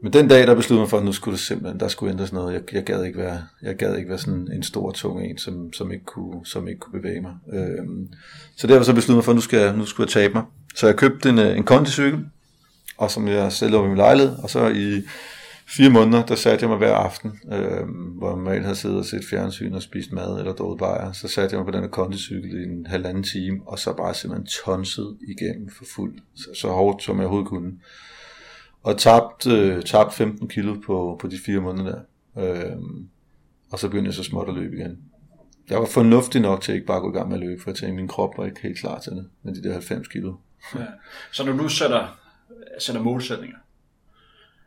men 0.03 0.13
den 0.13 0.27
dag, 0.27 0.47
der 0.47 0.55
besluttede 0.55 0.81
mig 0.81 0.89
for, 0.89 0.97
at 0.97 1.05
nu 1.05 1.11
skulle 1.11 1.33
det 1.37 1.45
simpelthen, 1.45 1.79
der 1.79 1.87
skulle 1.87 2.13
ændres 2.13 2.33
noget. 2.33 2.53
Jeg, 2.53 2.73
jeg, 2.73 2.83
gad 2.83 3.03
ikke 3.03 3.19
være, 3.19 3.43
jeg 3.61 3.75
gad 3.75 3.97
ikke 3.97 4.09
være 4.09 4.17
sådan 4.17 4.47
en 4.53 4.63
stor, 4.63 4.91
tung 4.91 5.25
en, 5.25 5.37
som, 5.37 5.73
som, 5.73 5.91
ikke, 5.91 6.05
kunne, 6.05 6.45
som 6.45 6.67
ikke 6.67 6.79
kunne 6.79 7.01
bevæge 7.01 7.21
mig. 7.21 7.33
Øhm, 7.53 8.07
så 8.57 8.67
derfor 8.67 8.83
så 8.83 8.93
besluttede 8.93 9.17
mig 9.17 9.23
for, 9.23 9.31
at 9.31 9.35
nu, 9.35 9.41
skal 9.41 9.59
jeg, 9.59 9.77
nu 9.77 9.85
skulle 9.85 10.05
jeg 10.05 10.11
tabe 10.11 10.33
mig. 10.33 10.43
Så 10.75 10.87
jeg 10.87 10.95
købte 10.95 11.29
en, 11.29 11.39
øh, 11.39 11.57
en 11.57 11.63
kondicykel, 11.63 12.25
og 12.97 13.11
som 13.11 13.27
jeg 13.27 13.51
selv 13.51 13.75
over 13.75 13.85
i 13.85 13.87
min 13.87 13.97
lejlighed, 13.97 14.35
og 14.43 14.49
så 14.49 14.67
i 14.67 15.01
fire 15.67 15.89
måneder, 15.89 16.25
der 16.25 16.35
satte 16.35 16.63
jeg 16.63 16.69
mig 16.69 16.77
hver 16.77 16.93
aften, 16.93 17.31
øh, 17.51 17.87
hvor 18.17 18.27
jeg 18.27 18.37
normalt 18.37 18.63
havde 18.63 18.75
siddet 18.75 18.97
og 18.97 19.05
set 19.05 19.25
fjernsyn 19.29 19.73
og 19.73 19.81
spist 19.81 20.11
mad 20.11 20.39
eller 20.39 20.53
drukket 20.53 20.79
bajer, 20.79 21.11
så 21.11 21.27
satte 21.27 21.55
jeg 21.55 21.63
mig 21.63 21.73
på 21.73 21.79
den 21.79 21.89
kondicykel 21.89 22.61
i 22.61 22.63
en 22.63 22.85
halvanden 22.85 23.23
time, 23.23 23.59
og 23.65 23.79
så 23.79 23.93
bare 23.93 24.13
simpelthen 24.13 24.47
tonset 24.65 25.17
igennem 25.27 25.69
for 25.77 25.85
fuld, 25.95 26.19
så, 26.35 26.47
så 26.55 26.67
hårdt 26.67 27.03
som 27.03 27.17
jeg 27.17 27.25
overhovedet 27.25 27.49
kunne 27.49 27.71
og 28.83 28.97
tabt, 28.97 29.47
øh, 29.47 29.83
tabt 29.83 30.13
15 30.13 30.47
kilo 30.47 30.75
på, 30.85 31.17
på 31.21 31.27
de 31.27 31.37
fire 31.45 31.59
måneder 31.59 31.91
der. 31.91 32.01
Øh, 32.37 32.77
og 33.71 33.79
så 33.79 33.87
begyndte 33.87 34.07
jeg 34.07 34.13
så 34.13 34.23
småt 34.23 34.49
at 34.49 34.55
løbe 34.55 34.75
igen. 34.75 34.97
Jeg 35.69 35.79
var 35.79 35.85
fornuftig 35.85 36.41
nok 36.41 36.61
til 36.61 36.73
ikke 36.73 36.85
bare 36.85 36.97
at 36.97 37.03
gå 37.03 37.11
i 37.11 37.17
gang 37.17 37.29
med 37.29 37.37
at 37.37 37.43
løbe, 37.43 37.61
for 37.61 37.69
jeg 37.69 37.75
tænkte, 37.75 37.87
at 37.87 37.95
min 37.95 38.07
krop 38.07 38.37
var 38.37 38.45
ikke 38.45 38.61
helt 38.61 38.77
klar 38.77 38.99
til 38.99 39.11
det, 39.11 39.27
med 39.43 39.55
de 39.55 39.63
der 39.63 39.73
90 39.73 40.07
kilo. 40.07 40.33
Ja. 40.75 40.85
Så 41.31 41.45
når 41.45 41.53
du 41.53 41.67
sætter, 41.67 42.19
sætter 42.79 43.01
målsætninger, 43.01 43.57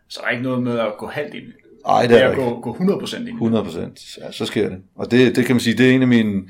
så 0.09 0.21
er 0.21 0.25
der 0.25 0.31
ikke 0.31 0.43
noget 0.43 0.63
med 0.63 0.79
at 0.79 0.93
gå 0.99 1.07
halvt 1.07 1.35
ind 1.35 1.53
Nej, 1.87 2.03
det 2.07 2.11
er, 2.11 2.17
det 2.17 2.25
er 2.25 2.31
at 2.31 2.37
gå, 2.37 2.61
gå 2.61 2.75
100% 2.75 3.29
ind 3.29 3.41
100%, 3.41 4.25
ja, 4.25 4.33
så 4.33 4.47
sker 4.47 4.69
det. 4.69 4.79
Og 4.95 5.11
det, 5.11 5.37
det 5.37 5.47
kan 5.47 5.55
man 5.55 5.61
sige, 5.61 5.79
det 5.79 5.91
er 5.91 5.95
en 5.95 6.03
af 6.03 6.09
mine, 6.09 6.43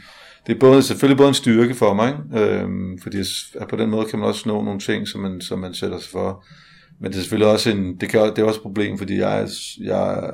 det 0.47 0.55
er 0.55 0.59
både, 0.59 0.83
selvfølgelig 0.83 1.17
både 1.17 1.29
en 1.29 1.35
styrke 1.35 1.75
for 1.75 1.95
mig, 1.95 2.09
ikke? 2.09 2.45
Øhm, 2.45 2.99
fordi 2.99 3.19
at 3.61 3.69
på 3.69 3.77
den 3.77 3.91
måde 3.91 4.07
kan 4.07 4.19
man 4.19 4.29
også 4.29 4.49
nå 4.49 4.63
nogle 4.63 4.81
ting, 4.81 5.09
som 5.09 5.21
man, 5.21 5.41
som 5.41 5.59
man 5.59 5.75
sætter 5.75 5.99
sig 5.99 6.11
for. 6.11 6.45
Men 6.99 7.13
det 7.13 7.19
er 7.19 7.23
selvfølgelig 7.23 7.53
også 7.53 7.71
en, 7.71 7.97
det, 8.01 8.09
kan, 8.09 8.21
det 8.21 8.39
er 8.39 8.45
også 8.45 8.59
et 8.59 8.63
problem, 8.63 8.99
fordi 8.99 9.19
jeg, 9.19 9.49
jeg, 9.81 10.33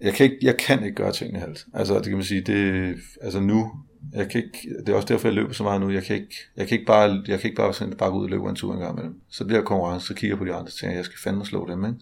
jeg 0.00 0.14
kan, 0.14 0.24
ikke, 0.24 0.38
jeg 0.42 0.56
kan 0.56 0.84
ikke 0.84 0.96
gøre 0.96 1.12
tingene 1.12 1.40
halvt. 1.40 1.64
Altså, 1.74 1.94
det 1.94 2.04
kan 2.04 2.14
man 2.14 2.24
sige, 2.24 2.40
det, 2.40 2.94
altså 3.22 3.40
nu, 3.40 3.72
jeg 4.12 4.30
kan 4.30 4.44
ikke, 4.44 4.74
det 4.86 4.88
er 4.88 4.96
også 4.96 5.08
derfor, 5.08 5.28
jeg 5.28 5.34
løber 5.34 5.52
så 5.52 5.62
meget 5.62 5.80
nu. 5.80 5.90
Jeg 5.90 6.04
kan 6.04 6.16
ikke, 6.16 6.34
jeg 6.56 6.68
kan 6.68 6.74
ikke 6.74 6.86
bare, 6.86 7.22
jeg 7.26 7.40
kan 7.40 7.48
ikke 7.48 7.62
bare, 7.62 7.74
sådan, 7.74 7.96
bare 7.96 8.10
gå 8.10 8.18
ud 8.18 8.24
og 8.24 8.30
løbe 8.30 8.48
en 8.48 8.56
tur 8.56 8.74
en 8.74 8.80
gang 8.80 8.92
imellem. 8.98 9.20
Så 9.30 9.44
bliver 9.44 9.58
jeg 9.58 9.66
konkurrence, 9.66 10.06
så 10.06 10.14
kigger 10.14 10.34
jeg 10.34 10.38
på 10.38 10.44
de 10.44 10.52
andre, 10.52 10.68
og 10.68 10.72
tænker, 10.72 10.96
jeg 10.96 11.04
skal 11.04 11.18
fandme 11.18 11.46
slå 11.46 11.70
dem, 11.70 11.84
ikke? 11.84 11.98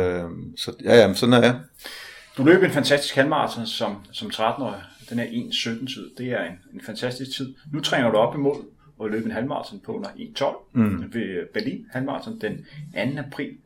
Øhm, 0.00 0.56
så 0.56 0.72
ja, 0.84 0.96
ja, 0.96 1.14
sådan 1.14 1.32
er 1.32 1.42
jeg. 1.42 1.60
Du 2.36 2.44
løb 2.44 2.62
en 2.62 2.70
fantastisk 2.70 3.14
halvmarathon 3.14 3.66
som, 3.66 3.96
som 4.12 4.28
13-årig. 4.28 4.80
Den 5.10 5.18
er 5.18 5.24
1.17 5.24 5.94
tid. 5.94 6.10
Det 6.18 6.32
er 6.32 6.44
en, 6.44 6.58
en 6.74 6.80
fantastisk 6.86 7.36
tid. 7.36 7.54
Nu 7.72 7.80
træner 7.80 8.10
du 8.10 8.16
op 8.16 8.34
imod 8.34 8.56
og 8.98 9.10
løbe 9.10 9.24
en 9.24 9.30
halvmarathon 9.30 9.80
på 9.80 9.92
under 9.92 10.08
1.12 10.08 10.68
mm. 10.72 11.04
ved 11.12 11.46
Berlin 11.54 11.86
halvmarathon 11.90 12.40
den 12.40 12.66
2. 13.14 13.20
april. 13.20 13.56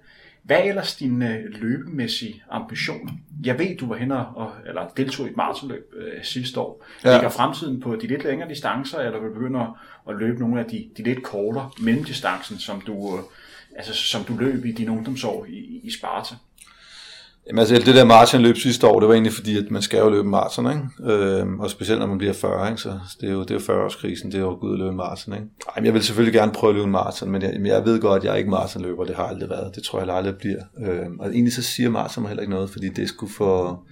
Hvad 0.42 0.56
er 0.56 0.62
ellers 0.62 0.96
dine 0.96 1.42
løbemæssige 1.48 2.42
ambitioner? 2.50 3.12
Jeg 3.44 3.58
ved, 3.58 3.76
du 3.76 3.86
var 3.86 3.96
hen 3.96 4.12
og, 4.12 4.52
eller 4.66 4.88
deltog 4.96 5.26
i 5.26 5.30
et 5.30 5.36
maratonløb 5.36 5.92
øh, 5.96 6.24
sidste 6.24 6.60
år. 6.60 6.86
Ja. 7.04 7.12
Ligger 7.12 7.28
fremtiden 7.28 7.80
på 7.80 7.96
de 7.96 8.06
lidt 8.06 8.24
længere 8.24 8.48
distancer, 8.48 8.98
eller 8.98 9.20
vil 9.20 9.28
du 9.28 9.34
begynde 9.34 9.66
at 10.08 10.16
løbe 10.16 10.40
nogle 10.40 10.60
af 10.60 10.66
de, 10.66 10.88
de 10.96 11.02
lidt 11.02 11.22
kortere 11.22 11.70
mellemdistancen, 11.80 12.58
som 12.58 12.80
du, 12.80 13.16
øh, 13.16 13.22
altså, 13.76 13.94
som 13.94 14.24
du 14.24 14.36
løb 14.38 14.64
i 14.64 14.72
dine 14.72 14.90
ungdomsår 14.90 15.46
i, 15.48 15.80
i 15.84 15.90
Sparta? 15.90 16.34
Jamen 17.46 17.58
altså, 17.58 17.74
det 17.74 17.94
der 17.94 18.04
maratonløb 18.04 18.56
sidste 18.56 18.86
år, 18.86 19.00
det 19.00 19.08
var 19.08 19.14
egentlig 19.14 19.32
fordi, 19.32 19.58
at 19.58 19.70
man 19.70 19.82
skal 19.82 19.98
jo 19.98 20.08
løbe 20.08 20.28
maraton, 20.28 20.70
ikke? 20.70 21.12
Øhm, 21.12 21.60
og 21.60 21.70
specielt 21.70 22.00
når 22.00 22.06
man 22.06 22.18
bliver 22.18 22.32
40, 22.32 22.68
ikke? 22.68 22.80
så 22.80 22.98
det 23.20 23.28
er 23.28 23.32
jo, 23.32 23.42
det 23.42 23.50
er 23.50 23.54
jo 23.54 23.86
40-årskrisen, 23.86 24.26
det 24.26 24.34
er 24.34 24.40
jo 24.40 24.58
gud 24.60 24.72
at 24.72 24.78
løbe 24.78 24.92
maraton, 24.92 25.34
ikke? 25.34 25.46
Ej, 25.76 25.84
jeg 25.84 25.94
vil 25.94 26.02
selvfølgelig 26.02 26.34
gerne 26.34 26.52
prøve 26.52 26.70
at 26.70 26.74
løbe 26.74 26.84
en 26.84 26.92
maraton, 26.92 27.30
men 27.30 27.42
jeg, 27.42 27.52
men 27.52 27.66
jeg 27.66 27.84
ved 27.84 28.00
godt, 28.00 28.20
at 28.20 28.24
jeg 28.24 28.32
er 28.32 28.36
ikke 28.36 28.50
maratonløber, 28.50 29.04
det 29.04 29.16
har 29.16 29.22
aldrig 29.22 29.50
været, 29.50 29.74
det 29.74 29.82
tror 29.82 30.00
jeg 30.00 30.08
aldrig 30.08 30.36
bliver. 30.36 30.62
Øhm, 30.86 31.20
og 31.20 31.28
egentlig 31.32 31.52
så 31.52 31.62
siger 31.62 31.90
maraton 31.90 32.26
heller 32.26 32.40
ikke 32.40 32.52
noget, 32.52 32.70
fordi 32.70 32.88
det 32.88 33.08
skulle 33.08 33.32
for... 33.32 33.84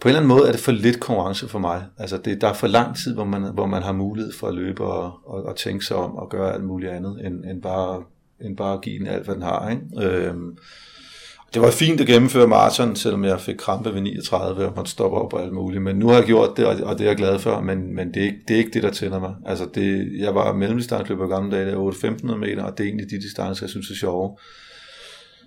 På 0.00 0.08
en 0.08 0.10
eller 0.10 0.20
anden 0.20 0.36
måde 0.36 0.48
er 0.48 0.52
det 0.52 0.60
for 0.60 0.72
lidt 0.72 1.00
konkurrence 1.00 1.48
for 1.48 1.58
mig. 1.58 1.84
Altså, 1.98 2.16
det, 2.16 2.40
der 2.40 2.48
er 2.48 2.52
for 2.52 2.66
lang 2.66 2.96
tid, 2.96 3.14
hvor 3.14 3.24
man, 3.24 3.42
hvor 3.54 3.66
man 3.66 3.82
har 3.82 3.92
mulighed 3.92 4.32
for 4.32 4.46
at 4.48 4.54
løbe 4.54 4.84
og, 4.84 5.12
og, 5.26 5.42
og 5.42 5.56
tænke 5.56 5.84
sig 5.84 5.96
om 5.96 6.16
og 6.16 6.30
gøre 6.30 6.54
alt 6.54 6.64
muligt 6.64 6.92
andet, 6.92 7.26
end, 7.26 7.44
end, 7.44 7.62
bare, 7.62 8.02
end 8.40 8.56
bare 8.56 8.74
at 8.74 8.80
give 8.80 8.98
den 8.98 9.06
alt, 9.06 9.24
hvad 9.24 9.34
den 9.34 9.42
har, 9.42 9.70
ikke? 9.70 10.08
Øhm, 10.08 10.56
det 11.54 11.62
var 11.62 11.70
fint 11.70 12.00
at 12.00 12.06
gennemføre 12.06 12.48
maraton, 12.48 12.96
selvom 12.96 13.24
jeg 13.24 13.40
fik 13.40 13.56
krampe 13.56 13.94
ved 13.94 14.00
39 14.00 14.66
og 14.66 14.72
måtte 14.76 14.90
stoppe 14.90 15.16
op 15.16 15.32
og 15.32 15.42
alt 15.42 15.52
muligt. 15.52 15.82
Men 15.82 15.96
nu 15.96 16.08
har 16.08 16.14
jeg 16.14 16.24
gjort 16.24 16.56
det, 16.56 16.66
og 16.66 16.98
det 16.98 17.04
er 17.04 17.08
jeg 17.08 17.16
glad 17.16 17.38
for, 17.38 17.60
men, 17.60 17.94
men 17.94 18.14
det, 18.14 18.22
er 18.22 18.26
ikke, 18.26 18.38
det 18.48 18.54
er 18.54 18.58
ikke 18.58 18.70
det, 18.70 18.82
der 18.82 18.90
tænder 18.90 19.20
mig. 19.20 19.34
Altså 19.46 19.68
det, 19.74 20.12
jeg 20.18 20.34
var 20.34 20.52
mellemdistanceløber 20.52 21.26
i 21.26 21.28
gamle 21.28 21.56
dage, 21.56 21.66
det 21.66 21.74
er 21.74 21.90
8-1500 21.90 22.36
meter, 22.36 22.62
og 22.62 22.78
det 22.78 22.84
er 22.84 22.88
egentlig 22.88 23.10
de 23.10 23.16
distancer, 23.16 23.64
jeg 23.64 23.70
synes 23.70 23.90
er 23.90 23.94
sjove. 23.94 24.36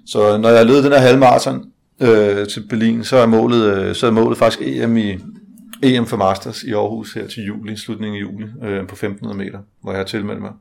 Så 0.06 0.38
når 0.38 0.50
jeg 0.50 0.66
lød 0.66 0.84
den 0.84 0.92
her 0.92 1.00
halvmarathon 1.00 1.72
øh, 2.02 2.48
til 2.48 2.68
Berlin, 2.70 3.04
så 3.04 3.18
er, 3.18 3.26
målet, 3.26 3.78
øh, 3.78 3.96
så 3.96 4.08
er 4.08 4.12
målet 4.12 4.38
faktisk 4.38 4.62
EM 4.62 4.98
i, 4.98 5.18
EM 5.84 6.06
for 6.06 6.18
Masters 6.18 6.64
i 6.64 6.72
Aarhus 6.72 7.14
her 7.14 7.28
til 7.28 7.44
juli, 7.44 7.78
slutningen 7.78 8.18
af 8.18 8.22
juli, 8.22 8.46
øh, 8.64 8.88
på 8.88 8.96
1500 8.96 9.38
meter, 9.38 9.60
hvor 9.82 9.92
jeg 9.92 10.00
har 10.00 10.06
tilmeldt 10.06 10.42
mig. 10.42 10.52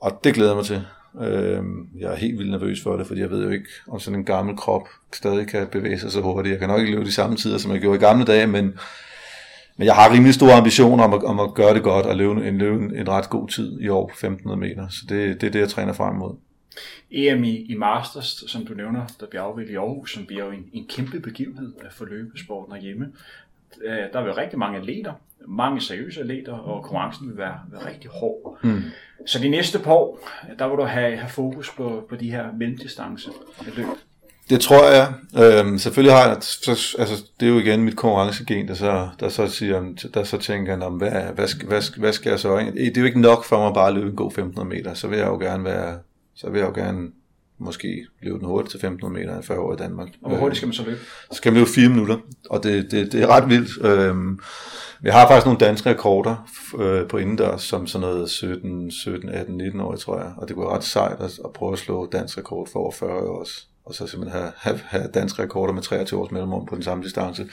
Og 0.00 0.20
det 0.24 0.34
glæder 0.34 0.50
jeg 0.50 0.56
mig 0.56 0.64
til. 0.64 0.82
Øh, 1.20 1.62
jeg 1.98 2.12
er 2.12 2.16
helt 2.16 2.38
vildt 2.38 2.50
nervøs 2.50 2.82
for 2.82 2.96
det, 2.96 3.06
fordi 3.06 3.20
jeg 3.20 3.30
ved 3.30 3.44
jo 3.44 3.50
ikke, 3.50 3.68
om 3.88 4.00
sådan 4.00 4.18
en 4.18 4.24
gammel 4.24 4.56
krop 4.56 4.88
stadig 5.12 5.46
kan 5.46 5.66
bevæge 5.66 5.98
sig 5.98 6.12
så 6.12 6.20
hurtigt. 6.20 6.52
Jeg 6.52 6.58
kan 6.58 6.68
nok 6.68 6.80
ikke 6.80 6.92
løbe 6.92 7.04
de 7.04 7.12
samme 7.12 7.36
tider, 7.36 7.58
som 7.58 7.72
jeg 7.72 7.80
gjorde 7.80 7.96
i 7.96 8.00
gamle 8.00 8.24
dage, 8.24 8.46
men, 8.46 8.64
men 9.76 9.86
jeg 9.86 9.94
har 9.94 10.12
rimelig 10.12 10.34
store 10.34 10.52
ambitioner 10.52 11.04
om 11.04 11.14
at, 11.14 11.24
om 11.24 11.40
at 11.40 11.54
gøre 11.54 11.74
det 11.74 11.82
godt 11.82 12.06
og 12.06 12.16
løbe 12.16 12.48
en, 12.48 12.58
løbe 12.58 12.96
en, 12.96 13.08
ret 13.08 13.30
god 13.30 13.48
tid 13.48 13.80
i 13.80 13.88
år 13.88 14.06
på 14.06 14.12
1500 14.12 14.60
meter. 14.60 14.88
Så 14.88 15.00
det, 15.08 15.40
det 15.40 15.46
er 15.46 15.50
det, 15.50 15.60
jeg 15.60 15.68
træner 15.68 15.92
frem 15.92 16.14
mod. 16.14 16.34
EM 17.10 17.44
i, 17.44 17.56
i 17.56 17.74
Masters, 17.74 18.44
som 18.46 18.66
du 18.66 18.74
nævner, 18.74 19.06
der 19.20 19.26
bliver 19.26 19.42
afviklet 19.42 19.72
i 19.72 19.76
Aarhus, 19.76 20.12
som 20.12 20.26
bliver 20.26 20.44
jo 20.44 20.50
en, 20.50 20.64
en 20.72 20.86
kæmpe 20.88 21.20
begivenhed 21.20 21.72
for 21.90 22.04
løbesporten 22.04 22.74
herhjemme. 22.74 23.12
Øh, 23.84 23.92
der 23.92 24.08
der 24.12 24.26
jo 24.26 24.36
rigtig 24.36 24.58
mange 24.58 24.78
atleter, 24.78 25.12
mange 25.48 25.80
seriøse 25.80 26.20
atleter, 26.20 26.52
og 26.52 26.82
konkurrencen 26.82 27.28
vil 27.28 27.36
være, 27.36 27.54
være 27.72 27.86
rigtig 27.88 28.10
hård. 28.10 28.58
Mm. 28.62 28.82
Så 29.26 29.38
de 29.38 29.48
næste 29.48 29.78
par 29.78 29.92
år, 29.92 30.28
der 30.58 30.68
vil 30.68 30.78
du 30.78 30.82
have, 30.82 31.16
have 31.16 31.30
fokus 31.30 31.70
på, 31.70 32.06
på 32.08 32.16
de 32.16 32.30
her 32.30 32.44
mellemdistance 32.58 33.30
løb. 33.76 33.86
Det 34.50 34.60
tror 34.60 34.90
jeg. 34.90 35.12
Øhm, 35.44 35.78
selvfølgelig 35.78 36.16
har 36.16 36.28
jeg, 36.28 36.36
så, 36.40 36.96
altså, 36.98 37.24
det 37.40 37.46
er 37.46 37.50
jo 37.50 37.58
igen 37.58 37.84
mit 37.84 37.96
konkurrencegen, 37.96 38.68
der 38.68 38.74
så, 38.74 39.08
der 39.20 39.28
så, 39.28 39.46
siger, 39.46 39.82
der 40.14 40.24
så 40.24 40.38
tænker, 40.38 40.84
om, 40.84 40.94
hvad, 40.94 41.22
hvad, 41.34 41.48
skal, 41.48 41.68
hvad, 41.68 41.98
hvad 41.98 42.12
skal 42.12 42.30
jeg 42.30 42.40
så? 42.40 42.58
Det 42.74 42.96
er 42.96 43.00
jo 43.00 43.06
ikke 43.06 43.20
nok 43.20 43.44
for 43.44 43.58
mig 43.58 43.74
bare 43.74 43.88
at 43.88 43.94
løbe 43.94 44.10
en 44.10 44.16
god 44.16 44.26
1500 44.26 44.68
meter, 44.68 44.94
så 44.94 45.08
vil 45.08 45.18
jeg 45.18 45.26
jo 45.26 45.38
gerne 45.38 45.64
være, 45.64 45.98
så 46.34 46.50
vil 46.50 46.58
jeg 46.58 46.68
jo 46.68 46.74
gerne 46.74 47.08
måske 47.58 48.06
løbe 48.22 48.38
den 48.38 48.46
hurtigt 48.46 48.70
til 48.70 48.76
1500 48.76 49.26
meter 49.26 49.42
40 49.42 49.58
år 49.58 49.72
i 49.72 49.76
Danmark. 49.76 50.08
Og 50.22 50.30
hvor 50.30 50.38
hurtigt 50.38 50.56
skal 50.56 50.66
man 50.66 50.74
så 50.74 50.84
løbe? 50.84 51.00
Så 51.30 51.36
skal 51.36 51.52
man 51.52 51.58
løbe 51.58 51.70
4 51.70 51.88
minutter, 51.88 52.16
og 52.50 52.62
det, 52.62 52.90
det, 52.90 53.12
det 53.12 53.22
er 53.22 53.26
ret 53.26 53.48
vildt. 53.48 53.84
Øhm, 53.86 54.40
vi 55.02 55.10
har 55.10 55.28
faktisk 55.28 55.46
nogle 55.46 55.58
danske 55.60 55.90
rekorder 55.90 56.50
øh, 56.78 57.08
på 57.08 57.18
indendørs, 57.18 57.62
som 57.62 57.86
sådan 57.86 58.08
noget 58.08 58.30
17, 58.30 58.90
17 58.90 59.28
18, 59.28 59.56
19 59.56 59.80
år, 59.80 59.96
tror 59.96 60.18
jeg. 60.18 60.32
Og 60.36 60.48
det 60.48 60.56
går 60.56 60.74
ret 60.74 60.84
sejt 60.84 61.20
at, 61.20 61.38
at 61.44 61.52
prøve 61.52 61.72
at 61.72 61.78
slå 61.78 62.06
dansk 62.06 62.38
rekord 62.38 62.68
for 62.72 62.80
over 62.80 62.92
40 62.92 63.10
år 63.10 63.40
også. 63.40 63.66
Og 63.84 63.94
så 63.94 64.06
simpelthen 64.06 64.40
have, 64.40 64.52
have, 64.56 64.80
have 64.84 65.10
danske 65.14 65.42
rekorder 65.42 65.72
med 65.72 65.82
23 65.82 66.20
års 66.20 66.30
mellemrum 66.30 66.66
på 66.66 66.74
den 66.74 66.82
samme 66.82 67.04
distance. 67.04 67.48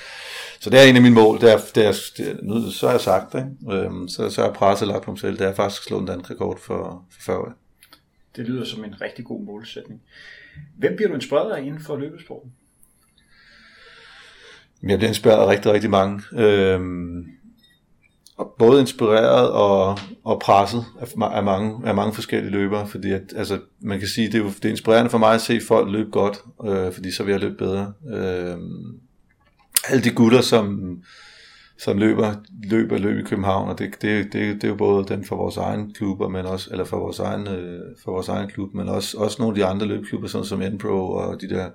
Så 0.59 0.69
det 0.69 0.79
er 0.79 0.83
en 0.83 0.95
af 0.95 1.01
mine 1.01 1.15
mål. 1.15 1.41
Det 1.41 1.53
er, 1.53 1.57
det 1.75 1.85
er, 1.85 1.93
det 2.17 2.29
er, 2.29 2.35
nu, 2.41 2.71
så 2.71 2.85
har 2.85 2.93
jeg 2.93 3.01
sagt 3.01 3.33
det. 3.33 3.57
Øhm, 3.71 4.07
så, 4.07 4.29
så 4.29 4.41
har 4.41 4.47
jeg 4.47 4.55
presset 4.55 4.87
lagt 4.87 5.03
på 5.03 5.11
mig 5.11 5.19
selv. 5.19 5.37
Det 5.37 5.47
er 5.47 5.53
faktisk 5.53 5.81
at 5.81 5.87
slå 5.87 5.99
en 5.99 6.05
dansk 6.05 6.31
rekord 6.31 6.59
for, 6.59 7.05
for 7.11 7.21
40 7.25 7.37
år. 7.37 7.53
Det 8.35 8.45
lyder 8.45 8.65
som 8.65 8.83
en 8.83 9.01
rigtig 9.01 9.25
god 9.25 9.45
målsætning. 9.45 10.01
Hvem 10.77 10.95
bliver 10.95 11.09
du 11.09 11.15
inspireret 11.15 11.51
af 11.51 11.61
inden 11.61 11.81
for 11.81 11.95
løbesporten? 11.95 12.51
Jeg 14.83 14.97
bliver 14.97 15.09
inspireret 15.09 15.41
af 15.41 15.47
rigtig, 15.47 15.71
rigtig 15.71 15.89
mange. 15.89 16.21
Øhm, 16.33 17.36
både 18.59 18.81
inspireret 18.81 19.49
og, 19.49 19.97
og 20.23 20.39
presset 20.39 20.85
af, 20.99 21.07
af, 21.21 21.43
mange, 21.43 21.87
af 21.87 21.95
mange 21.95 22.13
forskellige 22.13 22.51
løbere, 22.51 22.87
fordi 22.87 23.11
at, 23.11 23.21
altså, 23.35 23.59
man 23.81 23.99
kan 23.99 24.07
sige, 24.07 24.27
det 24.27 24.35
er, 24.35 24.39
jo, 24.39 24.49
det 24.49 24.65
er 24.65 24.69
inspirerende 24.69 25.09
for 25.09 25.17
mig 25.17 25.33
at 25.33 25.41
se 25.41 25.61
folk 25.67 25.91
løbe 25.91 26.11
godt, 26.11 26.41
øh, 26.65 26.93
fordi 26.93 27.11
så 27.11 27.23
vil 27.23 27.31
jeg 27.31 27.39
løbe 27.39 27.55
bedre. 27.57 27.93
Øh, 28.13 28.57
alle 29.89 30.03
de 30.03 30.11
gutter, 30.11 30.41
som, 30.41 30.97
som 31.79 31.97
løber, 31.97 32.33
løber 32.63 32.97
løb 32.97 33.19
i 33.19 33.29
København, 33.29 33.69
og 33.69 33.79
det, 33.79 34.01
det, 34.01 34.33
det, 34.33 34.55
det 34.55 34.63
er 34.63 34.67
jo 34.67 34.75
både 34.75 35.05
den 35.07 35.25
for 35.25 35.35
vores 35.35 35.57
egen 35.57 35.93
klubber, 35.93 36.27
men 36.27 36.45
også, 36.45 36.69
eller 36.71 36.85
for 36.85 36.97
vores 36.97 37.19
egen, 37.19 37.47
øh, 37.47 37.79
for 38.03 38.11
vores 38.11 38.27
egen 38.27 38.49
klub, 38.49 38.73
men 38.73 38.89
også, 38.89 39.17
også 39.17 39.37
nogle 39.39 39.51
af 39.51 39.55
de 39.55 39.65
andre 39.65 39.85
løbeklubber, 39.85 40.27
sådan 40.27 40.45
som 40.45 40.61
Enpro 40.61 41.11
og 41.11 41.41
de 41.41 41.49
der 41.49 41.69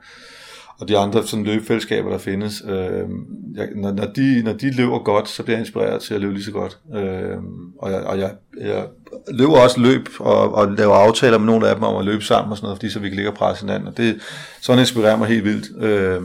og 0.80 0.88
de 0.88 0.98
andre 0.98 1.26
sådan 1.26 1.44
løbefællesskaber, 1.44 2.10
der 2.10 2.18
findes, 2.18 2.62
øh, 2.68 3.08
jeg, 3.54 3.68
når, 3.76 3.92
når, 3.92 4.06
de, 4.06 4.42
når 4.42 4.52
de 4.52 4.70
løber 4.70 4.98
godt, 4.98 5.28
så 5.28 5.42
bliver 5.42 5.56
jeg 5.56 5.62
inspireret 5.62 6.02
til 6.02 6.14
at 6.14 6.20
løbe 6.20 6.34
lige 6.34 6.44
så 6.44 6.52
godt. 6.52 6.78
Øh, 6.94 7.36
og 7.78 7.90
jeg, 7.90 8.00
og 8.00 8.18
jeg, 8.18 8.30
jeg 8.60 8.86
løber 9.28 9.60
også 9.60 9.80
løb 9.80 10.08
og, 10.20 10.54
og 10.54 10.72
laver 10.72 10.94
aftaler 10.94 11.38
med 11.38 11.46
nogle 11.46 11.68
af 11.68 11.74
dem 11.74 11.84
om 11.84 11.96
at 11.96 12.04
løbe 12.04 12.24
sammen 12.24 12.50
og 12.50 12.56
sådan 12.56 12.66
noget, 12.66 12.78
fordi 12.78 12.90
så 12.90 12.98
vi 12.98 13.08
kan 13.08 13.16
ligge 13.16 13.30
og 13.30 13.36
presse 13.36 13.64
hinanden, 13.64 13.88
og 13.88 13.96
det 13.96 14.20
sådan 14.60 14.80
inspirerer 14.80 15.16
mig 15.16 15.28
helt 15.28 15.44
vildt. 15.44 15.84
Øh, 15.84 16.22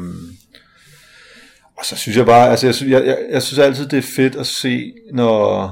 og 1.77 1.85
så 1.85 1.95
synes 1.95 2.17
jeg 2.17 2.25
bare, 2.25 2.49
altså 2.49 2.67
jeg, 2.67 2.91
jeg, 2.91 3.07
jeg, 3.07 3.17
jeg 3.31 3.43
synes 3.43 3.59
altid, 3.59 3.87
det 3.87 3.97
er 3.97 4.11
fedt 4.15 4.35
at 4.35 4.47
se, 4.47 4.93
når, 5.13 5.71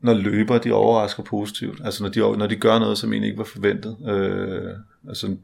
når 0.00 0.14
løber 0.14 0.58
de 0.58 0.72
overrasker 0.72 1.22
positivt. 1.22 1.80
Altså 1.84 2.02
når 2.02 2.10
de, 2.10 2.20
når 2.20 2.46
de 2.46 2.56
gør 2.56 2.78
noget, 2.78 2.98
som 2.98 3.12
egentlig 3.12 3.28
ikke 3.28 3.38
var 3.38 3.44
forventet. 3.44 3.96
Øh, 4.08 4.70
altså 5.08 5.36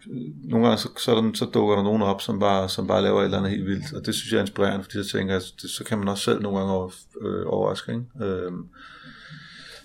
nogle 0.44 0.66
gange 0.66 0.78
så, 0.78 0.88
så, 0.98 1.14
der, 1.14 1.30
så 1.34 1.44
dukker 1.44 1.76
der 1.76 1.82
nogen 1.82 2.02
op, 2.02 2.20
som 2.20 2.38
bare, 2.38 2.68
som 2.68 2.86
bare 2.86 3.02
laver 3.02 3.20
et 3.20 3.24
eller 3.24 3.38
andet 3.38 3.50
helt 3.50 3.66
vildt. 3.66 3.92
Og 3.92 4.06
det 4.06 4.14
synes 4.14 4.32
jeg 4.32 4.38
er 4.38 4.42
inspirerende, 4.42 4.84
fordi 4.84 4.98
jeg 4.98 5.06
tænker, 5.06 5.36
at 5.36 5.42
det, 5.62 5.70
så 5.70 5.84
kan 5.84 5.98
man 5.98 6.08
også 6.08 6.24
selv 6.24 6.42
nogle 6.42 6.58
gange 6.58 6.72
over, 6.72 6.90
øh, 7.20 7.46
overraske. 7.46 7.92
Ikke? 7.92 8.26
Øh, 8.26 8.52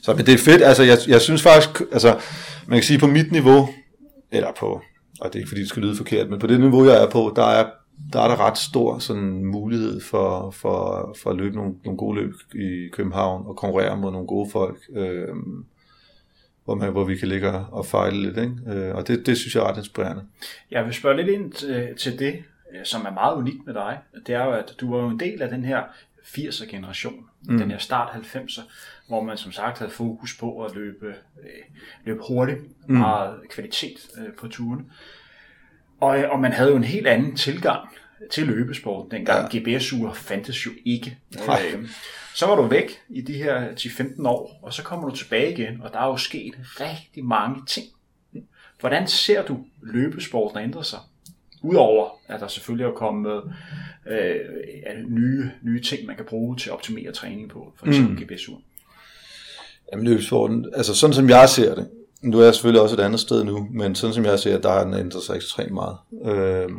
så 0.04 0.13
men 0.13 0.26
det 0.26 0.34
er 0.34 0.38
fedt. 0.38 0.62
Altså 0.62 0.84
jeg, 0.84 0.98
jeg 1.08 1.22
synes 1.22 1.42
faktisk, 1.42 1.82
altså 1.92 2.20
man 2.68 2.78
kan 2.78 2.84
sige 2.84 3.00
på 3.00 3.08
mit 3.08 3.32
niveau, 3.32 3.70
eller 4.32 4.52
på, 4.60 4.82
og 5.22 5.28
det 5.28 5.36
er 5.36 5.40
ikke 5.40 5.50
fordi 5.50 5.62
det 5.62 5.70
skal 5.70 5.82
lyde 5.82 5.96
forkert, 5.96 6.30
men 6.30 6.40
på 6.40 6.48
det 6.48 6.60
niveau 6.60 6.86
jeg 6.86 7.04
er 7.04 7.10
på, 7.10 7.34
der 7.36 7.46
er 7.46 7.70
der 8.13 8.22
er 8.22 8.28
der 8.28 8.40
ret 8.40 8.58
stor 8.58 9.00
sådan, 9.00 9.46
mulighed 9.46 10.02
for, 10.02 10.52
for, 10.52 11.16
for 11.24 11.30
at 11.30 11.36
løbe 11.36 11.56
nogle, 11.56 11.74
nogle 11.86 11.98
gode 11.98 12.22
løb 12.22 12.34
i 12.56 12.90
København 12.94 13.46
og 13.48 13.56
konkurrere 13.56 13.98
mod 13.98 14.12
nogle 14.12 14.28
gode 14.28 14.50
folk, 14.52 14.78
øh, 14.96 15.28
hvor, 16.67 16.75
man, 16.75 16.91
hvor 16.91 17.03
vi 17.03 17.15
kan 17.15 17.27
ligge 17.27 17.51
og 17.51 17.86
fejle 17.86 18.21
lidt. 18.21 18.38
Ikke? 18.38 18.56
Øh, 18.67 18.95
og 18.95 19.08
det, 19.08 19.25
det 19.25 19.38
synes 19.38 19.56
jeg 19.56 19.62
er 19.62 19.67
ret 19.67 19.77
inspirerende. 19.77 20.23
Jeg 20.71 20.86
vil 20.86 20.93
spørge 20.93 21.17
lidt 21.17 21.27
ind 21.27 21.51
til, 21.95 22.19
det, 22.19 22.43
øh, 22.73 22.86
som 22.86 23.06
er 23.06 23.12
meget 23.12 23.36
unikt 23.36 23.65
med 23.65 23.73
dig. 23.73 23.99
Det 24.27 24.36
er 24.36 24.45
jo, 24.45 24.51
at 24.51 24.75
du 24.80 24.95
var 24.95 25.03
jo 25.03 25.10
en 25.10 25.19
del 25.19 25.41
af 25.41 25.49
den 25.49 25.65
her 25.65 25.84
80'er 26.23 26.65
generation, 26.65 27.25
mm. 27.41 27.58
den 27.58 27.71
her 27.71 27.77
start 27.77 28.10
90'er, 28.10 28.62
hvor 29.08 29.23
man 29.23 29.38
som 29.38 29.51
sagt 29.51 29.77
havde 29.77 29.91
fokus 29.91 30.38
på 30.39 30.63
at 30.63 30.75
løbe, 30.75 31.08
øh, 31.43 31.77
løbe 32.03 32.21
hurtigt, 32.27 32.60
mm. 32.88 32.95
meget 32.97 33.36
kvalitet 33.49 33.97
på 34.38 34.47
turen. 34.47 34.91
Og, 35.99 36.19
øh, 36.19 36.30
og 36.30 36.39
man 36.39 36.51
havde 36.51 36.69
jo 36.69 36.75
en 36.75 36.84
helt 36.84 37.08
anden 37.08 37.36
tilgang 37.36 37.89
til 38.32 38.47
løbesport 38.47 39.12
dengang. 39.12 39.53
Ja. 39.53 39.60
GPS-ure 39.60 40.15
fandtes 40.15 40.65
jo 40.65 40.71
ikke. 40.86 41.17
Øh, 41.34 41.89
så 42.36 42.45
var 42.45 42.56
du 42.56 42.62
væk 42.62 43.01
i 43.10 43.21
de 43.21 43.34
her 43.34 43.71
10-15 43.71 44.27
år, 44.27 44.60
og 44.62 44.73
så 44.73 44.84
kommer 44.84 45.10
du 45.10 45.15
tilbage 45.15 45.53
igen, 45.53 45.82
og 45.82 45.93
der 45.93 45.99
er 45.99 46.08
jo 46.08 46.17
sket 46.17 46.53
rigtig 46.80 47.25
mange 47.25 47.65
ting. 47.67 47.86
Hvordan 48.80 49.08
ser 49.08 49.45
du 49.45 49.60
løbesporten 49.82 50.60
ændre 50.60 50.84
sig? 50.84 50.99
Udover 51.62 52.10
at 52.27 52.39
der 52.39 52.47
selvfølgelig 52.47 52.86
er 52.86 52.91
kommet 52.91 53.43
øh, 54.08 54.36
nye, 55.08 55.51
nye 55.62 55.82
ting, 55.82 56.06
man 56.06 56.15
kan 56.15 56.25
bruge 56.25 56.58
til 56.58 56.69
at 56.69 56.73
optimere 56.73 57.12
træning 57.12 57.49
på, 57.49 57.73
for 57.75 57.88
eksempel 57.88 58.12
mm. 58.12 58.23
GPS-ure. 58.23 58.62
Jamen 59.91 60.06
løbesporten, 60.06 60.65
altså 60.75 60.95
sådan 60.95 61.13
som 61.13 61.30
jeg 61.30 61.49
ser 61.49 61.75
det, 61.75 61.89
nu 62.21 62.39
er 62.39 62.43
jeg 62.43 62.53
selvfølgelig 62.53 62.82
også 62.82 62.95
et 62.95 62.99
andet 62.99 63.19
sted 63.19 63.43
nu, 63.43 63.67
men 63.71 63.95
sådan 63.95 64.13
som 64.13 64.25
jeg 64.25 64.39
ser, 64.39 64.60
der 64.60 64.69
er 64.69 64.84
den 64.84 64.93
ændret 64.93 65.23
sig 65.23 65.36
ekstremt 65.36 65.71
meget. 65.71 65.97
Øh, 66.25 66.69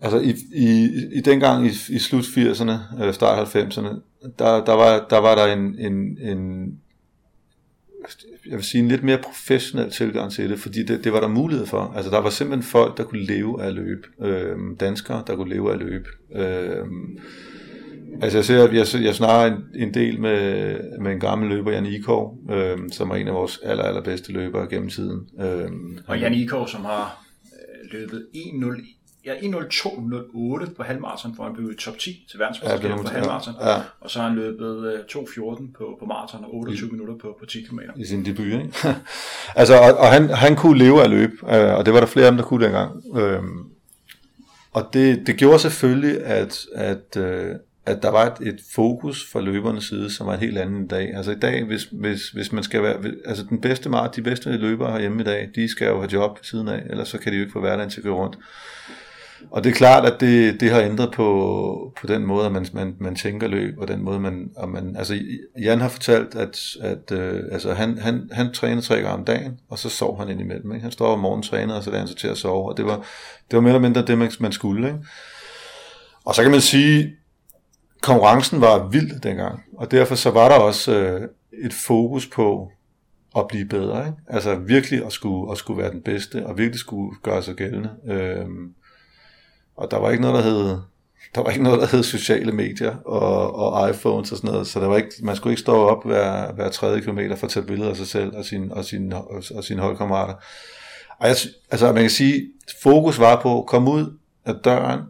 altså 0.00 0.18
i, 0.18 0.34
i, 0.54 0.88
i 1.12 1.20
dengang 1.20 1.66
i, 1.66 1.70
i 1.88 1.98
slut 1.98 2.24
80'erne, 2.24 3.04
øh, 3.04 3.14
start 3.14 3.56
90'erne, 3.56 4.00
der, 4.38 4.64
der, 4.64 4.72
var, 4.72 5.06
der 5.10 5.18
var 5.18 5.34
der 5.34 5.52
en, 5.52 5.78
en, 5.78 6.18
en 6.18 6.72
jeg 8.46 8.56
vil 8.56 8.64
sige 8.64 8.82
en 8.82 8.88
lidt 8.88 9.02
mere 9.02 9.18
professionel 9.18 9.90
tilgang 9.90 10.32
til 10.32 10.50
det, 10.50 10.58
fordi 10.58 10.84
det, 10.84 11.04
det 11.04 11.12
var 11.12 11.20
der 11.20 11.28
mulighed 11.28 11.66
for. 11.66 11.92
Altså 11.96 12.10
der 12.10 12.20
var 12.20 12.30
simpelthen 12.30 12.62
folk, 12.62 12.96
der 12.96 13.04
kunne 13.04 13.24
leve 13.24 13.62
af 13.62 13.74
løb. 13.74 14.06
Øh, 14.22 14.56
danskere, 14.80 15.24
der 15.26 15.36
kunne 15.36 15.54
leve 15.54 15.72
af 15.72 15.78
løb. 15.78 16.06
Øh, 16.34 16.86
Altså 18.22 18.38
jeg 18.38 18.44
ser, 18.44 18.64
at 18.64 18.74
jeg, 18.74 19.04
jeg 19.04 19.14
snakker 19.14 19.56
en, 19.56 19.62
en 19.74 19.94
del 19.94 20.20
med, 20.20 20.76
med 21.00 21.12
en 21.12 21.20
gammel 21.20 21.48
løber, 21.48 21.72
Jan 21.72 21.86
Ikov, 21.86 22.38
øh, 22.50 22.78
som 22.92 23.10
er 23.10 23.14
en 23.14 23.28
af 23.28 23.34
vores 23.34 23.58
aller, 23.62 23.84
allerbedste 23.84 24.32
løbere 24.32 24.68
gennem 24.70 24.88
tiden. 24.88 25.28
Øh, 25.40 25.70
og 26.06 26.18
Jan 26.18 26.34
Ikov, 26.34 26.68
som 26.68 26.84
har 26.84 27.24
øh, 27.44 27.92
løbet 27.92 28.26
1.0 28.34 28.97
ja, 29.24 29.34
1.02.08 29.34 30.74
på 30.74 30.82
halvmarathon, 30.82 31.34
hvor 31.34 31.44
han 31.44 31.54
blev 31.54 31.70
i 31.70 31.74
top 31.74 31.98
10 31.98 32.26
til 32.30 32.38
verdensmesterskabet 32.38 32.96
ja, 32.96 33.02
på 33.02 33.08
halvmarathon. 33.08 33.54
Ja. 33.60 33.76
Og 34.00 34.10
så 34.10 34.18
har 34.18 34.28
han 34.28 34.36
løbet 34.36 35.04
uh, 35.16 35.22
2.14 35.22 35.72
på, 35.78 35.96
på 36.00 36.06
maraton 36.06 36.44
og 36.44 36.54
28 36.54 36.88
I, 36.88 36.92
minutter 36.92 37.14
på, 37.14 37.36
på 37.40 37.46
10 37.46 37.62
km. 37.62 37.80
I 37.96 38.04
sin 38.04 38.24
debut, 38.24 38.46
ikke? 38.46 38.72
altså, 39.60 39.74
og, 39.74 39.98
og 39.98 40.06
han, 40.12 40.30
han 40.30 40.56
kunne 40.56 40.78
leve 40.78 41.02
af 41.02 41.10
løb, 41.10 41.30
øh, 41.42 41.74
og 41.74 41.86
det 41.86 41.94
var 41.94 42.00
der 42.00 42.06
flere 42.06 42.26
af 42.26 42.32
dem, 42.32 42.38
der 42.38 42.44
kunne 42.44 42.64
dengang. 42.64 43.02
Øh, 43.16 43.42
og 44.72 44.88
det, 44.92 45.26
det 45.26 45.36
gjorde 45.36 45.58
selvfølgelig, 45.58 46.24
at, 46.24 46.66
at, 46.74 47.16
øh, 47.16 47.54
at 47.86 48.02
der 48.02 48.10
var 48.10 48.26
et, 48.26 48.48
et 48.48 48.60
fokus 48.74 49.32
fra 49.32 49.40
løbernes 49.40 49.84
side, 49.84 50.10
som 50.10 50.26
var 50.26 50.34
et 50.34 50.40
helt 50.40 50.58
andet 50.58 50.84
i 50.84 50.88
dag. 50.88 51.14
Altså 51.14 51.30
i 51.30 51.38
dag, 51.38 51.64
hvis, 51.64 51.88
hvis, 51.92 52.28
hvis 52.28 52.52
man 52.52 52.62
skal 52.62 52.82
være, 52.82 52.96
altså 53.24 53.44
den 53.48 53.60
bedste 53.60 53.88
mart, 53.88 54.16
de 54.16 54.22
bedste 54.22 54.56
løbere 54.56 54.92
herhjemme 54.92 55.20
i 55.20 55.24
dag, 55.24 55.48
de 55.54 55.68
skal 55.68 55.88
jo 55.88 55.98
have 55.98 56.12
job 56.12 56.38
ved 56.38 56.44
siden 56.44 56.68
af, 56.68 56.82
ellers 56.90 57.08
så 57.08 57.18
kan 57.18 57.32
de 57.32 57.36
jo 57.36 57.42
ikke 57.42 57.52
få 57.52 57.60
hverdagen 57.60 57.90
til 57.90 58.00
at 58.00 58.04
gå 58.04 58.16
rundt. 58.16 58.38
Og 59.50 59.64
det 59.64 59.70
er 59.70 59.74
klart, 59.74 60.04
at 60.04 60.20
det, 60.20 60.60
det 60.60 60.70
har 60.70 60.80
ændret 60.80 61.12
på, 61.12 61.92
på 62.00 62.06
den 62.06 62.26
måde, 62.26 62.46
at 62.46 62.52
man, 62.52 62.66
man, 62.72 62.96
man 63.00 63.16
tænker 63.16 63.48
løb, 63.48 63.78
og 63.78 63.88
den 63.88 64.02
måde, 64.02 64.20
man, 64.20 64.50
og 64.56 64.68
man 64.68 64.96
altså 64.96 65.18
Jan 65.62 65.80
har 65.80 65.88
fortalt, 65.88 66.34
at, 66.34 66.58
at 66.80 67.12
øh, 67.12 67.42
altså 67.52 67.74
han, 67.74 67.98
han, 67.98 68.28
han 68.32 68.52
træner 68.52 68.82
tre 68.82 68.94
gange 68.94 69.10
om 69.10 69.24
dagen, 69.24 69.60
og 69.68 69.78
så 69.78 69.88
sover 69.88 70.18
han 70.18 70.28
ind 70.28 70.40
imellem. 70.40 70.72
Ikke? 70.72 70.82
Han 70.82 70.92
står 70.92 71.12
om 71.12 71.18
morgenen 71.18 71.42
træner, 71.42 71.74
og 71.74 71.82
så 71.82 71.90
lader 71.90 72.00
han 72.00 72.08
sig 72.08 72.16
til 72.16 72.28
at 72.28 72.38
sove, 72.38 72.68
og 72.68 72.76
det 72.76 72.84
var, 72.84 72.96
det 73.50 73.56
var 73.56 73.60
mere 73.60 73.70
eller 73.70 73.88
mindre 73.88 74.02
det, 74.02 74.18
man, 74.18 74.30
man 74.40 74.52
skulle. 74.52 74.88
Ikke? 74.88 75.00
Og 76.24 76.34
så 76.34 76.42
kan 76.42 76.50
man 76.50 76.60
sige, 76.60 77.16
konkurrencen 78.02 78.60
var 78.60 78.88
vild 78.88 79.20
dengang, 79.20 79.60
og 79.76 79.90
derfor 79.90 80.14
så 80.14 80.30
var 80.30 80.48
der 80.48 80.56
også 80.56 80.96
øh, 80.96 81.20
et 81.64 81.72
fokus 81.86 82.26
på 82.26 82.70
at 83.36 83.48
blive 83.48 83.64
bedre. 83.64 84.06
Ikke? 84.06 84.18
Altså 84.26 84.54
virkelig 84.54 85.06
at 85.06 85.12
skulle, 85.12 85.52
at 85.52 85.58
skulle 85.58 85.82
være 85.82 85.92
den 85.92 86.02
bedste, 86.02 86.46
og 86.46 86.58
virkelig 86.58 86.80
skulle 86.80 87.16
gøre 87.22 87.42
sig 87.42 87.54
gældende. 87.54 87.90
Øh, 88.08 88.46
og 89.78 89.90
der 89.90 89.96
var 89.96 90.10
ikke 90.10 90.22
noget, 90.22 90.44
der 90.44 90.50
hed 90.50 90.78
der 91.34 91.42
var 91.42 91.50
ikke 91.50 91.62
noget, 91.62 91.80
der 91.80 91.86
hed 91.86 92.02
sociale 92.02 92.52
medier 92.52 92.96
og, 92.96 93.54
og 93.54 93.90
iPhones 93.90 94.32
og 94.32 94.38
sådan 94.38 94.50
noget, 94.50 94.66
så 94.66 94.80
der 94.80 94.86
var 94.86 94.96
ikke, 94.96 95.10
man 95.22 95.36
skulle 95.36 95.52
ikke 95.52 95.60
stå 95.60 95.72
op 95.72 96.06
hver, 96.06 96.52
hver 96.52 96.68
tredje 96.68 97.00
kilometer 97.00 97.36
for 97.36 97.46
at 97.46 97.52
tage 97.52 97.66
billeder 97.66 97.90
af 97.90 97.96
sig 97.96 98.06
selv 98.06 98.36
og 98.36 98.44
sine, 98.44 98.74
og 98.74 98.84
sin, 98.84 99.12
og, 99.12 99.42
og 99.54 99.64
sin 99.64 99.78
holdkammerater. 99.78 100.34
Og 101.18 101.28
jeg, 101.28 101.36
altså 101.70 101.92
man 101.92 102.02
kan 102.02 102.10
sige, 102.10 102.48
fokus 102.82 103.18
var 103.18 103.42
på 103.42 103.60
at 103.60 103.66
komme 103.66 103.90
ud 103.90 104.18
af 104.44 104.54
døren, 104.64 105.00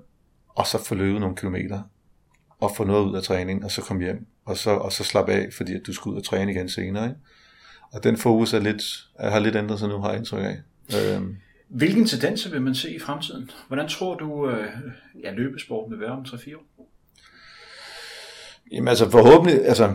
og 0.48 0.66
så 0.66 0.84
få 0.84 0.94
løbet 0.94 1.20
nogle 1.20 1.36
kilometer 1.36 1.80
og 2.60 2.72
få 2.76 2.84
noget 2.84 3.04
ud 3.04 3.16
af 3.16 3.22
træningen, 3.22 3.64
og 3.64 3.70
så 3.70 3.82
komme 3.82 4.04
hjem, 4.04 4.26
og 4.44 4.56
så, 4.56 4.70
og 4.70 4.92
så 4.92 5.04
slappe 5.04 5.32
af, 5.32 5.48
fordi 5.56 5.74
at 5.74 5.80
du 5.86 5.92
skal 5.92 6.10
ud 6.10 6.16
og 6.16 6.24
træne 6.24 6.52
igen 6.52 6.68
senere. 6.68 7.04
Ikke? 7.04 7.16
Og 7.92 8.04
den 8.04 8.16
fokus 8.16 8.52
er 8.52 8.60
lidt, 8.60 8.82
er, 9.18 9.30
har 9.30 9.38
lidt 9.38 9.56
ændret 9.56 9.78
sig 9.78 9.88
nu, 9.88 9.98
har 9.98 10.08
jeg 10.08 10.18
indtryk 10.18 10.44
af. 10.44 10.56
Øhm. 10.96 11.36
Hvilken 11.68 12.06
tendenser 12.06 12.50
vil 12.50 12.62
man 12.62 12.74
se 12.74 12.94
i 12.94 12.98
fremtiden? 12.98 13.50
Hvordan 13.66 13.88
tror 13.88 14.14
du, 14.14 14.50
øh, 14.50 14.66
ja, 15.24 15.32
løbesporten 15.32 15.92
vil 15.92 16.00
være 16.00 16.10
om 16.10 16.24
3-4 16.28 16.56
år? 16.56 16.88
Jamen 18.72 18.88
altså 18.88 19.10
forhåbentlig, 19.10 19.66
altså 19.66 19.94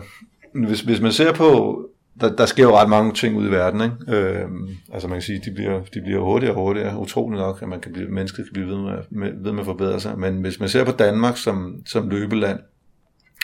hvis, 0.54 0.80
hvis 0.80 1.00
man 1.00 1.12
ser 1.12 1.32
på, 1.32 1.80
der, 2.20 2.36
der 2.36 2.46
sker 2.46 2.62
jo 2.62 2.76
ret 2.76 2.88
mange 2.88 3.14
ting 3.14 3.36
ude 3.36 3.48
i 3.48 3.50
verden, 3.50 3.80
ikke? 3.80 4.18
Øh, 4.18 4.48
altså 4.92 5.08
man 5.08 5.16
kan 5.16 5.22
sige, 5.22 5.40
de 5.44 5.50
bliver, 5.54 5.84
de 5.84 6.00
bliver 6.00 6.20
hurtigere 6.20 6.54
og 6.54 6.60
hurtigere, 6.60 6.98
utroligt 6.98 7.40
nok, 7.40 7.62
at 7.62 7.68
man 7.68 7.80
kan 7.80 7.92
blive, 7.92 8.08
mennesket 8.08 8.44
kan 8.44 8.52
blive 8.52 8.66
ved 8.66 8.78
med, 8.78 8.98
med, 9.10 9.32
ved 9.42 9.52
med 9.52 9.60
at 9.60 9.66
forbedre 9.66 10.00
sig, 10.00 10.18
men 10.18 10.40
hvis 10.40 10.60
man 10.60 10.68
ser 10.68 10.84
på 10.84 10.92
Danmark 10.92 11.36
som, 11.36 11.82
som 11.86 12.08
løbeland, 12.08 12.60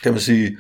kan 0.02 0.12
man 0.12 0.20
sige, 0.20 0.58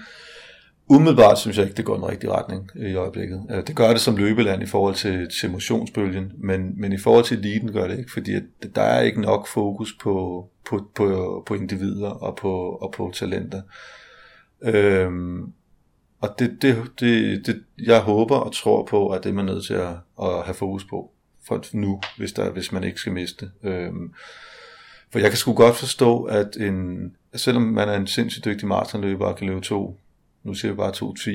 umiddelbart 0.90 1.38
synes 1.38 1.56
jeg 1.56 1.66
ikke, 1.66 1.76
det 1.76 1.84
går 1.84 1.94
i 1.94 1.98
den 1.98 2.08
rigtige 2.08 2.32
retning 2.32 2.70
i 2.74 2.94
øjeblikket. 2.94 3.46
Øh, 3.50 3.66
det 3.66 3.76
gør 3.76 3.88
det 3.88 4.00
som 4.00 4.16
løbeland 4.16 4.62
i 4.62 4.66
forhold 4.66 4.94
til, 4.94 5.28
til 5.40 5.50
motionsbølgen, 5.50 6.32
men, 6.38 6.80
men 6.80 6.92
i 6.92 6.98
forhold 6.98 7.24
til 7.24 7.38
eliten 7.38 7.72
gør 7.72 7.88
det 7.88 7.98
ikke, 7.98 8.12
fordi 8.12 8.34
at 8.34 8.42
der 8.74 8.82
er 8.82 9.00
ikke 9.00 9.20
nok 9.20 9.48
fokus 9.48 9.96
på, 10.02 10.46
på, 10.70 10.90
på, 10.94 11.42
på 11.46 11.54
individer 11.54 12.10
og 12.10 12.36
på, 12.36 12.52
og 12.58 12.92
på 12.92 13.12
talenter. 13.14 13.62
Øhm, 14.62 15.52
og 16.20 16.34
det, 16.38 16.62
det, 16.62 16.76
det, 17.00 17.46
det, 17.46 17.62
jeg 17.78 18.00
håber 18.00 18.36
og 18.36 18.54
tror 18.54 18.84
på, 18.84 19.08
at 19.08 19.24
det 19.24 19.34
man 19.34 19.48
er 19.48 19.52
nødt 19.52 19.66
til 19.66 19.74
at, 19.74 19.92
at 20.22 20.44
have 20.44 20.54
fokus 20.54 20.84
på 20.84 21.10
for 21.48 21.64
nu, 21.72 22.00
hvis, 22.16 22.32
der, 22.32 22.50
hvis 22.50 22.72
man 22.72 22.84
ikke 22.84 23.00
skal 23.00 23.12
miste. 23.12 23.50
Øhm, 23.62 24.12
for 25.12 25.18
jeg 25.18 25.30
kan 25.30 25.36
sgu 25.36 25.52
godt 25.52 25.76
forstå, 25.76 26.22
at 26.22 26.56
en, 26.56 27.12
selvom 27.34 27.62
man 27.62 27.88
er 27.88 27.96
en 27.96 28.06
sindssygt 28.06 28.44
dygtig 28.44 28.68
maratonløber 28.68 29.26
og 29.26 29.36
kan 29.36 29.46
løbe 29.46 29.60
to 29.60 30.00
nu 30.42 30.54
siger 30.54 30.72
vi 30.72 30.76
bare 30.76 30.92
2.10, 30.92 31.30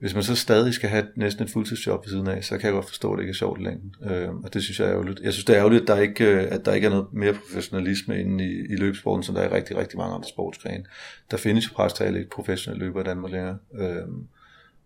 hvis 0.00 0.14
man 0.14 0.22
så 0.22 0.36
stadig 0.36 0.74
skal 0.74 0.88
have 0.88 1.06
næsten 1.16 1.44
et 1.44 1.50
fuldtidsjob 1.50 2.04
ved 2.04 2.10
siden 2.10 2.26
af, 2.26 2.44
så 2.44 2.58
kan 2.58 2.66
jeg 2.66 2.72
godt 2.72 2.88
forstå, 2.88 3.12
at 3.12 3.16
det 3.16 3.22
ikke 3.22 3.30
er 3.30 3.34
sjovt 3.34 3.60
i 3.60 3.64
længden. 3.64 3.94
Øh, 4.10 4.28
og 4.28 4.54
det 4.54 4.62
synes 4.62 4.80
jeg 4.80 4.86
er 4.86 4.92
ærgerligt. 4.92 5.20
Jeg 5.20 5.32
synes, 5.32 5.44
det 5.44 5.54
er 5.54 5.58
ærgerligt, 5.58 5.82
at 5.82 5.88
der 5.88 5.96
ikke, 5.96 6.24
øh, 6.24 6.48
at 6.50 6.64
der 6.64 6.74
ikke 6.74 6.86
er 6.86 6.90
noget 6.90 7.06
mere 7.12 7.32
professionalisme 7.32 8.20
inde 8.20 8.44
i, 8.44 8.72
i 8.72 8.76
løbsporten, 8.76 9.22
som 9.22 9.34
der 9.34 9.42
er 9.42 9.48
i 9.48 9.52
rigtig, 9.52 9.76
rigtig 9.76 9.98
mange 9.98 10.14
andre 10.14 10.28
sportsgrene. 10.28 10.84
Der 11.30 11.36
findes 11.36 11.66
jo 11.66 11.70
praktisk 11.74 11.98
talt 11.98 12.16
ikke 12.16 12.30
professionelle 12.30 12.86
løbere 12.86 13.02
i 13.02 13.06
Danmark 13.06 13.32
længere. 13.32 13.58
Øh, 13.74 14.08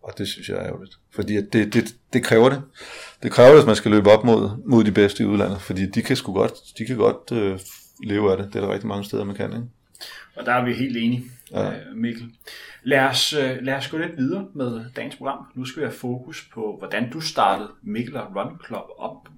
og 0.02 0.18
det 0.18 0.28
synes 0.28 0.48
jeg 0.48 0.56
er 0.56 0.66
ærgerligt. 0.66 0.98
Fordi 1.10 1.36
at 1.36 1.52
det, 1.52 1.74
det, 1.74 1.96
det 2.12 2.22
kræver 2.22 2.48
det. 2.48 2.62
Det 3.22 3.30
kræver, 3.30 3.60
at 3.60 3.66
man 3.66 3.76
skal 3.76 3.90
løbe 3.90 4.10
op 4.10 4.24
mod, 4.24 4.50
mod 4.66 4.84
de 4.84 4.92
bedste 4.92 5.22
i 5.22 5.26
udlandet. 5.26 5.60
Fordi 5.60 5.86
de 5.86 6.02
kan 6.02 6.16
sgu 6.16 6.32
godt, 6.32 6.52
de 6.78 6.84
kan 6.84 6.96
godt 6.96 7.32
øh, 7.32 7.58
leve 8.04 8.32
af 8.32 8.36
det. 8.36 8.46
Det 8.46 8.56
er 8.56 8.60
der 8.60 8.72
rigtig 8.72 8.88
mange 8.88 9.04
steder, 9.04 9.24
man 9.24 9.36
kan. 9.36 9.52
Ikke? 9.52 9.64
Og 10.36 10.46
der 10.46 10.52
er 10.52 10.64
vi 10.64 10.72
helt 10.72 10.96
enige, 10.96 11.24
ja. 11.50 11.70
Øh, 11.70 11.96
Mikkel. 11.96 12.32
Lad 12.82 13.00
os, 13.00 13.32
øh, 13.32 13.58
lad 13.62 13.74
os 13.74 13.88
gå 13.88 13.98
lidt 13.98 14.16
videre 14.16 14.46
med 14.54 14.84
dagens 14.96 15.16
program. 15.16 15.46
Nu 15.54 15.64
skal 15.64 15.82
vi 15.82 15.86
have 15.86 15.96
fokus 15.96 16.48
på, 16.54 16.76
hvordan 16.78 17.10
du 17.10 17.20
startede 17.20 17.70
Mikkel 17.82 18.18
Run 18.18 18.60
Club 18.66 18.84
op. 18.98 19.28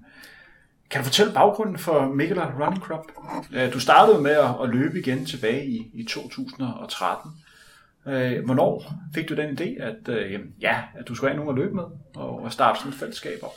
Kan 0.89 1.01
du 1.01 1.05
fortælle 1.05 1.33
baggrunden 1.33 1.77
for 1.77 2.07
Mikkel 2.07 2.39
Run 2.39 2.81
Club? 2.85 3.11
Øh, 3.53 3.73
du 3.73 3.79
startede 3.79 4.21
med 4.21 4.35
at 4.63 4.69
løbe 4.69 4.99
igen 4.99 5.25
tilbage 5.25 5.65
i, 5.65 5.91
i 5.93 6.03
2013. 6.03 7.31
Hvornår 8.45 8.93
fik 9.13 9.29
du 9.29 9.35
den 9.35 9.59
idé, 9.59 9.83
at, 9.83 10.09
ja, 10.61 10.81
at 10.95 11.07
du 11.07 11.15
skulle 11.15 11.31
have 11.31 11.45
nogen 11.45 11.57
at 11.57 11.63
løbe 11.63 11.75
med 11.75 11.83
og 12.15 12.51
starte 12.51 12.79
sådan 12.79 12.91
et 12.91 12.99
fællesskab 12.99 13.39
op? 13.41 13.51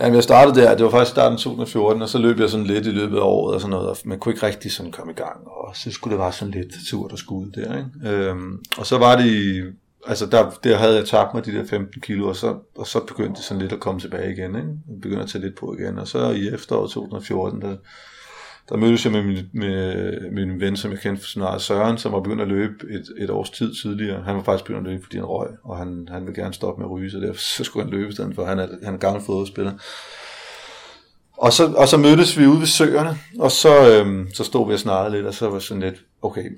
Jamen, 0.00 0.14
jeg 0.14 0.22
startede 0.22 0.60
der, 0.60 0.74
det 0.74 0.84
var 0.84 0.90
faktisk 0.90 1.10
starten 1.10 1.38
2014, 1.38 2.02
og 2.02 2.08
så 2.08 2.18
løb 2.18 2.40
jeg 2.40 2.50
sådan 2.50 2.66
lidt 2.66 2.86
i 2.86 2.90
løbet 2.90 3.16
af 3.16 3.22
året 3.22 3.54
og 3.54 3.60
sådan 3.60 3.70
noget, 3.70 3.88
og 3.88 3.96
man 4.04 4.18
kunne 4.18 4.32
ikke 4.34 4.46
rigtig 4.46 4.72
sådan 4.72 4.92
komme 4.92 5.12
i 5.12 5.14
gang, 5.14 5.46
og 5.46 5.76
så 5.76 5.90
skulle 5.90 6.12
det 6.12 6.20
være 6.20 6.32
sådan 6.32 6.54
lidt 6.54 6.72
tur 6.88 7.08
der 7.08 7.16
skud 7.16 7.50
der, 7.50 7.76
ikke? 7.76 8.10
Øhm, 8.10 8.64
og 8.78 8.86
så 8.86 8.98
var 8.98 9.16
det, 9.16 9.62
altså 10.06 10.26
der, 10.26 10.50
der 10.64 10.76
havde 10.76 10.96
jeg 10.96 11.06
tabt 11.06 11.34
mig 11.34 11.46
de 11.46 11.52
der 11.52 11.66
15 11.66 12.00
kilo, 12.00 12.28
og 12.28 12.36
så, 12.36 12.56
og 12.76 12.86
så 12.86 13.00
begyndte 13.04 13.36
det 13.36 13.44
sådan 13.44 13.62
lidt 13.62 13.72
at 13.72 13.80
komme 13.80 14.00
tilbage 14.00 14.32
igen, 14.32 14.56
ikke? 14.56 14.68
Jeg 14.88 15.00
begyndte 15.02 15.22
at 15.22 15.28
tage 15.28 15.44
lidt 15.44 15.58
på 15.58 15.74
igen, 15.78 15.98
og 15.98 16.08
så 16.08 16.30
i 16.30 16.48
efteråret 16.48 16.90
2014, 16.90 17.62
der, 17.62 17.76
der 18.68 18.76
mødtes 18.76 19.04
jeg 19.04 19.12
med 19.12 19.22
min, 19.22 19.38
med 19.52 20.30
min 20.30 20.60
ven, 20.60 20.76
som 20.76 20.90
jeg 20.90 21.00
kendte 21.00 21.22
for 21.22 21.28
snart 21.28 21.62
Søren, 21.62 21.98
som 21.98 22.12
var 22.12 22.20
begyndt 22.20 22.42
at 22.42 22.48
løbe 22.48 22.74
et, 22.90 23.04
et 23.18 23.30
års 23.30 23.50
tid 23.50 23.74
tidligere. 23.74 24.22
Han 24.22 24.36
var 24.36 24.42
faktisk 24.42 24.64
begyndt 24.64 24.86
at 24.86 24.92
løbe, 24.92 25.02
fordi 25.02 25.16
han 25.16 25.24
røg, 25.24 25.48
og 25.64 25.76
han, 25.76 26.08
han 26.10 26.26
ville 26.26 26.42
gerne 26.42 26.54
stoppe 26.54 26.80
med 26.80 26.86
at 26.86 26.90
ryge, 26.90 27.10
så 27.10 27.18
derfor 27.18 27.40
så 27.40 27.64
skulle 27.64 27.84
han 27.84 27.92
løbe 27.92 28.08
i 28.08 28.12
stedet 28.12 28.34
for. 28.34 28.44
Han 28.44 28.58
er, 28.58 28.68
han 28.84 28.94
er 28.94 28.98
gammel 28.98 29.22
fodboldspiller. 29.22 29.72
Og 31.36 31.52
så, 31.52 31.72
og 31.72 31.88
så 31.88 31.96
mødtes 31.96 32.38
vi 32.38 32.46
ude 32.46 32.60
ved 32.60 32.66
søerne, 32.66 33.18
og 33.38 33.50
så, 33.50 33.90
øhm, 33.90 34.28
så 34.34 34.44
stod 34.44 34.66
vi 34.68 34.72
og 34.72 34.78
snarede 34.78 35.10
lidt, 35.10 35.26
og 35.26 35.34
så 35.34 35.48
var 35.48 35.58
sådan 35.58 35.82
lidt, 35.82 36.02
okay, 36.22 36.50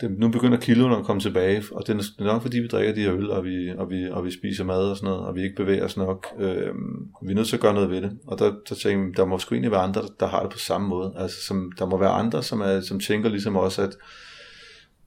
det, 0.00 0.18
nu 0.18 0.28
begynder 0.28 0.58
kiloene 0.58 0.96
at 0.96 1.04
komme 1.04 1.20
tilbage, 1.20 1.62
og 1.72 1.86
det 1.86 1.94
er 2.18 2.24
nok 2.24 2.42
fordi, 2.42 2.58
vi 2.58 2.66
drikker 2.66 2.94
de 2.94 3.00
her 3.00 3.14
øl, 3.14 3.30
og 3.30 3.44
vi, 3.44 3.70
og 3.78 3.90
vi, 3.90 4.10
og 4.10 4.24
vi 4.24 4.30
spiser 4.30 4.64
mad 4.64 4.90
og 4.90 4.96
sådan 4.96 5.10
noget, 5.10 5.26
og 5.26 5.34
vi 5.34 5.42
ikke 5.42 5.56
bevæger 5.56 5.84
os 5.84 5.96
nok. 5.96 6.26
Øh, 6.38 6.74
vi 7.22 7.30
er 7.30 7.34
nødt 7.34 7.48
til 7.48 7.56
at 7.56 7.62
gøre 7.62 7.74
noget 7.74 7.90
ved 7.90 8.02
det. 8.02 8.18
Og 8.26 8.38
der, 8.38 8.52
der 8.68 8.74
tænker 8.74 9.04
jeg, 9.06 9.16
der 9.16 9.24
må 9.24 9.38
sgu 9.38 9.54
egentlig 9.54 9.70
være 9.70 9.80
andre, 9.80 10.02
der 10.20 10.26
har 10.26 10.40
det 10.42 10.50
på 10.50 10.58
samme 10.58 10.88
måde. 10.88 11.12
Altså, 11.16 11.42
som, 11.46 11.72
der 11.78 11.86
må 11.86 11.98
være 11.98 12.10
andre, 12.10 12.42
som, 12.42 12.60
er, 12.60 12.80
som 12.80 13.00
tænker 13.00 13.28
ligesom 13.28 13.56
også, 13.56 13.82
at 13.82 13.96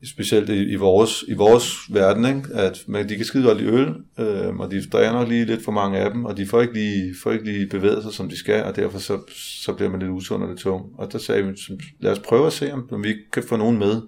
specielt 0.05 0.49
i, 0.49 0.63
i, 0.71 0.75
vores, 0.75 1.23
i 1.27 1.33
vores 1.33 1.73
verden, 1.89 2.25
ikke? 2.25 2.53
at 2.53 2.83
man, 2.87 3.09
de 3.09 3.15
kan 3.15 3.25
skide 3.25 3.43
godt 3.43 3.61
i 3.61 3.65
øl, 3.65 3.95
øh, 4.19 4.55
og 4.55 4.71
de 4.71 4.85
drikker 4.85 5.11
nok 5.11 5.27
lige 5.27 5.45
lidt 5.45 5.63
for 5.63 5.71
mange 5.71 5.97
af 5.97 6.11
dem, 6.11 6.25
og 6.25 6.37
de 6.37 6.45
får 6.45 6.61
ikke 6.61 6.73
lige, 6.73 7.15
får 7.23 7.31
ikke 7.31 7.45
lige 7.45 7.67
bevæget 7.67 8.03
sig, 8.03 8.13
som 8.13 8.29
de 8.29 8.37
skal, 8.37 8.63
og 8.63 8.75
derfor 8.75 8.99
så, 8.99 9.19
så 9.63 9.73
bliver 9.73 9.89
man 9.89 9.99
lidt 9.99 10.11
usund 10.11 10.43
og 10.43 10.49
lidt 10.49 10.59
tung. 10.59 10.85
Og 10.97 11.11
der 11.11 11.17
sagde 11.17 11.43
vi, 11.43 11.53
lad 11.99 12.11
os 12.11 12.19
prøve 12.19 12.47
at 12.47 12.53
se, 12.53 12.73
om 12.73 13.03
vi 13.03 13.13
kan 13.33 13.43
få 13.43 13.55
nogen 13.55 13.79
med, 13.79 14.01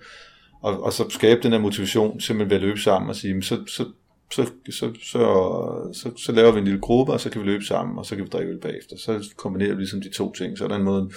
og, 0.61 0.83
og 0.83 0.93
så 0.93 1.09
skabe 1.09 1.41
den 1.43 1.51
her 1.51 1.59
motivation, 1.59 2.19
simpelthen 2.19 2.49
ved 2.49 2.57
at 2.57 2.63
løbe 2.63 2.79
sammen 2.79 3.09
og 3.09 3.15
sige, 3.15 3.43
så, 3.43 3.57
så, 3.67 3.85
så, 4.31 4.45
så, 4.71 4.93
så, 5.03 5.19
så, 5.93 6.11
så 6.17 6.31
laver 6.31 6.51
vi 6.51 6.59
en 6.59 6.65
lille 6.65 6.79
gruppe, 6.79 7.13
og 7.13 7.19
så 7.19 7.29
kan 7.29 7.41
vi 7.41 7.45
løbe 7.45 7.63
sammen, 7.63 7.97
og 7.97 8.05
så 8.05 8.15
kan 8.15 8.25
vi 8.25 8.29
drikke 8.29 8.51
øl 8.51 8.59
bagefter. 8.59 8.97
Så 8.97 9.33
kombinerer 9.37 9.73
vi 9.73 9.81
ligesom 9.81 10.01
de 10.01 10.09
to 10.09 10.33
ting. 10.33 10.57
Så 10.57 10.63
er 10.63 10.67
der 10.67 10.75
en, 10.75 10.83
måde, 10.83 11.11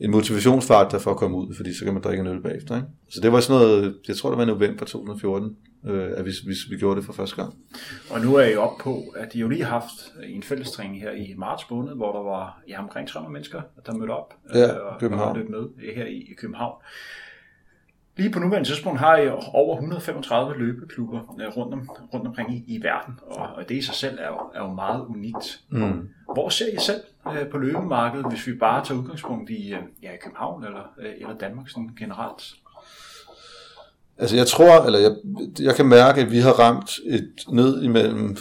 en 0.00 0.10
motivationsfaktor 0.10 0.98
for 0.98 1.10
at 1.10 1.16
komme 1.16 1.36
ud, 1.36 1.54
fordi 1.54 1.74
så 1.74 1.84
kan 1.84 1.94
man 1.94 2.02
drikke 2.02 2.20
en 2.20 2.26
øl 2.26 2.42
bagefter. 2.42 2.76
Ikke? 2.76 2.88
Så 3.08 3.20
det 3.20 3.32
var 3.32 3.40
sådan 3.40 3.60
noget, 3.60 3.96
jeg 4.08 4.16
tror 4.16 4.30
det 4.30 4.36
var 4.38 4.44
i 4.44 4.46
november 4.46 4.84
2014, 4.84 5.56
øh, 5.86 6.10
at 6.16 6.24
vi, 6.24 6.30
vi, 6.46 6.54
vi 6.70 6.76
gjorde 6.76 6.96
det 6.96 7.04
for 7.04 7.12
første 7.12 7.36
gang. 7.36 7.54
Og 8.10 8.20
nu 8.20 8.34
er 8.34 8.44
I 8.44 8.56
op 8.56 8.78
på, 8.80 9.02
at 9.16 9.34
I 9.34 9.40
jo 9.40 9.48
lige 9.48 9.64
har 9.64 9.70
haft 9.70 10.12
en 10.22 10.42
fællestræning 10.42 11.00
her 11.00 11.10
i 11.10 11.34
marts 11.36 11.70
måned, 11.70 11.94
hvor 11.94 12.12
der 12.12 12.22
var 12.22 12.62
ja, 12.68 12.82
omkring 12.82 13.08
300 13.08 13.32
mennesker, 13.32 13.62
der 13.86 13.94
mødte 13.94 14.10
op 14.10 14.34
ja, 14.54 14.74
øh, 14.74 14.86
og, 14.86 15.20
og 15.20 15.36
løb 15.36 15.48
med 15.48 15.94
her 15.94 16.06
i, 16.06 16.16
i 16.16 16.34
København. 16.34 16.74
Lige 18.16 18.30
på 18.30 18.38
nuværende 18.38 18.68
tidspunkt 18.68 19.00
har 19.00 19.16
jeg 19.16 19.32
over 19.32 19.74
135 19.74 20.58
løbeklubber 20.58 21.18
øh, 21.40 21.56
rundt, 21.56 21.74
om, 21.74 21.90
rundt 22.14 22.26
omkring 22.26 22.54
i, 22.54 22.64
i 22.66 22.82
verden, 22.82 23.14
og, 23.26 23.46
og 23.56 23.68
det 23.68 23.74
i 23.74 23.82
sig 23.82 23.94
selv 23.94 24.18
er 24.20 24.26
jo, 24.26 24.38
er 24.54 24.62
jo 24.62 24.74
meget 24.74 25.06
unikt. 25.06 25.60
Mm. 25.68 26.08
Hvor 26.32 26.48
ser 26.48 26.66
I 26.74 26.78
selv 26.78 27.00
øh, 27.26 27.48
på 27.48 27.58
løbemarkedet, 27.58 28.26
hvis 28.28 28.46
vi 28.46 28.52
bare 28.52 28.84
tager 28.84 29.00
udgangspunkt 29.00 29.50
i 29.50 29.72
øh, 29.72 29.80
ja, 30.02 30.08
København 30.22 30.64
eller, 30.64 30.92
øh, 30.98 31.12
eller 31.20 31.38
Danmark 31.38 31.68
sådan 31.68 31.90
generelt? 31.98 32.54
Altså 34.18 34.36
jeg 34.36 34.46
tror, 34.46 34.84
eller 34.84 34.98
jeg, 34.98 35.10
jeg 35.60 35.74
kan 35.74 35.86
mærke, 35.86 36.20
at 36.20 36.30
vi 36.30 36.38
har 36.38 36.52
ramt 36.52 36.90
et 37.06 37.32
ned 37.48 37.82
imellem, 37.82 38.36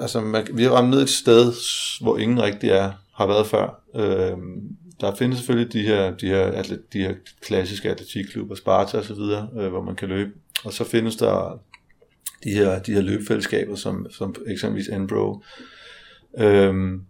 altså 0.00 0.20
man, 0.20 0.46
vi 0.54 0.62
har 0.62 0.70
ramt 0.70 0.90
ned 0.90 1.02
et 1.02 1.08
sted, 1.08 1.52
hvor 2.02 2.16
ingen 2.18 2.42
rigtig 2.42 2.70
er, 2.70 2.92
har 3.14 3.26
været 3.26 3.46
før. 3.46 3.82
Øh, 3.94 4.38
der 5.00 5.14
findes 5.14 5.38
selvfølgelig 5.38 5.72
de 5.72 5.82
her, 5.82 6.16
de 6.16 6.26
her, 6.26 6.42
atlet, 6.42 6.92
de 6.92 6.98
her 6.98 7.14
klassiske 7.42 7.90
atletikklubber, 7.90 8.54
Sparta 8.54 8.98
og 8.98 9.04
så 9.04 9.14
videre, 9.14 9.48
øh, 9.58 9.68
hvor 9.68 9.82
man 9.82 9.96
kan 9.96 10.08
løbe. 10.08 10.30
Og 10.64 10.72
så 10.72 10.84
findes 10.84 11.16
der 11.16 11.60
de 12.44 12.50
her, 12.50 12.78
de 12.78 12.92
her 12.92 13.00
løbefællesskaber, 13.00 13.76
som, 13.76 14.06
som 14.10 14.34
eksempelvis 14.46 14.88
Enbro. 14.88 15.42
Øhm, 16.38 17.00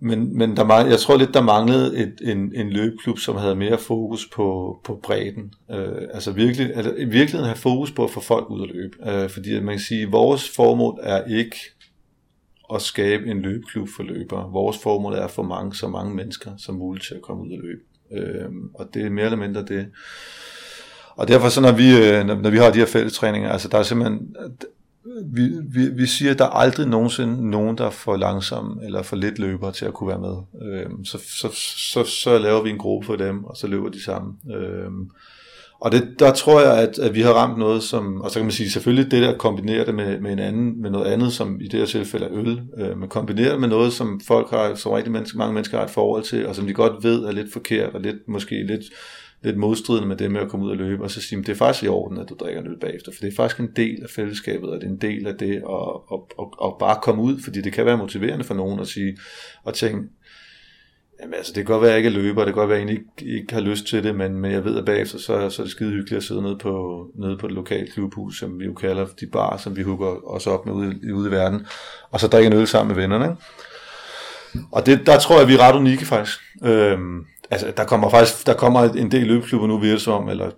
men, 0.00 0.38
men 0.38 0.56
der, 0.56 0.86
jeg 0.86 0.98
tror 0.98 1.16
lidt, 1.16 1.34
der 1.34 1.42
manglede 1.42 1.98
et, 1.98 2.14
en, 2.22 2.52
en 2.54 2.70
løbeklub, 2.70 3.18
som 3.18 3.36
havde 3.36 3.54
mere 3.54 3.78
fokus 3.78 4.28
på, 4.34 4.78
på 4.84 5.00
bredden. 5.02 5.54
Øh, 5.70 6.08
altså 6.14 6.32
virkelig, 6.32 6.76
altså 6.76 6.94
i 6.94 7.04
virkeligheden 7.04 7.46
have 7.46 7.56
fokus 7.56 7.90
på 7.90 8.04
at 8.04 8.10
få 8.10 8.20
folk 8.20 8.50
ud 8.50 8.62
at 8.62 8.74
løbe. 8.74 9.10
Øh, 9.10 9.30
fordi 9.30 9.60
man 9.60 9.74
kan 9.74 9.80
sige, 9.80 10.02
at 10.02 10.12
vores 10.12 10.48
formål 10.48 11.00
er 11.02 11.24
ikke 11.24 11.56
at 12.74 12.82
skabe 12.82 13.26
en 13.26 13.42
løbeklub 13.42 13.88
for 13.96 14.02
løbere. 14.02 14.50
Vores 14.50 14.78
formål 14.78 15.12
er 15.12 15.24
at 15.24 15.30
få 15.30 15.42
mange, 15.42 15.74
så 15.74 15.88
mange 15.88 16.14
mennesker 16.14 16.50
som 16.58 16.74
muligt 16.74 17.06
til 17.06 17.14
at 17.14 17.22
komme 17.22 17.42
ud 17.42 17.52
og 17.52 17.58
løbe. 17.62 17.80
Øh, 18.12 18.50
og 18.74 18.94
det 18.94 19.06
er 19.06 19.10
mere 19.10 19.24
eller 19.24 19.38
mindre 19.38 19.64
det. 19.64 19.86
Og 21.16 21.28
derfor 21.28 21.48
så 21.48 21.60
når 21.60 21.72
vi, 21.72 21.96
øh, 21.96 22.26
når, 22.26 22.34
når 22.34 22.50
vi 22.50 22.56
har 22.56 22.72
de 22.72 22.78
her 22.78 22.86
fællestræninger, 22.86 23.50
altså 23.50 23.68
der 23.68 23.78
er 23.78 23.82
simpelthen, 23.82 24.36
vi, 25.24 25.50
vi, 25.68 25.88
vi 25.88 26.06
siger, 26.06 26.30
at 26.30 26.38
der 26.38 26.44
er 26.44 26.48
aldrig 26.48 26.88
nogensinde 26.88 27.50
nogen, 27.50 27.78
der 27.78 27.86
er 27.86 27.90
for 27.90 28.16
langsom 28.16 28.80
eller 28.82 29.02
for 29.02 29.16
lidt 29.16 29.38
løber 29.38 29.70
til 29.70 29.84
at 29.84 29.94
kunne 29.94 30.08
være 30.08 30.20
med. 30.20 30.36
Øh, 30.68 30.90
så, 31.04 31.18
så, 31.18 31.48
så, 31.92 32.04
så 32.04 32.38
laver 32.38 32.62
vi 32.62 32.70
en 32.70 32.78
gruppe 32.78 33.06
for 33.06 33.16
dem, 33.16 33.44
og 33.44 33.56
så 33.56 33.66
løber 33.66 33.88
de 33.88 34.04
sammen. 34.04 34.38
Øh, 34.54 34.90
og 35.80 35.92
det, 35.92 36.14
der 36.18 36.32
tror 36.32 36.60
jeg, 36.60 36.78
at, 36.78 36.98
at 36.98 37.14
vi 37.14 37.20
har 37.20 37.32
ramt 37.32 37.58
noget, 37.58 37.82
som, 37.82 38.20
og 38.20 38.30
så 38.30 38.38
kan 38.38 38.44
man 38.44 38.52
sige, 38.52 38.70
selvfølgelig 38.70 39.10
det 39.10 39.22
der 39.22 39.38
kombinerer 39.38 39.84
det 39.84 39.94
med, 39.94 40.20
med, 40.20 40.32
en 40.32 40.38
anden, 40.38 40.82
med 40.82 40.90
noget 40.90 41.06
andet, 41.06 41.32
som 41.32 41.60
i 41.60 41.68
det 41.68 41.80
her 41.80 41.86
tilfælde 41.86 42.26
er 42.26 42.32
øl, 42.32 42.60
øh, 42.78 42.98
men 42.98 43.08
kombinerer 43.08 43.50
det 43.50 43.60
med 43.60 43.68
noget, 43.68 43.92
som 43.92 44.20
folk 44.26 44.50
har, 44.50 44.74
som 44.74 44.92
rigtig 44.92 45.12
menneske, 45.12 45.38
mange 45.38 45.54
mennesker 45.54 45.78
har 45.78 45.84
et 45.84 45.90
forhold 45.90 46.22
til, 46.22 46.46
og 46.46 46.54
som 46.54 46.66
de 46.66 46.74
godt 46.74 47.04
ved 47.04 47.24
er 47.24 47.32
lidt 47.32 47.52
forkert, 47.52 47.94
og 47.94 48.00
lidt, 48.00 48.28
måske 48.28 48.66
lidt, 48.66 48.82
lidt 49.42 49.56
modstridende 49.56 50.08
med 50.08 50.16
det 50.16 50.30
med 50.30 50.40
at 50.40 50.48
komme 50.48 50.66
ud 50.66 50.70
og 50.70 50.76
løbe, 50.76 51.02
og 51.02 51.10
så 51.10 51.22
sige, 51.22 51.42
det 51.42 51.48
er 51.48 51.54
faktisk 51.54 51.84
i 51.84 51.88
orden, 51.88 52.18
at 52.18 52.28
du 52.28 52.34
drikker 52.40 52.60
en 52.60 52.66
øl 52.66 52.80
bagefter, 52.80 53.12
for 53.12 53.20
det 53.20 53.32
er 53.32 53.36
faktisk 53.36 53.60
en 53.60 53.70
del 53.76 54.02
af 54.02 54.10
fællesskabet, 54.10 54.70
og 54.70 54.80
det 54.80 54.86
er 54.86 54.90
en 54.90 55.00
del 55.00 55.26
af 55.26 55.34
det 55.34 55.54
at, 55.54 56.00
at, 56.12 56.20
at, 56.38 56.46
at 56.64 56.72
bare 56.80 56.98
komme 57.02 57.22
ud, 57.22 57.42
fordi 57.44 57.60
det 57.60 57.72
kan 57.72 57.86
være 57.86 57.96
motiverende 57.96 58.44
for 58.44 58.54
nogen 58.54 58.80
at 58.80 58.88
sige, 58.88 59.16
og 59.64 59.74
tænke, 59.74 60.08
Jamen 61.20 61.34
altså, 61.34 61.52
det 61.52 61.66
kan 61.66 61.72
godt 61.72 61.82
være, 61.82 61.90
at 61.90 61.92
jeg 61.92 62.06
ikke 62.06 62.18
er 62.18 62.22
løber, 62.22 62.44
det 62.44 62.54
kan 62.54 62.60
godt 62.60 62.68
være, 62.68 62.78
at 62.78 62.86
jeg 62.86 62.92
ikke, 62.92 63.36
ikke 63.38 63.54
har 63.54 63.60
lyst 63.60 63.86
til 63.86 64.04
det, 64.04 64.14
men, 64.14 64.38
men 64.38 64.52
jeg 64.52 64.64
ved, 64.64 64.78
at 64.78 64.84
bagefter, 64.84 65.18
så, 65.18 65.50
så 65.50 65.62
er 65.62 65.64
det 65.64 65.70
skide 65.70 65.90
hyggeligt 65.90 66.16
at 66.16 66.24
sidde 66.24 66.42
nede 66.42 66.58
på, 66.58 67.06
nede 67.14 67.36
på 67.36 67.46
det 67.46 67.54
lokale 67.54 67.86
klubhus, 67.86 68.38
som 68.38 68.60
vi 68.60 68.64
jo 68.64 68.74
kalder 68.74 69.06
de 69.20 69.26
bar, 69.26 69.56
som 69.56 69.76
vi 69.76 69.82
hugger 69.82 70.30
os 70.30 70.46
op 70.46 70.66
med 70.66 70.74
ude, 70.74 71.14
ude 71.14 71.28
i 71.28 71.32
verden, 71.32 71.66
og 72.10 72.20
så 72.20 72.26
drikke 72.26 72.46
en 72.46 72.52
øl 72.52 72.66
sammen 72.66 72.96
med 72.96 73.02
vennerne. 73.02 73.24
Ikke? 73.24 73.36
Og 74.72 74.86
det, 74.86 75.06
der 75.06 75.18
tror 75.18 75.38
jeg, 75.38 75.48
vi 75.48 75.54
er 75.54 75.60
ret 75.60 75.76
unikke 75.76 76.04
faktisk. 76.04 76.38
Øhm, 76.64 77.24
altså, 77.50 77.72
der 77.76 77.84
kommer 77.84 78.10
faktisk 78.10 78.46
der 78.46 78.54
kommer 78.54 78.82
en 78.82 79.10
del 79.10 79.26
løbeklubber 79.26 79.66
nu, 79.66 79.78
virker 79.78 79.98
som, 79.98 80.28
eller 80.28 80.50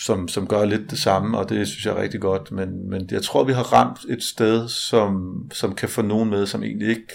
som, 0.00 0.28
som 0.28 0.46
gør 0.46 0.64
lidt 0.64 0.90
det 0.90 0.98
samme, 0.98 1.38
og 1.38 1.48
det 1.48 1.68
synes 1.68 1.86
jeg 1.86 1.96
er 1.96 2.02
rigtig 2.02 2.20
godt, 2.20 2.52
men, 2.52 2.90
men 2.90 3.08
jeg 3.10 3.22
tror, 3.22 3.44
vi 3.44 3.52
har 3.52 3.72
ramt 3.72 3.98
et 4.08 4.22
sted, 4.22 4.68
som, 4.68 5.34
som 5.52 5.74
kan 5.74 5.88
få 5.88 6.02
nogen 6.02 6.30
med, 6.30 6.46
som 6.46 6.62
egentlig 6.62 6.88
ikke 6.88 7.12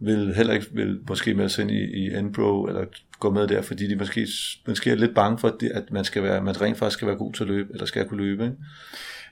vil 0.00 0.34
heller 0.34 0.54
ikke 0.54 0.66
vil 0.72 1.00
måske 1.08 1.34
med 1.34 1.48
sig 1.48 1.62
ind 1.62 1.70
i, 1.70 1.84
i 1.84 2.14
Enbro, 2.14 2.66
eller 2.66 2.84
gå 3.18 3.30
med 3.30 3.48
der, 3.48 3.62
fordi 3.62 3.88
de 3.88 3.96
måske, 3.96 4.26
måske 4.66 4.90
er 4.90 4.94
lidt 4.94 5.14
bange 5.14 5.38
for, 5.38 5.56
at 5.74 5.90
man, 5.90 6.04
skal 6.04 6.22
være, 6.22 6.42
man 6.42 6.60
rent 6.60 6.78
faktisk 6.78 6.98
skal 6.98 7.08
være 7.08 7.16
god 7.16 7.32
til 7.32 7.42
at 7.42 7.48
løbe, 7.48 7.72
eller 7.72 7.86
skal 7.86 8.08
kunne 8.08 8.24
løbe. 8.24 8.44
Ikke? 8.44 8.56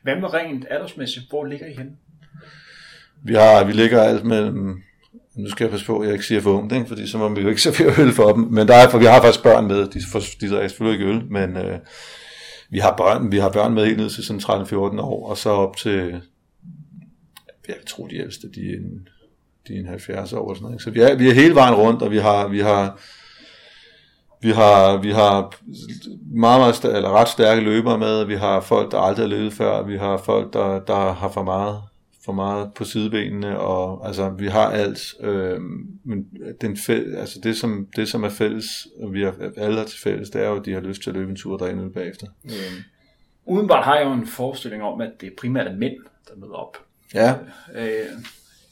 Hvad 0.02 0.16
med 0.16 0.34
rent 0.34 0.66
aldersmæssigt? 0.70 1.26
Hvor 1.28 1.44
ligger 1.44 1.66
I 1.66 1.72
hen? 1.72 1.96
Vi, 3.22 3.34
har, 3.34 3.64
vi 3.64 3.72
ligger 3.72 4.02
alt 4.02 4.24
mellem 4.24 4.82
nu 5.34 5.50
skal 5.50 5.64
jeg 5.64 5.70
passe 5.70 5.86
på, 5.86 5.98
at 5.98 6.06
jeg 6.06 6.12
ikke 6.12 6.26
siger 6.26 6.40
for 6.40 6.52
ungt, 6.52 6.72
ikke? 6.72 6.86
fordi 6.86 7.06
så 7.06 7.18
må 7.18 7.28
vi 7.28 7.40
jo 7.40 7.48
ikke 7.48 7.62
servere 7.62 8.02
øl 8.02 8.12
for 8.12 8.32
dem, 8.32 8.42
men 8.42 8.68
der 8.68 8.74
er, 8.74 8.90
for 8.90 8.98
vi 8.98 9.04
har 9.04 9.22
faktisk 9.22 9.42
børn 9.42 9.66
med, 9.66 9.88
de, 9.88 10.00
for, 10.12 10.20
de 10.40 10.50
drikker 10.50 10.68
selvfølgelig 10.68 11.00
ikke 11.00 11.14
øl, 11.14 11.24
men, 11.30 11.56
øh, 11.56 11.78
vi 12.70 12.78
har 12.78 12.96
børn, 12.96 13.32
vi 13.32 13.38
har 13.38 13.50
børn 13.50 13.74
med 13.74 13.86
helt 13.86 13.96
ned 13.98 14.10
til 14.10 14.24
sådan 14.24 14.40
13-14 14.40 14.76
år, 15.00 15.28
og 15.28 15.36
så 15.36 15.50
op 15.50 15.76
til, 15.76 16.20
jeg 17.68 17.76
tror 17.86 18.06
de 18.06 18.16
ældste, 18.16 18.50
de 18.54 18.60
er 18.70 18.76
en, 18.76 19.08
en 19.70 19.86
70 19.86 20.32
år 20.32 20.50
eller 20.50 20.54
sådan 20.54 20.64
noget. 20.64 20.82
Så 20.82 20.90
vi 20.90 21.00
er, 21.00 21.14
vi 21.14 21.28
er 21.28 21.34
hele 21.34 21.54
vejen 21.54 21.74
rundt, 21.74 22.02
og 22.02 22.10
vi 22.10 22.18
har, 22.18 22.48
vi 22.48 22.60
har, 22.60 22.98
vi 24.42 24.50
har, 24.50 24.96
vi 24.96 25.10
har 25.10 25.54
meget, 26.34 26.60
meget 26.60 26.74
stærke, 26.74 26.96
eller 26.96 27.10
ret 27.10 27.28
stærke 27.28 27.60
løbere 27.60 27.98
med, 27.98 28.24
vi 28.24 28.34
har 28.34 28.60
folk, 28.60 28.92
der 28.92 28.98
aldrig 28.98 29.28
har 29.28 29.36
løbet 29.36 29.52
før, 29.52 29.82
vi 29.82 29.96
har 29.96 30.16
folk, 30.16 30.52
der, 30.52 30.80
der 30.80 31.12
har 31.12 31.28
for 31.28 31.42
meget, 31.42 31.82
for 32.24 32.32
meget 32.32 32.74
på 32.74 32.84
sidebenene, 32.84 33.58
og 33.58 34.06
altså, 34.06 34.30
vi 34.30 34.46
har 34.46 34.70
alt, 34.70 35.00
øh, 35.20 35.60
men 36.04 36.26
den 36.60 36.76
fæl, 36.76 37.14
altså 37.16 37.40
det, 37.42 37.56
som, 37.56 37.88
det, 37.96 38.08
som 38.08 38.24
er 38.24 38.28
fælles, 38.28 38.66
og 39.02 39.12
vi 39.12 39.22
har 39.22 39.34
alle 39.56 39.78
har 39.78 39.84
til 39.84 40.00
fælles, 40.00 40.30
det 40.30 40.42
er 40.42 40.48
jo, 40.48 40.56
at 40.56 40.64
de 40.64 40.72
har 40.72 40.80
lyst 40.80 41.02
til 41.02 41.10
at 41.10 41.16
løbe 41.16 41.30
en 41.30 41.36
tur 41.36 41.62
og 41.62 41.74
ud 41.74 41.90
bagefter. 41.90 42.26
Mm. 42.42 42.50
Udenbart 43.46 43.84
har 43.84 43.96
jeg 43.96 44.04
jo 44.06 44.12
en 44.12 44.26
forestilling 44.26 44.82
om, 44.82 45.00
at 45.00 45.10
det 45.20 45.32
primært 45.40 45.66
er 45.66 45.76
mænd, 45.76 45.94
der 46.28 46.36
møder 46.36 46.54
op. 46.54 46.76
Ja. 47.14 47.34
Øh, 47.74 48.06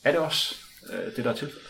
er 0.04 0.10
det 0.10 0.20
også 0.20 0.61
øh, 0.92 1.16
det, 1.16 1.24
der 1.24 1.30
er 1.30 1.34
tilfældet? 1.34 1.68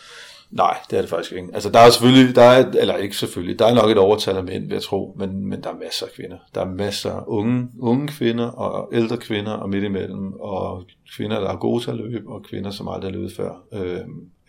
Nej, 0.53 0.77
det 0.89 0.97
er 0.97 1.01
det 1.01 1.09
faktisk 1.09 1.31
ikke. 1.31 1.47
Altså, 1.53 1.69
der 1.69 1.79
er 1.79 1.89
selvfølgelig, 1.89 2.35
der 2.35 2.41
er, 2.41 2.71
eller 2.79 2.97
ikke 2.97 3.17
selvfølgelig, 3.17 3.59
der 3.59 3.65
er 3.65 3.73
nok 3.73 3.91
et 3.91 3.97
overtal 3.97 4.37
af 4.37 4.43
mænd, 4.43 4.63
vil 4.63 4.73
jeg 4.73 4.81
tro, 4.81 5.15
men, 5.19 5.45
men 5.45 5.63
der 5.63 5.69
er 5.69 5.77
masser 5.83 6.05
af 6.05 6.11
kvinder. 6.11 6.37
Der 6.55 6.61
er 6.61 6.65
masser 6.65 7.11
af 7.11 7.23
unge, 7.27 7.67
unge 7.79 8.07
kvinder 8.07 8.45
og 8.45 8.89
ældre 8.93 9.17
kvinder 9.17 9.51
og 9.51 9.69
midt 9.69 9.83
imellem, 9.83 10.33
og 10.33 10.83
kvinder, 11.15 11.39
der 11.39 11.49
er 11.49 11.55
gode 11.55 11.83
til 11.83 11.91
at 11.91 11.97
løbe, 11.97 12.29
og 12.29 12.43
kvinder, 12.43 12.71
som 12.71 12.87
aldrig 12.87 13.11
har 13.11 13.17
løbet 13.17 13.33
før. 13.35 13.51
Øh, 13.73 13.99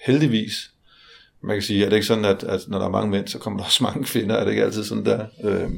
heldigvis, 0.07 0.71
man 1.41 1.57
kan 1.57 1.63
sige, 1.63 1.85
er 1.85 1.89
det 1.89 1.97
ikke 1.97 2.07
sådan, 2.07 2.25
at, 2.25 2.45
at 2.45 2.61
når 2.69 2.79
der 2.79 2.87
er 2.87 2.91
mange 2.91 3.11
mænd, 3.11 3.29
så 3.29 3.39
kommer 3.39 3.59
der 3.59 3.65
også 3.65 3.85
mange 3.89 4.05
kvinder, 4.05 4.37
er 4.37 4.45
det 4.45 4.51
ikke 4.51 4.65
altid 4.65 4.85
sådan 4.85 5.05
der? 5.05 5.27
Øh, 5.45 5.71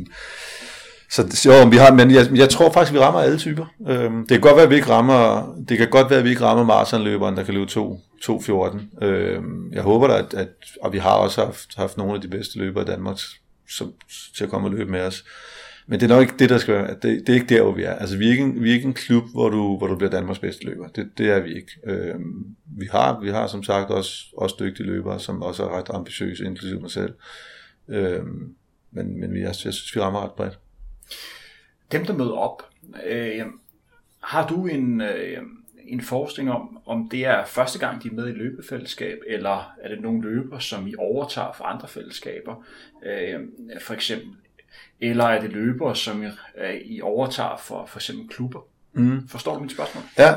så 1.10 1.22
jo, 1.46 1.68
vi 1.68 1.76
har, 1.76 1.92
men 1.92 2.10
jeg, 2.10 2.26
jeg 2.34 2.48
tror 2.48 2.72
faktisk, 2.72 2.92
vi 2.92 2.98
rammer 2.98 3.20
alle 3.20 3.38
typer. 3.38 3.66
Øhm, 3.88 4.18
det 4.18 4.28
kan 4.28 4.40
godt 4.40 4.56
være, 4.56 4.64
at 4.64 4.70
vi 4.70 4.74
ikke 4.74 4.88
rammer, 4.88 5.54
det 5.68 5.78
kan 5.78 5.88
godt 5.90 6.10
være, 6.10 6.18
at 6.18 6.24
vi 6.24 6.30
ikke 6.30 6.44
rammer 6.44 6.64
maratonløberen, 6.64 7.36
der 7.36 7.42
kan 7.42 7.54
løbe 7.54 7.66
to 7.66 8.00
2.14. 8.22 9.04
Øh, 9.04 9.42
jeg 9.72 9.82
håber 9.82 10.06
da, 10.06 10.18
at, 10.18 10.34
at, 10.34 10.48
og 10.80 10.92
vi 10.92 10.98
har 10.98 11.14
også 11.14 11.44
haft, 11.44 11.76
haft 11.76 11.96
nogle 11.96 12.14
af 12.14 12.20
de 12.20 12.28
bedste 12.28 12.58
løbere 12.58 12.82
i 12.84 12.86
Danmark 12.86 13.16
som, 13.68 13.92
til 14.36 14.44
at 14.44 14.50
komme 14.50 14.68
og 14.68 14.72
løbe 14.72 14.90
med 14.90 15.00
os. 15.00 15.24
Men 15.86 16.00
det 16.00 16.10
er 16.10 16.14
nok 16.14 16.22
ikke 16.22 16.38
det, 16.38 16.50
der 16.50 16.58
skal 16.58 16.74
være. 16.74 16.94
Det, 16.94 17.02
det 17.02 17.28
er 17.28 17.34
ikke 17.34 17.54
der, 17.54 17.62
hvor 17.62 17.72
vi 17.72 17.82
er. 17.82 17.92
Altså, 17.92 18.16
vi 18.16 18.26
er 18.26 18.30
ikke 18.30 18.42
en, 18.42 18.62
vi 18.62 18.70
er 18.70 18.74
ikke 18.74 18.86
en 18.86 18.94
klub, 18.94 19.24
hvor 19.32 19.48
du, 19.48 19.78
hvor 19.78 19.86
du 19.86 19.96
bliver 19.96 20.10
Danmarks 20.10 20.38
bedste 20.38 20.64
løber. 20.64 20.88
Det, 20.88 21.10
det 21.18 21.30
er 21.30 21.40
vi 21.40 21.54
ikke. 21.54 21.72
Øh, 21.86 22.14
vi, 22.66 22.86
har, 22.90 23.20
vi 23.20 23.30
har 23.30 23.46
som 23.46 23.62
sagt 23.62 23.90
også, 23.90 24.12
også 24.36 24.56
dygtige 24.60 24.86
løbere, 24.86 25.20
som 25.20 25.42
også 25.42 25.64
er 25.64 25.78
ret 25.78 25.90
ambitiøse, 25.90 26.44
inklusive 26.44 26.80
mig 26.80 26.90
selv. 26.90 27.14
Øh, 27.88 28.22
men, 28.90 29.20
men 29.20 29.34
vi, 29.34 29.38
jeg, 29.38 29.46
jeg 29.46 29.54
synes, 29.54 29.94
vi 29.94 30.00
rammer 30.00 30.24
ret 30.24 30.32
bredt. 30.32 30.58
Dem, 31.92 32.04
der 32.04 32.16
møder 32.16 32.36
op, 32.36 32.62
øh, 33.06 33.46
har 34.22 34.46
du 34.46 34.66
en, 34.66 35.00
øh, 35.00 35.42
en 35.88 36.00
forestilling 36.00 36.54
om, 36.54 36.78
om 36.86 37.08
det 37.08 37.26
er 37.26 37.44
første 37.44 37.78
gang, 37.78 38.02
de 38.02 38.08
er 38.08 38.12
med 38.12 38.28
i 38.28 38.32
løbefællesskab, 38.32 39.18
eller 39.26 39.72
er 39.82 39.88
det 39.88 40.00
nogle 40.00 40.22
løber, 40.22 40.58
som 40.58 40.86
I 40.86 40.94
overtager 40.98 41.52
fra 41.52 41.74
andre 41.74 41.88
fællesskaber, 41.88 42.64
øh, 43.06 43.40
for 43.80 43.94
eksempel? 43.94 44.28
Eller 45.00 45.24
er 45.24 45.40
det 45.40 45.52
løbere, 45.52 45.96
som 45.96 46.22
I, 46.22 46.26
øh, 46.26 46.74
I 46.84 47.00
overtager 47.00 47.56
for 47.56 47.86
for 47.86 47.98
eksempel 47.98 48.28
klubber? 48.28 48.60
Mm. 48.92 49.28
Forstår 49.28 49.54
du 49.54 49.60
mit 49.60 49.72
spørgsmål? 49.72 50.04
Ja, 50.18 50.34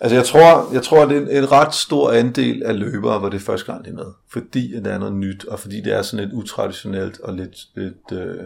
altså 0.00 0.16
jeg 0.16 0.24
tror, 0.24 0.72
jeg 0.72 0.82
tror, 0.82 1.06
det 1.06 1.16
er 1.16 1.20
en, 1.20 1.30
en 1.30 1.52
ret 1.52 1.74
stor 1.74 2.12
andel 2.12 2.62
af 2.62 2.78
løbere, 2.78 3.18
hvor 3.18 3.28
det 3.28 3.36
er 3.36 3.44
første 3.44 3.72
gang, 3.72 3.84
de 3.84 3.90
er 3.90 3.94
med. 3.94 4.12
Fordi 4.28 4.72
det 4.76 4.86
er 4.86 4.98
noget 4.98 5.14
nyt, 5.14 5.44
og 5.44 5.58
fordi 5.58 5.80
det 5.80 5.92
er 5.92 6.02
sådan 6.02 6.24
lidt 6.24 6.34
utraditionelt 6.34 7.20
og 7.20 7.34
lidt, 7.34 7.56
lidt 7.74 8.12
øh, 8.12 8.44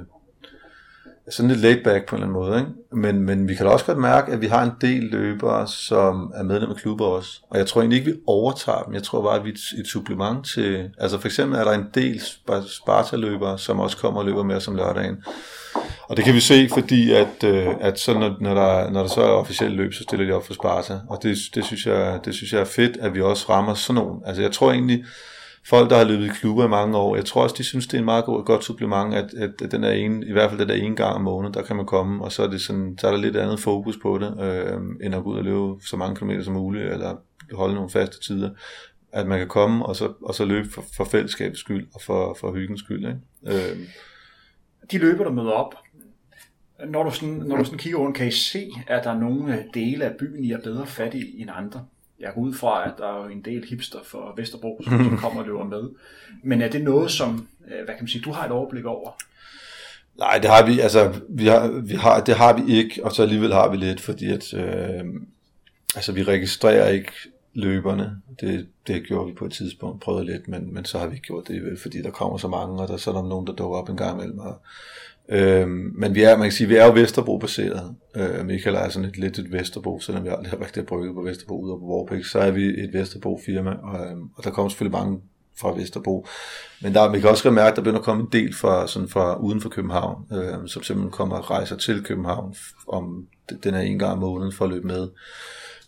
sådan 1.28 1.50
lidt 1.50 1.60
laid 1.60 1.84
back 1.84 2.06
på 2.06 2.16
en 2.16 2.22
eller 2.22 2.38
anden 2.38 2.48
måde. 2.48 2.58
Ikke? 2.58 2.70
Men, 2.92 3.26
men 3.26 3.48
vi 3.48 3.54
kan 3.54 3.66
da 3.66 3.72
også 3.72 3.84
godt 3.84 3.98
mærke, 3.98 4.32
at 4.32 4.40
vi 4.40 4.46
har 4.46 4.62
en 4.62 4.72
del 4.80 5.02
løbere, 5.02 5.68
som 5.68 6.32
er 6.34 6.42
medlem 6.42 6.70
af 6.70 6.76
klubber 6.76 7.06
også. 7.06 7.30
Og 7.50 7.58
jeg 7.58 7.66
tror 7.66 7.80
egentlig 7.80 7.98
ikke, 7.98 8.10
vi 8.10 8.16
overtager 8.26 8.82
dem. 8.82 8.94
Jeg 8.94 9.02
tror 9.02 9.22
bare, 9.22 9.38
at 9.38 9.44
vi 9.44 9.50
er 9.50 9.80
et, 9.80 9.86
supplement 9.86 10.46
til... 10.46 10.90
Altså 10.98 11.18
for 11.18 11.28
eksempel 11.28 11.58
er 11.58 11.64
der 11.64 11.72
en 11.72 11.86
del 11.94 12.20
Sparta-løbere, 12.66 13.58
som 13.58 13.80
også 13.80 13.96
kommer 13.96 14.20
og 14.20 14.26
løber 14.26 14.42
med 14.42 14.56
os 14.56 14.68
om 14.68 14.76
lørdagen. 14.76 15.16
Og 16.08 16.16
det 16.16 16.24
kan 16.24 16.34
vi 16.34 16.40
se, 16.40 16.68
fordi 16.72 17.12
at, 17.12 17.44
øh, 17.44 17.68
at 17.80 17.98
så 17.98 18.14
når, 18.18 18.36
når, 18.40 18.54
der, 18.54 18.90
når 18.90 19.00
der 19.00 19.08
så 19.08 19.20
er 19.20 19.28
officielt 19.28 19.74
løb, 19.74 19.92
så 19.92 20.02
stiller 20.02 20.26
de 20.26 20.32
op 20.32 20.46
for 20.46 20.54
Sparta. 20.54 21.00
Og 21.08 21.18
det, 21.22 21.38
det, 21.54 21.64
synes 21.64 21.86
jeg, 21.86 22.20
det 22.24 22.34
synes 22.34 22.52
jeg 22.52 22.60
er 22.60 22.64
fedt, 22.64 22.96
at 22.96 23.14
vi 23.14 23.20
også 23.20 23.46
rammer 23.48 23.74
sådan 23.74 24.02
nogen. 24.02 24.22
Altså 24.26 24.42
jeg 24.42 24.52
tror 24.52 24.72
egentlig, 24.72 25.04
folk, 25.66 25.90
der 25.90 25.96
har 25.96 26.04
løbet 26.04 26.24
i 26.24 26.28
klubber 26.28 26.64
i 26.64 26.68
mange 26.68 26.98
år, 26.98 27.16
jeg 27.16 27.24
tror 27.24 27.42
også, 27.42 27.54
de 27.58 27.64
synes, 27.64 27.86
det 27.86 27.94
er 27.94 27.98
en 27.98 28.04
meget 28.04 28.24
god, 28.24 28.44
godt 28.44 28.64
supplement, 28.64 29.14
at, 29.14 29.34
at, 29.34 29.62
at 29.62 29.72
den 29.72 29.84
er 29.84 29.90
en, 29.90 30.22
i 30.22 30.32
hvert 30.32 30.50
fald 30.50 30.60
den 30.60 30.68
der 30.68 30.74
ene 30.74 30.96
gang 30.96 31.14
om 31.14 31.20
måneden, 31.20 31.54
der 31.54 31.62
kan 31.62 31.76
man 31.76 31.86
komme, 31.86 32.24
og 32.24 32.32
så 32.32 32.42
er, 32.42 32.46
det 32.46 32.60
sådan, 32.60 32.98
så 32.98 33.06
er 33.06 33.10
der 33.10 33.18
lidt 33.18 33.36
andet 33.36 33.60
fokus 33.60 33.96
på 34.02 34.18
det, 34.18 34.44
øh, 34.44 34.80
end 35.04 35.14
at 35.14 35.22
gå 35.24 35.30
ud 35.30 35.38
og 35.38 35.44
løbe 35.44 35.86
så 35.86 35.96
mange 35.96 36.16
kilometer 36.16 36.42
som 36.42 36.54
muligt, 36.54 36.84
eller 36.84 37.16
holde 37.52 37.74
nogle 37.74 37.90
faste 37.90 38.20
tider. 38.20 38.50
At 39.12 39.26
man 39.26 39.38
kan 39.38 39.48
komme 39.48 39.86
og 39.86 39.96
så, 39.96 40.12
og 40.22 40.34
så 40.34 40.44
løbe 40.44 40.68
for, 40.70 40.84
for 40.96 41.04
fællesskabets 41.04 41.60
skyld, 41.60 41.86
og 41.94 42.00
for, 42.00 42.36
for 42.40 42.52
hyggens 42.52 42.80
skyld. 42.80 43.06
Ikke? 43.06 43.70
Øh. 43.70 43.78
De 44.90 44.98
løber, 44.98 45.24
der 45.24 45.30
møder 45.30 45.50
op, 45.50 45.74
når 46.86 47.02
du, 47.02 47.10
sådan, 47.10 47.34
når 47.34 47.56
du 47.56 47.64
sådan 47.64 47.78
kigger 47.78 47.98
rundt, 47.98 48.16
kan 48.16 48.26
I 48.26 48.30
se, 48.30 48.70
at 48.86 49.04
der 49.04 49.10
er 49.10 49.18
nogle 49.18 49.64
dele 49.74 50.04
af 50.04 50.16
byen, 50.18 50.44
I 50.44 50.52
er 50.52 50.60
bedre 50.60 50.86
fat 50.86 51.14
i 51.14 51.40
end 51.40 51.50
andre? 51.54 51.84
Jeg 52.22 52.32
går 52.34 52.40
ud 52.40 52.54
fra, 52.54 52.88
at 52.88 52.92
der 52.98 53.24
er 53.24 53.28
en 53.28 53.42
del 53.42 53.64
hipster 53.68 53.98
for 54.04 54.34
Vesterbro, 54.36 54.80
som 54.84 55.16
kommer 55.22 55.40
og 55.40 55.46
løber 55.46 55.64
med. 55.64 55.90
Men 56.42 56.62
er 56.62 56.68
det 56.68 56.82
noget, 56.82 57.10
som, 57.10 57.48
øh, 57.64 57.84
hvad 57.84 57.94
kan 57.94 58.02
man 58.02 58.08
sige, 58.08 58.22
du 58.22 58.32
har 58.32 58.46
et 58.46 58.52
overblik 58.52 58.84
over? 58.84 59.10
Nej, 60.18 60.38
det 60.38 60.50
har 60.50 60.66
vi, 60.66 60.80
altså, 60.80 61.20
vi 61.28 61.46
har, 61.46 61.68
vi 61.68 61.94
har, 61.94 62.20
det 62.20 62.34
har 62.34 62.52
vi 62.52 62.72
ikke, 62.72 63.04
og 63.04 63.12
så 63.12 63.22
alligevel 63.22 63.52
har 63.52 63.70
vi 63.70 63.76
lidt, 63.76 64.00
fordi 64.00 64.30
at, 64.30 64.54
øh, 64.54 65.04
altså, 65.94 66.12
vi 66.12 66.22
registrerer 66.22 66.88
ikke 66.88 67.12
løberne. 67.54 68.16
Det, 68.40 68.66
det 68.86 69.04
gjorde 69.06 69.28
vi 69.28 69.34
på 69.34 69.44
et 69.44 69.52
tidspunkt, 69.52 70.00
prøvede 70.00 70.26
lidt, 70.26 70.48
men, 70.48 70.74
men 70.74 70.84
så 70.84 70.98
har 70.98 71.06
vi 71.06 71.14
ikke 71.14 71.26
gjort 71.26 71.48
det, 71.48 71.78
fordi 71.78 72.02
der 72.02 72.10
kommer 72.10 72.38
så 72.38 72.48
mange, 72.48 72.82
og 72.82 72.88
der 72.88 72.96
så 72.96 73.10
er 73.10 73.14
der 73.14 73.28
nogen, 73.28 73.46
der 73.46 73.52
dukker 73.52 73.78
op 73.78 73.88
en 73.88 73.96
gang 73.96 74.18
imellem, 74.18 74.38
og 74.38 74.60
Øhm, 75.28 75.92
men 75.94 76.14
vi 76.14 76.22
er, 76.22 76.36
man 76.36 76.44
kan 76.44 76.52
sige, 76.52 76.68
vi 76.68 76.76
er 76.76 76.86
jo 76.86 76.92
Vesterbro-baseret. 76.92 77.94
Øh, 78.16 78.46
Michael 78.46 78.76
er 78.76 78.88
sådan 78.88 79.08
et 79.08 79.18
lidt 79.18 79.38
et 79.38 79.52
Vesterbro, 79.52 80.00
selvom 80.00 80.24
vi 80.24 80.28
aldrig 80.28 80.50
har 80.50 80.60
rigtig 80.60 80.86
brygget 80.86 81.14
på 81.14 81.22
Vesterbro 81.22 81.60
ud 81.60 81.80
på 81.80 81.86
Vorpæk, 81.86 82.24
så 82.24 82.38
er 82.38 82.50
vi 82.50 82.64
et 82.64 82.90
Vesterbro-firma, 82.92 83.70
og, 83.70 84.06
øhm, 84.06 84.22
og 84.36 84.44
der 84.44 84.50
kommer 84.50 84.68
selvfølgelig 84.68 84.98
mange 84.98 85.20
fra 85.60 85.74
Vesterbro. 85.74 86.26
Men 86.82 86.94
der, 86.94 87.12
vi 87.12 87.20
kan 87.20 87.30
også 87.30 87.50
mærke, 87.50 87.70
at 87.70 87.76
der 87.76 87.82
begynder 87.82 87.98
at 87.98 88.04
komme 88.04 88.22
en 88.22 88.28
del 88.32 88.54
fra, 88.54 88.86
sådan 88.86 89.08
fra 89.08 89.40
uden 89.40 89.60
for 89.60 89.68
København, 89.68 90.24
øh, 90.32 90.68
som 90.68 90.82
simpelthen 90.82 91.10
kommer 91.10 91.36
og 91.36 91.50
rejser 91.50 91.76
til 91.76 92.04
København 92.04 92.54
om 92.88 93.26
den 93.62 93.74
her 93.74 93.80
en 93.80 93.98
gang 93.98 94.12
om 94.12 94.18
måneden 94.18 94.52
for 94.52 94.64
at 94.64 94.70
løbe 94.70 94.86
med. 94.86 95.08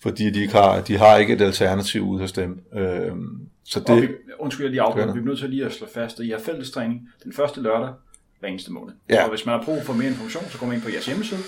Fordi 0.02 0.30
de, 0.30 0.40
ikke 0.40 0.52
har, 0.52 0.80
de 0.80 0.96
har 0.96 1.16
ikke 1.16 1.32
et 1.32 1.40
alternativ 1.40 2.02
ud 2.02 2.20
hos 2.20 2.32
dem. 2.32 2.60
Øh, 2.74 3.12
så 3.64 3.80
det, 3.80 4.02
vi, 4.02 4.08
undskyld, 4.38 4.64
jeg 4.64 4.70
lige 4.70 4.82
afbryder. 4.82 5.12
Vi 5.12 5.20
er 5.20 5.24
nødt 5.24 5.38
til 5.38 5.50
lige 5.50 5.64
at 5.64 5.72
slå 5.72 5.86
fast, 5.94 6.20
at 6.20 6.26
I 6.26 6.30
har 6.30 6.38
fællestræning 6.38 7.08
den 7.24 7.32
første 7.32 7.60
lørdag 7.60 7.92
hver 8.44 8.50
eneste 8.50 8.72
måned. 8.72 8.92
Ja. 9.10 9.24
Og 9.24 9.30
hvis 9.30 9.46
man 9.46 9.58
har 9.58 9.64
brug 9.64 9.82
for 9.84 9.92
mere 9.92 10.08
information, 10.08 10.44
så 10.50 10.58
går 10.58 10.66
man 10.66 10.74
ind 10.74 10.82
på 10.82 10.90
jeres 10.90 11.06
hjemmeside, 11.06 11.40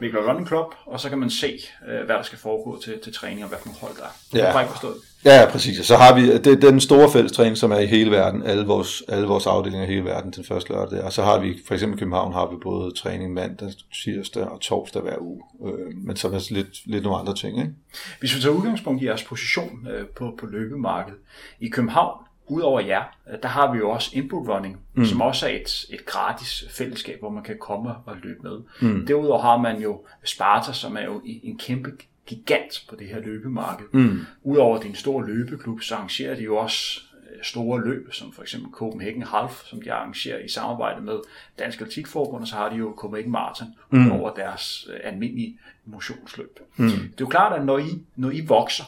Mikkel 0.00 0.20
Running 0.20 0.46
Club, 0.46 0.74
og 0.86 1.00
så 1.00 1.08
kan 1.08 1.18
man 1.18 1.30
se, 1.30 1.60
øh, 1.88 2.06
hvad 2.06 2.16
der 2.16 2.22
skal 2.22 2.38
foregå 2.38 2.80
til, 2.80 2.98
til 3.04 3.12
træning, 3.12 3.42
og 3.42 3.48
hvad 3.48 3.58
for 3.58 3.66
nogle 3.68 3.80
hold 3.80 3.96
der 3.96 4.02
er. 4.02 4.14
Ja. 4.32 4.58
Det 4.58 4.64
er 4.64 4.68
forstået. 4.68 4.96
Ja, 5.24 5.48
præcis. 5.50 5.86
Så 5.86 5.96
har 5.96 6.14
vi 6.14 6.38
det, 6.38 6.46
er 6.64 6.70
den 6.70 6.80
store 6.80 7.10
fællestræning, 7.10 7.56
som 7.56 7.72
er 7.72 7.78
i 7.78 7.86
hele 7.86 8.10
verden, 8.10 8.42
alle 8.42 8.66
vores, 8.66 9.02
alle 9.08 9.26
vores 9.26 9.46
afdelinger 9.46 9.86
i 9.86 9.90
hele 9.90 10.04
verden 10.04 10.32
til 10.32 10.46
første 10.46 10.72
lørdag. 10.72 11.02
Og 11.02 11.12
så 11.12 11.22
har 11.22 11.38
vi, 11.38 11.58
for 11.66 11.74
eksempel 11.74 11.98
i 11.98 12.00
København, 12.00 12.32
har 12.32 12.46
vi 12.50 12.56
både 12.62 12.94
træning 12.94 13.34
mandag, 13.34 13.68
tirsdag 14.04 14.44
og 14.44 14.60
torsdag 14.60 15.02
hver 15.02 15.16
uge. 15.20 15.42
Øh, 15.66 15.96
men 15.96 16.16
så 16.16 16.28
er 16.28 16.32
der 16.32 16.46
lidt, 16.50 16.86
lidt 16.86 17.04
nogle 17.04 17.18
andre 17.18 17.34
ting. 17.34 17.58
Ikke? 17.58 17.72
Hvis 18.20 18.36
vi 18.36 18.40
tager 18.40 18.54
udgangspunkt 18.54 19.02
i 19.02 19.06
jeres 19.06 19.24
position 19.24 19.88
øh, 19.90 20.06
på, 20.06 20.34
på 20.40 20.46
løbemarkedet. 20.46 21.18
I 21.60 21.68
København, 21.68 22.25
Udover 22.48 22.80
jer, 22.80 23.04
øh, 23.32 23.38
der 23.42 23.48
har 23.48 23.72
vi 23.72 23.78
jo 23.78 23.90
også 23.90 24.10
Input 24.12 24.48
Running, 24.48 24.80
mm. 24.94 25.04
som 25.04 25.20
også 25.20 25.46
er 25.46 25.50
et, 25.50 25.84
et 25.90 26.06
gratis 26.06 26.64
fællesskab, 26.70 27.18
hvor 27.20 27.30
man 27.30 27.42
kan 27.42 27.58
komme 27.58 27.94
og 28.06 28.16
løbe 28.22 28.42
med. 28.42 28.58
Mm. 28.80 29.06
Derudover 29.06 29.42
har 29.42 29.56
man 29.56 29.80
jo 29.80 30.00
Sparta, 30.24 30.72
som 30.72 30.96
er 30.96 31.04
jo 31.04 31.20
en 31.24 31.58
kæmpe 31.58 31.90
gigant 32.26 32.84
på 32.88 32.96
det 32.96 33.08
her 33.08 33.20
løbemarked. 33.20 33.86
Mm. 33.92 34.20
Udover 34.42 34.80
din 34.80 34.94
store 34.94 35.26
løbeklub, 35.26 35.82
så 35.82 35.94
arrangerer 35.94 36.34
de 36.34 36.42
jo 36.42 36.56
også 36.56 37.00
øh, 37.30 37.42
store 37.42 37.84
løb, 37.84 38.12
som 38.12 38.32
for 38.32 38.42
eksempel 38.42 38.72
Copenhagen 38.72 39.22
Half, 39.22 39.64
som 39.64 39.82
de 39.82 39.92
arrangerer 39.92 40.38
i 40.38 40.48
samarbejde 40.48 41.00
med 41.00 41.18
Dansk 41.58 41.80
Atletikforbund, 41.80 42.42
og 42.42 42.48
så 42.48 42.54
har 42.54 42.68
de 42.68 42.76
jo 42.76 42.94
Copenhagen 42.96 43.32
Marathon 43.32 43.68
mm. 43.90 44.12
over 44.12 44.34
deres 44.34 44.88
øh, 44.92 45.00
almindelige 45.04 45.58
motionsløb. 45.84 46.58
Mm. 46.76 46.88
Det 46.88 47.00
er 47.00 47.08
jo 47.20 47.26
klart, 47.26 47.52
at 47.60 47.64
når 47.66 47.78
I, 47.78 48.02
når 48.16 48.30
I 48.30 48.40
vokser, 48.40 48.84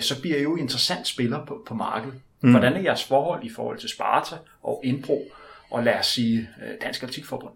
så 0.00 0.20
bliver 0.20 0.38
I 0.38 0.42
jo 0.42 0.56
interessant 0.56 1.06
spiller 1.06 1.44
på, 1.44 1.62
på 1.66 1.74
markedet. 1.74 2.20
Mm. 2.46 2.50
Hvordan 2.50 2.72
er 2.72 2.80
jeres 2.80 3.04
forhold 3.04 3.44
i 3.44 3.50
forhold 3.56 3.78
til 3.78 3.88
Sparta 3.88 4.34
og 4.62 4.80
Indbro, 4.84 5.22
og 5.70 5.82
lad 5.82 5.98
os 5.98 6.06
sige 6.06 6.48
øh, 6.62 6.74
Dansk 6.82 7.02
Atletikforbund? 7.02 7.52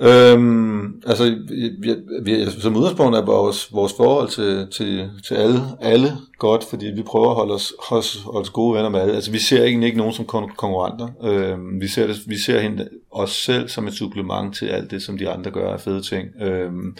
Øhm, 0.00 1.02
altså, 1.06 1.38
vi, 1.48 1.94
vi, 2.22 2.50
som 2.50 2.76
udgangspunkt 2.76 3.16
er 3.16 3.24
vores, 3.24 3.72
vores 3.72 3.92
forhold 3.96 4.28
til, 4.28 4.68
til, 4.70 5.10
til 5.28 5.34
alle, 5.34 5.60
alle 5.80 6.12
godt, 6.38 6.64
fordi 6.64 6.86
vi 6.86 7.02
prøver 7.02 7.30
at 7.30 7.34
holde 7.34 7.54
os, 7.54 7.72
os, 7.90 8.18
os 8.26 8.50
gode 8.50 8.74
venner 8.74 8.88
med 8.88 9.00
alle. 9.00 9.14
Altså, 9.14 9.30
vi 9.30 9.38
ser 9.38 9.64
egentlig 9.64 9.86
ikke 9.86 9.98
nogen 9.98 10.12
som 10.12 10.24
kon- 10.24 10.54
konkurrenter. 10.56 11.08
Øhm, 11.22 11.80
vi 11.80 11.88
ser, 11.88 12.06
det, 12.06 12.16
vi 12.26 12.38
ser 12.38 12.60
hende, 12.60 12.88
os 13.10 13.30
selv 13.30 13.68
som 13.68 13.86
et 13.86 13.94
supplement 13.94 14.56
til 14.56 14.66
alt 14.66 14.90
det, 14.90 15.02
som 15.02 15.18
de 15.18 15.28
andre 15.28 15.50
gør 15.50 15.72
af 15.72 15.80
fede 15.80 16.02
ting. 16.02 16.28
Øhm, 16.42 16.96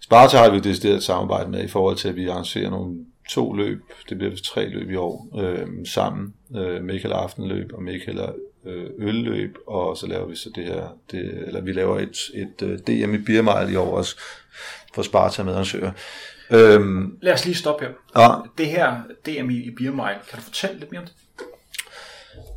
Sparta 0.00 0.36
har 0.36 0.50
vi 0.50 0.60
det 0.60 0.84
et 0.84 1.02
samarbejde 1.02 1.50
med 1.50 1.64
i 1.64 1.68
forhold 1.68 1.96
til, 1.96 2.08
at 2.08 2.16
vi 2.16 2.28
arrangerer 2.28 2.70
nogle 2.70 2.94
to 3.28 3.52
løb, 3.52 3.82
det 4.08 4.18
bliver 4.18 4.30
vist 4.30 4.44
tre 4.44 4.68
løb 4.68 4.90
i 4.90 4.96
år, 4.96 5.28
øh, 5.38 5.66
sammen. 5.84 6.34
Øh, 6.56 6.82
Michael 6.82 7.14
Aftenløb 7.14 7.72
og 7.74 7.82
Michael 7.82 8.20
øh, 8.64 8.90
Ølløb, 8.98 9.56
og 9.66 9.96
så 9.96 10.06
laver 10.06 10.26
vi 10.26 10.36
så 10.36 10.50
det 10.54 10.64
her, 10.64 10.88
det, 11.10 11.44
eller 11.46 11.60
vi 11.60 11.72
laver 11.72 11.98
et, 11.98 12.16
et 12.34 12.62
uh, 12.62 12.68
DM 12.68 13.14
i 13.14 13.18
Biermejl 13.18 13.72
i 13.72 13.76
år 13.76 13.96
også, 13.96 14.16
for 14.94 15.02
Sparta 15.02 15.42
med 15.42 15.52
arrangører. 15.52 15.92
Øhm, 16.50 17.18
Lad 17.22 17.32
os 17.32 17.44
lige 17.44 17.54
stoppe 17.54 17.84
her. 17.84 17.92
Ja. 18.22 18.34
Det 18.58 18.66
her 18.66 19.02
DM 19.26 19.50
i, 19.50 19.64
i 19.64 19.70
Biermejl, 19.70 20.16
kan 20.30 20.38
du 20.38 20.42
fortælle 20.42 20.78
lidt 20.78 20.92
mere 20.92 21.00
om 21.00 21.06
det? 21.06 21.14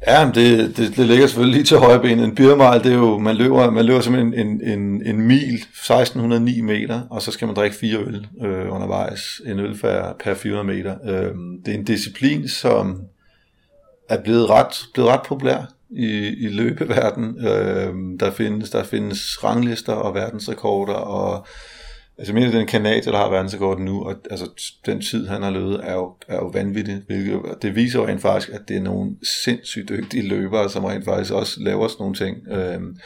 Ja, 0.08 0.32
det, 0.36 0.78
det, 0.78 0.98
det 0.98 1.08
ligger 1.08 1.28
selvfølgelig 1.28 1.56
lige 1.56 1.66
til 1.66 1.78
højre 1.78 2.00
benet. 2.00 2.26
En 2.26 2.36
biermejl, 2.36 2.84
det 2.84 2.92
er 2.92 2.96
jo, 2.96 3.18
man 3.18 3.36
løber, 3.36 3.72
man 3.72 3.86
løber 3.86 4.02
simpelthen 4.02 4.34
en, 4.34 4.62
en, 4.62 5.06
en 5.06 5.22
mil, 5.22 5.54
1609 5.54 6.62
meter, 6.62 7.02
og 7.10 7.22
så 7.22 7.32
skal 7.32 7.46
man 7.46 7.56
drikke 7.56 7.76
fire 7.76 7.98
øl 7.98 8.28
øh, 8.42 8.74
undervejs. 8.74 9.42
En 9.46 9.60
øl 9.60 9.78
per, 9.82 10.14
per 10.24 10.34
400 10.34 10.78
meter. 10.78 10.96
Øh, 11.06 11.36
det 11.66 11.74
er 11.74 11.78
en 11.78 11.86
disciplin, 11.86 12.48
som 12.48 13.02
er 14.10 14.22
blevet 14.24 14.50
ret, 14.50 14.86
blevet 14.94 15.10
ret 15.10 15.22
populær 15.26 15.74
i, 15.90 16.28
i 16.28 16.48
løbeverdenen. 16.48 17.48
Øh, 17.48 18.20
der, 18.20 18.32
findes, 18.32 18.70
der 18.70 18.84
findes 18.84 19.44
ranglister 19.44 19.94
og 19.94 20.16
verdensrekorder, 20.16 20.94
og 20.94 21.46
Altså, 22.20 22.34
jeg 22.34 22.42
mener, 22.42 22.58
den 22.58 22.68
kanadier, 22.68 23.12
der 23.12 23.20
har 23.20 23.30
verdensrekorden 23.30 23.86
nu, 23.86 24.04
og 24.04 24.16
altså, 24.32 24.50
den 24.86 25.02
tid, 25.02 25.28
han 25.28 25.44
har 25.44 25.50
løbet, 25.50 25.80
er 25.84 25.94
jo, 25.94 26.14
er 26.28 26.36
jo 26.36 26.48
vanvittig. 26.48 27.02
Hvilket, 27.08 27.42
det 27.62 27.76
viser 27.76 28.00
jo 28.00 28.08
rent 28.08 28.22
faktisk, 28.22 28.54
at 28.54 28.62
det 28.68 28.78
er 28.78 28.82
nogle 28.82 29.16
sindssygt 29.44 29.90
dygtige 29.90 30.28
løbere, 30.28 30.70
som 30.70 30.86
rent 30.86 31.06
faktisk 31.06 31.34
også 31.34 31.60
laver 31.60 31.88
sådan 31.88 32.02
nogle 32.02 32.16
ting. 32.16 32.38
Øhm, 32.52 32.98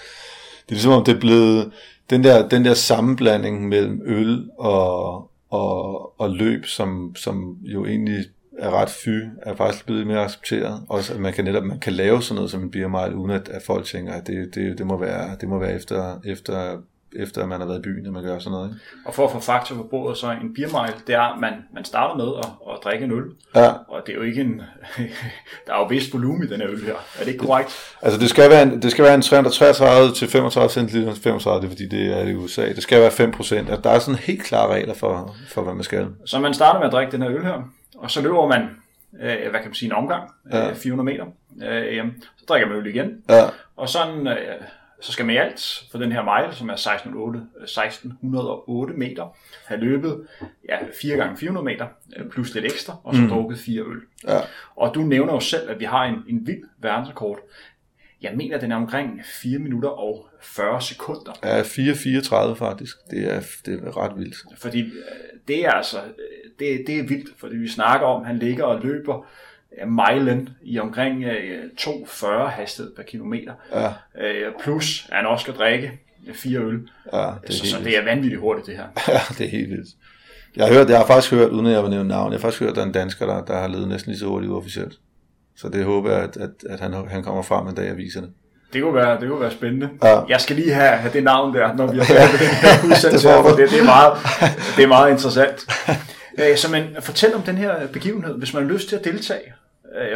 det 0.66 0.70
er 0.70 0.74
ligesom 0.74 0.92
om, 0.92 1.04
det 1.04 1.16
er 1.16 1.20
blevet 1.20 1.72
den 2.10 2.24
der, 2.24 2.50
den 2.50 2.66
der 2.66 2.74
sammenblanding 2.74 3.68
mellem 3.68 4.02
øl 4.06 4.50
og, 4.58 5.16
og, 5.50 6.20
og 6.22 6.30
løb, 6.30 6.66
som, 6.66 7.16
som 7.16 7.58
jo 7.64 7.86
egentlig 7.86 8.26
er 8.60 8.70
ret 8.70 8.90
fy, 8.90 9.20
er 9.42 9.56
faktisk 9.56 9.86
blevet 9.86 10.08
mere 10.08 10.24
accepteret. 10.24 10.84
Også 10.90 11.14
at 11.14 11.20
man 11.20 11.34
kan 11.34 11.46
netop 11.46 11.64
man 11.64 11.80
kan 11.80 11.94
lave 11.94 12.22
sådan 12.22 12.36
noget 12.36 12.52
som 12.52 12.64
en 12.64 12.72
beer 12.72 12.88
mile, 12.88 13.18
uden 13.18 13.32
at, 13.32 13.50
at 13.50 13.62
folk 13.62 13.86
tænker, 13.86 14.14
at 14.14 14.28
det, 14.28 14.56
det, 14.56 14.78
det, 14.78 14.88
må 14.88 14.98
være, 14.98 15.36
det 15.42 15.50
må 15.50 15.60
være 15.60 15.76
efter, 15.76 16.20
efter 16.26 16.78
efter 17.16 17.42
at 17.42 17.50
man 17.50 17.60
har 17.60 17.68
været 17.68 17.80
i 17.80 17.82
byen, 17.82 18.06
at 18.06 18.14
man 18.14 18.24
gør 18.24 18.40
sådan 18.40 18.52
noget. 18.52 18.70
Ikke? 18.70 18.80
Og 19.06 19.14
for 19.14 19.26
at 19.26 19.32
få 19.32 19.40
fakta 19.40 19.74
på 19.74 19.84
bordet, 19.84 20.18
så 20.18 20.32
en 20.32 20.54
beer 20.54 20.94
det 21.08 21.16
er, 21.16 21.22
at 21.22 21.40
man, 21.40 21.54
man 21.74 21.86
starter 21.86 22.16
med 22.16 22.34
at, 22.38 22.74
at 22.74 22.80
drikke 22.84 23.06
en 23.06 23.12
øl. 23.12 23.24
Ja. 23.56 23.70
Og 23.88 24.02
det 24.06 24.14
er 24.14 24.18
jo 24.18 24.22
ikke 24.24 24.42
en... 24.42 24.62
der 25.68 25.74
er 25.74 25.78
jo 25.78 25.86
vist 25.86 26.14
volumen 26.14 26.44
i 26.44 26.48
den 26.48 26.62
her 26.62 26.70
øl 26.70 26.84
her. 26.86 26.94
Er 26.94 27.20
det 27.20 27.28
ikke 27.28 27.46
korrekt? 27.46 27.96
Altså 28.02 28.20
det 28.20 28.30
skal 28.30 28.50
være 28.50 28.64
en, 28.64 28.82
det 28.82 28.92
skal 28.92 29.06
være 29.06 29.16
en 29.16 29.22
333 29.22 30.14
til 30.14 30.28
35 30.28 30.70
cm 30.70 30.88
35, 31.24 31.62
det 31.62 31.68
er 31.68 31.72
fordi 31.72 31.88
det 31.88 32.20
er 32.20 32.28
i 32.28 32.36
USA. 32.36 32.68
Det 32.68 32.84
skal 32.84 33.02
være 33.02 33.12
5 33.12 33.32
procent. 33.32 33.84
Der 33.84 33.90
er 33.90 34.00
sådan 34.00 34.20
helt 34.20 34.44
klare 34.44 34.74
regler 34.74 34.94
for, 34.94 35.36
for, 35.50 35.62
hvad 35.62 35.74
man 35.74 35.84
skal. 35.84 36.08
Så 36.26 36.40
man 36.40 36.54
starter 36.54 36.80
med 36.80 36.88
at 36.88 36.94
drikke 36.94 37.12
den 37.12 37.22
her 37.22 37.32
øl 37.32 37.44
her, 37.44 37.70
og 37.98 38.12
så 38.12 38.22
løber 38.22 38.48
man, 38.48 38.62
øh, 39.22 39.50
hvad 39.50 39.60
kan 39.60 39.66
man 39.66 39.74
sige, 39.74 39.88
en 39.88 39.94
omgang, 39.94 40.24
ja. 40.52 40.70
øh, 40.70 40.76
400 40.76 41.06
meter. 41.06 41.26
Øh, 41.70 42.06
så 42.38 42.46
drikker 42.48 42.68
man 42.68 42.78
øl 42.78 42.88
igen. 42.88 43.24
Ja. 43.30 43.44
Og 43.78 43.90
sådan... 43.90 44.28
Øh, 44.28 44.38
så 45.04 45.12
skal 45.12 45.26
man 45.26 45.36
i 45.36 45.38
alt 45.38 45.84
for 45.92 45.98
den 45.98 46.12
her 46.12 46.22
mile, 46.22 46.56
som 46.56 46.70
er 46.70 46.74
1608, 46.74 47.40
1608 47.62 48.94
meter, 48.94 49.38
have 49.66 49.80
løbet 49.80 50.28
ja, 50.70 50.78
4 51.02 51.18
gange 51.18 51.38
400 51.38 51.66
meter, 51.66 51.88
øh, 52.18 52.30
plus 52.30 52.54
lidt 52.54 52.66
ekstra, 52.66 52.98
og 53.04 53.16
så 53.16 53.22
mm. 53.22 53.30
drukket 53.30 53.60
fire 53.60 53.82
øl. 53.82 54.02
Ja. 54.28 54.40
Og 54.76 54.96
du 54.96 55.02
nævner 55.02 55.34
jo 55.34 55.40
selv, 55.40 55.70
at 55.70 55.80
vi 55.80 55.86
har 55.86 56.04
en, 56.04 56.16
en 56.30 56.48
vild 56.48 56.64
verdensrekord. 56.82 57.40
Jeg 58.22 58.34
mener, 58.36 58.60
den 58.60 58.72
er 58.72 58.76
omkring 58.76 59.22
4 59.42 59.60
minutter 59.60 59.90
og 59.90 60.28
40 60.42 60.82
sekunder. 60.82 61.32
Ja, 61.44 61.62
4.34 61.62 62.56
faktisk. 62.56 62.98
Det 63.12 63.34
er, 63.34 63.42
det 63.66 63.84
er 63.84 63.98
ret 63.98 64.18
vildt. 64.18 64.36
Fordi 64.58 64.82
øh, 64.82 64.90
det 65.48 65.66
er 65.66 65.72
altså, 65.72 65.98
øh, 65.98 66.50
det, 66.60 66.84
det 66.88 67.00
er 67.00 67.04
vildt, 67.04 67.30
fordi 67.40 67.56
vi 67.56 67.68
snakker 67.68 68.08
om, 68.08 68.26
han 68.26 68.38
ligger 68.38 68.64
og 68.64 68.82
løber 68.82 69.28
milen 69.88 70.50
i 70.62 70.80
omkring 70.80 71.24
øh, 71.24 71.64
2,40 71.82 72.28
hastighed 72.46 72.96
per 72.96 73.04
kilometer. 73.04 73.54
Ja. 73.74 73.88
Øh, 74.22 74.52
plus 74.64 75.08
at 75.10 75.18
han 75.18 75.26
også 75.26 75.44
skal 75.44 75.54
drikke 75.54 75.92
fire 76.34 76.60
øl. 76.60 76.90
Ja, 77.14 77.32
det 77.48 77.56
så, 77.56 77.68
så 77.68 77.78
det 77.84 77.98
er 77.98 78.04
vanvittigt 78.04 78.42
hurtigt 78.42 78.68
det 78.68 78.76
her. 78.76 78.86
Ja, 79.14 79.22
det 79.38 79.46
er 79.46 79.50
helt 79.50 79.70
vildt. 79.70 79.90
Jeg 80.56 80.68
har, 80.68 80.74
hørt, 80.74 80.90
jeg 80.90 80.98
har 80.98 81.06
faktisk 81.06 81.34
hørt, 81.34 81.50
uden 81.50 81.66
at 81.66 81.72
jeg 81.72 81.82
vil 81.82 81.90
nævne 81.90 82.10
navn, 82.10 82.32
jeg 82.32 82.40
har 82.40 82.42
faktisk 82.42 82.60
hørt, 82.60 82.70
at 82.70 82.76
der 82.76 82.82
er 82.82 82.86
en 82.86 82.92
dansker, 82.92 83.26
der, 83.26 83.46
der 83.46 83.60
har 83.60 83.68
levet 83.68 83.88
næsten 83.88 84.12
lige 84.12 84.20
så 84.20 84.26
hurtigt 84.26 84.52
uofficielt. 84.52 84.94
Så 85.58 85.70
det 85.70 85.86
håber 85.86 86.12
jeg, 86.12 86.24
at, 86.24 86.38
at, 86.38 86.50
at 86.70 86.80
han, 86.80 86.94
han 86.94 87.24
kommer 87.24 87.42
frem 87.42 87.68
en 87.68 87.76
dag 87.76 87.92
og 87.92 87.98
viser 87.98 88.22
det. 88.22 88.30
Det 88.74 88.82
kunne 88.82 88.94
være, 88.94 89.20
det 89.20 89.30
kunne 89.30 89.42
være 89.42 89.52
spændende. 89.52 89.90
Ja. 90.04 90.22
Jeg 90.30 90.42
skal 90.42 90.56
lige 90.56 90.74
have, 90.74 90.98
have 90.98 91.14
det 91.14 91.24
navn 91.24 91.54
der, 91.54 91.76
når 91.76 91.92
vi 91.92 91.98
har 91.98 92.06
fået 92.30 92.40
den 92.40 92.48
her 92.48 92.88
udsendelse 92.88 93.28
det, 93.28 93.58
det, 93.58 93.70
det, 93.70 93.80
er 93.80 93.84
meget, 93.86 94.14
det 94.78 94.84
er 94.84 94.88
meget 94.88 95.12
interessant. 95.12 95.66
Øh, 96.40 96.58
så 96.58 96.72
man, 96.72 96.96
fortæl 97.00 97.36
om 97.36 97.42
den 97.42 97.58
her 97.58 97.88
begivenhed, 97.88 98.38
hvis 98.38 98.54
man 98.54 98.64
har 98.64 98.74
lyst 98.74 98.90
til 98.90 98.96
at 98.96 99.06
deltage 99.06 99.42
øh, 99.48 99.63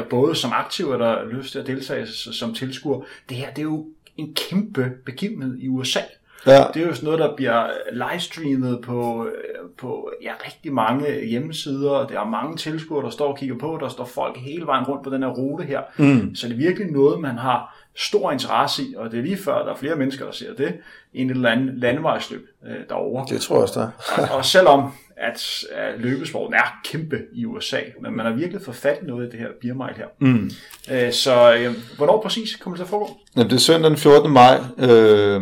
både 0.10 0.36
som 0.36 0.52
aktiv 0.54 0.92
eller 0.92 1.26
lyst 1.26 1.52
til 1.52 1.60
at 1.60 1.68
deltage 1.68 2.08
som 2.08 2.54
tilskuer. 2.54 3.02
Det 3.30 3.38
her, 3.38 3.50
det 3.50 3.58
er 3.58 3.64
jo 3.64 3.86
en 4.18 4.34
kæmpe 4.34 4.92
begivenhed 5.06 5.58
i 5.58 5.68
USA. 5.68 6.00
Ja. 6.46 6.64
Det 6.74 6.82
er 6.82 6.88
jo 6.88 6.94
sådan 6.94 7.06
noget, 7.06 7.20
der 7.20 7.36
bliver 7.36 7.68
livestreamet 7.92 8.82
på, 8.82 9.26
øh, 9.26 9.70
på 9.78 10.12
ja, 10.22 10.32
rigtig 10.46 10.74
mange 10.74 11.26
hjemmesider. 11.26 12.08
Der 12.08 12.20
er 12.20 12.30
mange 12.30 12.58
tilskuere, 12.58 13.06
der 13.06 13.10
står 13.10 13.28
og 13.28 13.38
kigger 13.38 13.58
på. 13.58 13.78
Der 13.82 13.90
står 13.90 14.06
folk 14.06 14.38
hele 14.38 14.66
vejen 14.66 14.86
rundt 14.86 15.04
på 15.04 15.10
den 15.10 15.24
her 15.24 15.30
rute 15.30 15.64
her. 15.64 15.82
Mm. 15.98 16.36
Så 16.36 16.48
det 16.48 16.54
er 16.54 16.58
virkelig 16.58 16.92
noget, 16.92 17.20
man 17.20 17.38
har 17.38 17.78
stor 17.96 18.32
interesse 18.32 18.84
i, 18.84 18.96
og 18.98 19.12
det 19.12 19.20
er 19.20 19.24
lige 19.24 19.38
før, 19.38 19.66
der 19.66 19.72
er 19.72 19.76
flere 19.76 19.96
mennesker, 19.96 20.26
der 20.26 20.32
ser 20.32 20.54
det, 20.54 20.78
i 21.14 21.22
en 21.22 21.30
eller 21.30 21.50
anden 21.50 21.80
landevejsløb 21.80 22.48
øh, 22.68 22.76
derovre. 22.90 23.26
Det 23.30 23.42
tror 23.42 23.56
jeg 23.56 23.64
også, 23.64 23.80
der 23.80 23.90
og, 24.18 24.38
og 24.38 24.46
selvom 24.46 24.92
at, 25.18 25.66
at 25.72 26.00
løbesporten 26.00 26.54
er 26.54 26.80
kæmpe 26.84 27.20
i 27.34 27.46
USA, 27.46 27.80
men 28.02 28.16
man 28.16 28.26
har 28.26 28.34
virkelig 28.34 28.62
fået 28.62 28.78
fat 28.78 28.98
i 29.02 29.06
noget 29.06 29.26
af 29.26 29.32
det 29.32 29.40
her 29.40 29.48
beer 29.62 29.94
her. 29.98 30.06
Mm. 30.20 30.52
Øh, 30.92 31.14
så 31.14 31.56
øh, 31.56 31.76
hvornår 31.98 32.22
præcis 32.22 32.56
kommer 32.56 32.78
det 32.78 32.80
til 32.80 32.84
at 32.86 32.90
foregå? 32.90 33.18
Jamen, 33.36 33.50
det 33.50 33.56
er 33.56 33.60
søndag 33.60 33.90
den 33.90 33.98
14. 33.98 34.32
maj 34.32 34.60
øh, 34.78 35.42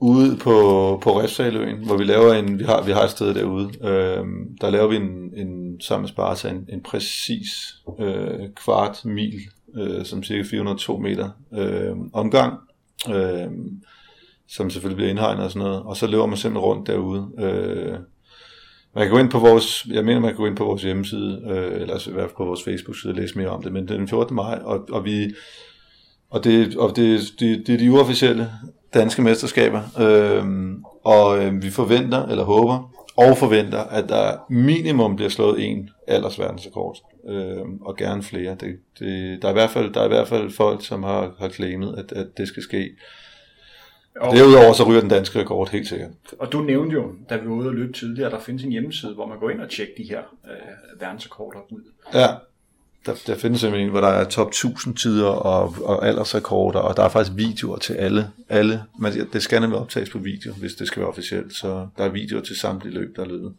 ude 0.00 0.36
på, 0.36 0.52
på 1.02 1.20
Refsaløen, 1.20 1.84
hvor 1.86 1.96
vi 1.96 2.04
laver 2.04 2.32
en, 2.32 2.58
vi 2.58 2.64
har, 2.64 2.82
vi 2.82 2.92
har 2.92 3.02
et 3.02 3.10
sted 3.10 3.34
derude, 3.34 3.70
øh, 3.82 4.24
der 4.60 4.70
laver 4.70 4.86
vi 4.86 4.96
en, 4.96 5.32
en 5.36 5.80
sammen 5.80 6.10
med 6.16 6.50
en, 6.50 6.68
en 6.68 6.82
præcis 6.82 7.74
øh, 8.00 8.48
kvart 8.64 9.04
mil, 9.04 9.40
øh, 9.76 10.04
som 10.04 10.22
cirka 10.22 10.42
402 10.50 10.98
meter 10.98 11.30
øh, 11.52 11.96
omgang, 12.12 12.54
øh, 13.14 13.46
som 14.48 14.70
selvfølgelig 14.70 14.96
bliver 14.96 15.10
indhegnet 15.10 15.44
og 15.44 15.50
sådan 15.50 15.66
noget, 15.66 15.82
og 15.82 15.96
så 15.96 16.06
løber 16.06 16.26
man 16.26 16.36
simpelthen 16.36 16.64
rundt 16.64 16.86
derude, 16.86 17.28
øh, 17.38 17.98
man 18.96 19.04
kan 19.04 19.12
gå 19.12 19.18
ind 19.18 19.30
på 19.30 19.38
vores, 19.38 19.86
jeg 19.90 20.04
mener, 20.04 20.20
man 20.20 20.30
kan 20.30 20.36
gå 20.36 20.46
ind 20.46 20.56
på 20.56 20.64
vores 20.64 20.82
hjemmeside, 20.82 21.42
øh, 21.50 21.80
eller 21.80 21.94
altså 21.94 22.10
i 22.10 22.12
hvert 22.12 22.24
fald 22.24 22.36
på 22.36 22.44
vores 22.44 22.64
Facebook-side 22.64 23.12
og 23.12 23.16
læse 23.16 23.38
mere 23.38 23.48
om 23.48 23.62
det, 23.62 23.72
men 23.72 23.88
den 23.88 24.08
14. 24.08 24.36
maj, 24.36 24.58
og, 24.64 24.88
og 24.90 25.04
vi, 25.04 25.34
og 26.30 26.44
det, 26.44 26.76
og 26.76 26.96
det, 26.96 27.20
det, 27.40 27.66
det 27.66 27.74
er 27.74 27.78
de 27.78 27.92
uofficielle 27.92 28.50
danske 28.94 29.22
mesterskaber, 29.22 29.82
øh, 30.00 30.44
og 31.04 31.44
øh, 31.44 31.62
vi 31.62 31.70
forventer, 31.70 32.26
eller 32.26 32.44
håber, 32.44 32.92
og 33.16 33.36
forventer, 33.36 33.78
at 33.78 34.08
der 34.08 34.36
minimum 34.50 35.16
bliver 35.16 35.30
slået 35.30 35.64
en 35.64 35.90
aldersverdensrekord, 36.06 36.96
øh, 37.28 37.64
og 37.80 37.96
gerne 37.96 38.22
flere. 38.22 38.56
Det, 38.60 38.76
det, 38.98 39.42
der, 39.42 39.48
er 39.48 39.52
i 39.52 39.60
hvert 39.60 39.70
fald, 39.70 39.94
der 39.94 40.00
er 40.00 40.04
i 40.04 40.08
hvert 40.08 40.28
fald 40.28 40.50
folk, 40.50 40.84
som 40.84 41.02
har, 41.02 41.34
har 41.38 41.48
claimet, 41.48 41.94
at, 41.98 42.12
at 42.12 42.26
det 42.36 42.48
skal 42.48 42.62
ske. 42.62 42.90
Og 44.20 44.36
Derudover 44.36 44.72
så 44.72 44.84
ryger 44.84 45.00
den 45.00 45.10
danske 45.10 45.40
rekord 45.40 45.70
helt 45.70 45.88
sikkert. 45.88 46.10
Og 46.38 46.52
du 46.52 46.60
nævnte 46.60 46.94
jo, 46.94 47.12
da 47.30 47.36
vi 47.36 47.48
var 47.48 47.54
ude 47.54 47.68
og 47.68 47.74
løbe 47.74 47.92
tidligere, 47.92 48.30
der 48.30 48.40
findes 48.40 48.64
en 48.64 48.70
hjemmeside, 48.70 49.14
hvor 49.14 49.26
man 49.26 49.38
går 49.38 49.50
ind 49.50 49.60
og 49.60 49.70
tjekker 49.70 49.94
de 49.96 50.02
her 50.02 50.20
øh, 50.46 51.00
verdensrekorder 51.00 51.58
ud. 51.70 51.80
Ja, 52.14 52.26
der, 53.06 53.14
der 53.26 53.36
findes 53.36 53.60
simpelthen 53.60 53.86
en, 53.86 53.90
hvor 53.90 54.00
der 54.00 54.08
er 54.08 54.24
top 54.24 54.48
1000 54.48 54.96
tider 54.96 55.28
og, 55.28 55.74
og 55.84 56.06
aldersrekorder, 56.06 56.78
og 56.78 56.96
der 56.96 57.02
er 57.02 57.08
faktisk 57.08 57.36
videoer 57.36 57.76
til 57.76 57.94
alle. 57.94 58.30
alle. 58.48 58.82
Men 58.98 59.12
det 59.32 59.42
skal 59.42 59.60
nemlig 59.60 59.78
optages 59.78 60.10
på 60.10 60.18
video, 60.18 60.52
hvis 60.52 60.74
det 60.74 60.86
skal 60.86 61.00
være 61.00 61.10
officielt, 61.10 61.54
så 61.54 61.86
der 61.98 62.04
er 62.04 62.08
videoer 62.08 62.42
til 62.42 62.56
samtlige 62.56 62.94
løb, 62.94 63.16
der 63.16 63.22
er 63.22 63.28
løbet. 63.28 63.52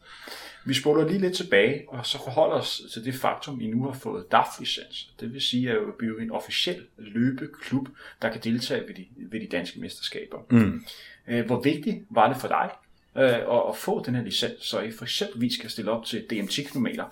Vi 0.68 0.74
spoler 0.74 1.08
lige 1.08 1.20
lidt 1.20 1.36
tilbage, 1.36 1.84
og 1.88 2.06
så 2.06 2.18
forholder 2.18 2.56
os 2.56 2.82
til 2.94 3.06
det 3.06 3.16
faktum, 3.16 3.62
I 3.62 3.68
nu 3.68 3.84
har 3.84 3.94
fået 3.94 4.32
DAF-licens. 4.32 5.10
Det 5.20 5.34
vil 5.34 5.42
sige, 5.42 5.72
at 5.72 5.78
I 5.78 5.92
bliver 5.98 6.20
en 6.20 6.32
officiel 6.32 6.86
løbeklub, 6.98 7.88
der 8.22 8.30
kan 8.32 8.42
deltage 8.44 8.88
ved 8.88 8.96
de, 8.96 9.06
ved 9.18 9.40
de 9.40 9.48
danske 9.48 9.80
mesterskaber. 9.80 10.38
Mm. 10.50 10.86
Øh, 11.28 11.46
hvor 11.46 11.62
vigtigt 11.62 11.98
var 12.10 12.34
det 12.34 12.42
for 12.42 12.48
dig 12.48 12.70
øh, 13.18 13.70
at 13.70 13.76
få 13.76 14.04
den 14.04 14.16
her 14.16 14.24
licens, 14.24 14.66
så 14.66 14.80
I 14.80 14.92
for 14.92 15.06
eksempel 15.06 15.60
kan 15.62 15.70
stille 15.70 15.92
op 15.92 16.06
til 16.06 16.26
DM10-kilometer, 16.34 17.06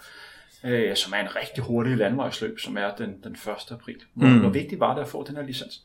øh, 0.64 0.95
som 0.95 1.14
er 1.14 1.18
en 1.18 1.36
rigtig 1.36 1.64
hurtig 1.64 1.97
landvejsløb, 1.97 2.60
som 2.60 2.78
er 2.78 2.95
den, 2.95 3.16
den 3.24 3.32
1. 3.32 3.72
april. 3.72 3.97
Hvor, 4.14 4.28
mm. 4.28 4.39
hvor 4.39 4.49
vigtigt 4.49 4.80
var 4.80 4.95
det 4.95 5.01
at 5.01 5.08
få 5.08 5.28
den 5.28 5.36
her 5.36 5.43
licens? 5.43 5.82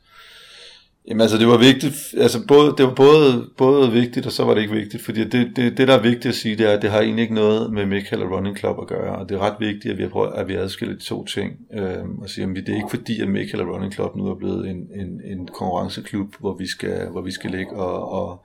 Jamen 1.09 1.21
altså, 1.21 1.39
det 1.39 1.49
var 1.49 1.59
vigtigt, 1.59 1.95
altså 2.17 2.47
både, 2.49 2.75
det 2.79 2.87
var 2.87 2.95
både, 2.95 3.49
både 3.59 3.93
vigtigt, 3.93 4.27
og 4.27 4.33
så 4.33 4.45
var 4.45 4.55
det 4.55 4.61
ikke 4.61 4.75
vigtigt, 4.75 5.05
fordi 5.05 5.25
det, 5.25 5.53
det, 5.57 5.79
det, 5.79 5.89
der 5.89 5.95
er 5.95 6.03
vigtigt 6.03 6.27
at 6.27 6.35
sige, 6.35 6.57
det 6.57 6.67
er, 6.67 6.77
at 6.77 6.83
det 6.83 6.91
har 6.91 7.01
egentlig 7.01 7.23
ikke 7.23 7.35
noget 7.35 7.73
med 7.73 7.87
Michael 7.87 8.23
og 8.23 8.31
Running 8.31 8.59
Club 8.59 8.77
at 8.81 8.87
gøre, 8.87 9.17
og 9.17 9.29
det 9.29 9.35
er 9.35 9.39
ret 9.39 9.57
vigtigt, 9.61 9.93
at 9.93 9.99
vi, 9.99 10.03
har 10.03 10.11
prøvet, 10.11 10.33
at 10.35 10.49
vi 10.49 10.55
adskiller 10.55 10.97
de 10.97 11.05
to 11.05 11.25
ting, 11.25 11.53
øh, 11.75 12.05
og 12.23 12.31
siger, 12.31 12.51
at 12.51 12.57
det 12.57 12.69
er 12.69 12.77
ikke 12.77 12.91
fordi, 12.91 13.21
at 13.21 13.29
Michael 13.29 13.63
og 13.63 13.75
Running 13.75 13.93
Club 13.93 14.17
nu 14.17 14.27
er 14.27 14.35
blevet 14.35 14.71
en, 14.71 14.77
en, 14.77 15.21
en 15.25 15.47
konkurrenceklub, 15.47 16.35
hvor 16.41 16.55
vi 16.55 16.67
skal, 16.67 17.09
hvor 17.11 17.21
vi 17.23 17.31
skal 17.31 17.51
ligge 17.51 17.73
og, 17.77 18.13
og, 18.13 18.45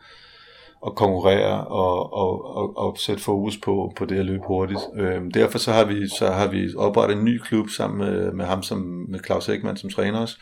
og 0.82 0.96
konkurrere 0.96 1.68
og, 1.68 2.14
og, 2.14 2.56
og, 2.56 2.78
og 2.78 2.98
sætte 3.00 3.24
fokus 3.24 3.58
på, 3.58 3.94
på 3.98 4.06
det 4.06 4.20
at 4.20 4.26
løbe 4.26 4.44
hurtigt. 4.48 4.82
Øh, 4.98 5.22
derfor 5.34 5.58
så 5.58 5.72
har, 5.72 5.86
vi, 5.86 6.08
så 6.08 6.28
har 6.28 6.48
vi 6.48 6.70
oprettet 6.78 7.18
en 7.18 7.26
ny 7.26 7.38
klub 7.38 7.70
sammen 7.70 8.00
med, 8.00 8.32
med 8.32 8.46
ham, 8.46 8.64
som, 8.64 9.06
med 9.10 9.20
Claus 9.26 9.50
Ekman 9.50 9.78
som 9.78 9.90
træner 9.90 10.20
os, 10.20 10.40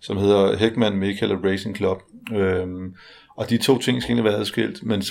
som 0.00 0.16
hedder 0.16 0.56
Heckman 0.56 0.96
Michael 0.96 1.32
Racing 1.32 1.76
Club. 1.76 2.02
Øhm, 2.32 2.94
og 3.36 3.50
de 3.50 3.58
to 3.58 3.78
ting 3.78 4.02
skal 4.02 4.12
egentlig 4.12 4.32
være 4.32 4.40
adskilt, 4.40 4.82
men, 4.82 5.02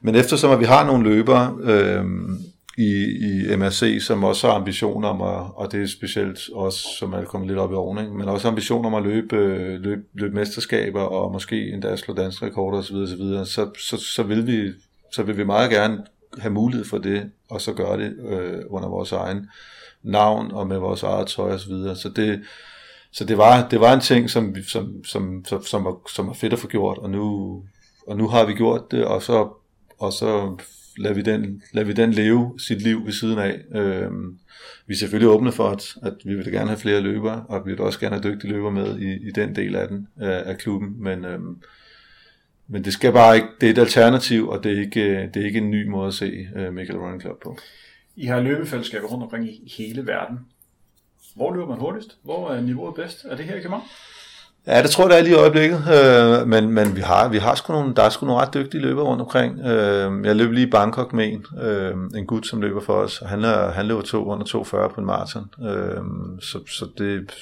men 0.00 0.14
eftersom 0.14 0.50
at 0.50 0.60
vi 0.60 0.64
har 0.64 0.86
nogle 0.86 1.04
løbere 1.04 1.56
øhm, 1.62 2.44
i, 2.78 2.92
i 3.20 3.56
MRC, 3.56 3.98
som 4.00 4.24
også 4.24 4.46
har 4.46 4.54
ambitioner 4.54 5.08
om 5.08 5.22
at, 5.22 5.46
og 5.56 5.72
det 5.72 5.82
er 5.82 5.86
specielt 5.86 6.38
også, 6.54 6.88
som 6.98 7.12
er 7.12 7.24
kommet 7.24 7.48
lidt 7.48 7.58
op 7.58 7.72
i 7.72 7.74
årene, 7.74 8.10
men 8.10 8.28
også 8.28 8.48
ambitioner 8.48 8.88
om 8.88 8.94
at 8.94 9.02
løbe, 9.02 9.36
øh, 9.36 9.80
løbe, 9.80 10.02
løbe 10.14 10.34
mesterskaber 10.34 11.00
og 11.00 11.32
måske 11.32 11.72
endda 11.72 11.96
slå 11.96 12.14
danske 12.14 12.46
rekorder 12.46 12.78
osv., 12.78 12.96
osv. 12.96 13.44
Så, 13.44 13.70
så, 13.78 13.96
så, 13.96 14.22
vil 14.22 14.46
vi, 14.46 14.72
så 15.12 15.22
vil 15.22 15.36
vi 15.36 15.44
meget 15.44 15.70
gerne 15.70 16.04
have 16.38 16.52
mulighed 16.52 16.84
for 16.84 16.98
det, 16.98 17.30
og 17.50 17.60
så 17.60 17.72
gøre 17.72 17.98
det 17.98 18.16
øh, 18.28 18.60
under 18.70 18.88
vores 18.88 19.12
egen 19.12 19.50
navn 20.02 20.50
og 20.52 20.66
med 20.66 20.78
vores 20.78 21.02
eget 21.02 21.26
tøj 21.26 21.52
osv. 21.52 21.58
Så, 21.58 21.68
videre. 21.68 21.96
så 21.96 22.08
det, 22.08 22.40
så 23.14 23.24
det 23.24 23.38
var, 23.38 23.68
det 23.68 23.80
var 23.80 23.94
en 23.94 24.00
ting, 24.00 24.30
som, 24.30 24.54
som, 24.68 25.04
som, 25.04 25.44
som, 25.44 25.62
som, 25.64 25.84
var, 25.84 25.96
som 26.14 26.26
var 26.26 26.32
fedt 26.32 26.52
at 26.52 26.58
få 26.58 26.68
gjort, 26.68 26.98
og 26.98 27.10
nu, 27.10 27.62
og 28.06 28.16
nu 28.16 28.28
har 28.28 28.46
vi 28.46 28.52
gjort 28.52 28.90
det, 28.90 29.04
og 29.04 29.22
så, 29.22 29.48
og 29.98 30.12
så 30.12 30.56
lader, 30.98 31.14
vi 31.14 31.22
den, 31.22 31.62
lader 31.72 31.86
vi 31.86 31.92
den 31.92 32.12
leve 32.12 32.58
sit 32.58 32.82
liv 32.82 33.04
ved 33.04 33.12
siden 33.12 33.38
af. 33.38 33.60
Øhm, 33.74 34.38
vi 34.86 34.94
er 34.94 34.98
selvfølgelig 34.98 35.28
åbne 35.28 35.52
for, 35.52 35.68
at, 35.68 35.94
at 36.02 36.14
vi 36.24 36.34
vil 36.34 36.52
gerne 36.52 36.68
have 36.68 36.78
flere 36.78 37.00
løbere, 37.00 37.44
og 37.48 37.66
vi 37.66 37.70
vil 37.70 37.80
også 37.80 38.00
gerne 38.00 38.16
have 38.16 38.32
dygtige 38.32 38.52
løbere 38.52 38.72
med 38.72 38.98
i, 38.98 39.28
i 39.28 39.30
den 39.30 39.56
del 39.56 39.76
af 39.76 39.88
den, 39.88 40.08
af, 40.16 40.42
af 40.46 40.58
klubben, 40.58 41.02
men, 41.02 41.24
øhm, 41.24 41.56
men 42.68 42.84
det 42.84 42.92
skal 42.92 43.12
bare 43.12 43.36
ikke, 43.36 43.48
det 43.60 43.66
er 43.66 43.72
et 43.72 43.78
alternativ, 43.78 44.48
og 44.48 44.64
det 44.64 44.72
er 44.72 44.80
ikke, 44.80 45.30
det 45.34 45.42
er 45.42 45.46
ikke 45.46 45.58
en 45.58 45.70
ny 45.70 45.88
måde 45.88 46.08
at 46.08 46.14
se 46.14 46.48
øh, 46.56 46.74
Michael 46.74 46.98
Running 46.98 47.20
Club 47.20 47.42
på. 47.42 47.58
I 48.16 48.26
har 48.26 48.40
løbefællesskaber 48.40 49.06
rundt 49.06 49.24
omkring 49.24 49.48
i 49.48 49.72
hele 49.78 50.06
verden. 50.06 50.38
Hvor 51.34 51.54
løber 51.54 51.66
man 51.66 51.78
hurtigst? 51.78 52.16
Hvor 52.22 52.50
er 52.50 52.60
niveauet 52.60 52.94
bedst? 52.94 53.24
Er 53.24 53.36
det 53.36 53.44
her 53.44 53.54
i 53.54 53.60
København? 53.60 53.82
Ja, 54.66 54.82
det 54.82 54.90
tror 54.90 55.04
jeg, 55.04 55.10
det 55.10 55.18
er 55.18 55.22
lige 55.22 55.34
i 55.34 55.38
øjeblikket. 55.38 55.82
Øh, 55.94 56.48
men 56.48 56.70
men 56.70 56.96
vi 56.96 57.00
har, 57.00 57.28
vi 57.28 57.38
har 57.38 57.54
sgu 57.54 57.72
nogle, 57.72 57.94
der 57.94 58.02
er 58.02 58.08
sgu 58.08 58.26
nogle 58.26 58.42
ret 58.42 58.54
dygtige 58.54 58.80
løbere 58.80 59.04
rundt 59.04 59.22
omkring. 59.22 59.60
Øh, 59.60 60.26
jeg 60.26 60.36
løb 60.36 60.52
lige 60.52 60.66
i 60.66 60.70
Bangkok 60.70 61.12
med 61.12 61.32
en, 61.32 61.44
øh, 61.62 61.94
en 62.16 62.26
gut, 62.26 62.46
som 62.46 62.60
løber 62.60 62.80
for 62.80 62.92
os. 62.92 63.22
Han, 63.26 63.44
er, 63.44 63.70
han 63.70 63.86
løber 63.86 64.02
to 64.02 64.24
under 64.24 64.46
240 64.46 64.88
på 64.88 65.00
en 65.00 65.06
maraton. 65.06 65.50
Øh, 65.62 66.02
så, 66.40 66.58
så 66.66 66.86
det, 66.98 67.34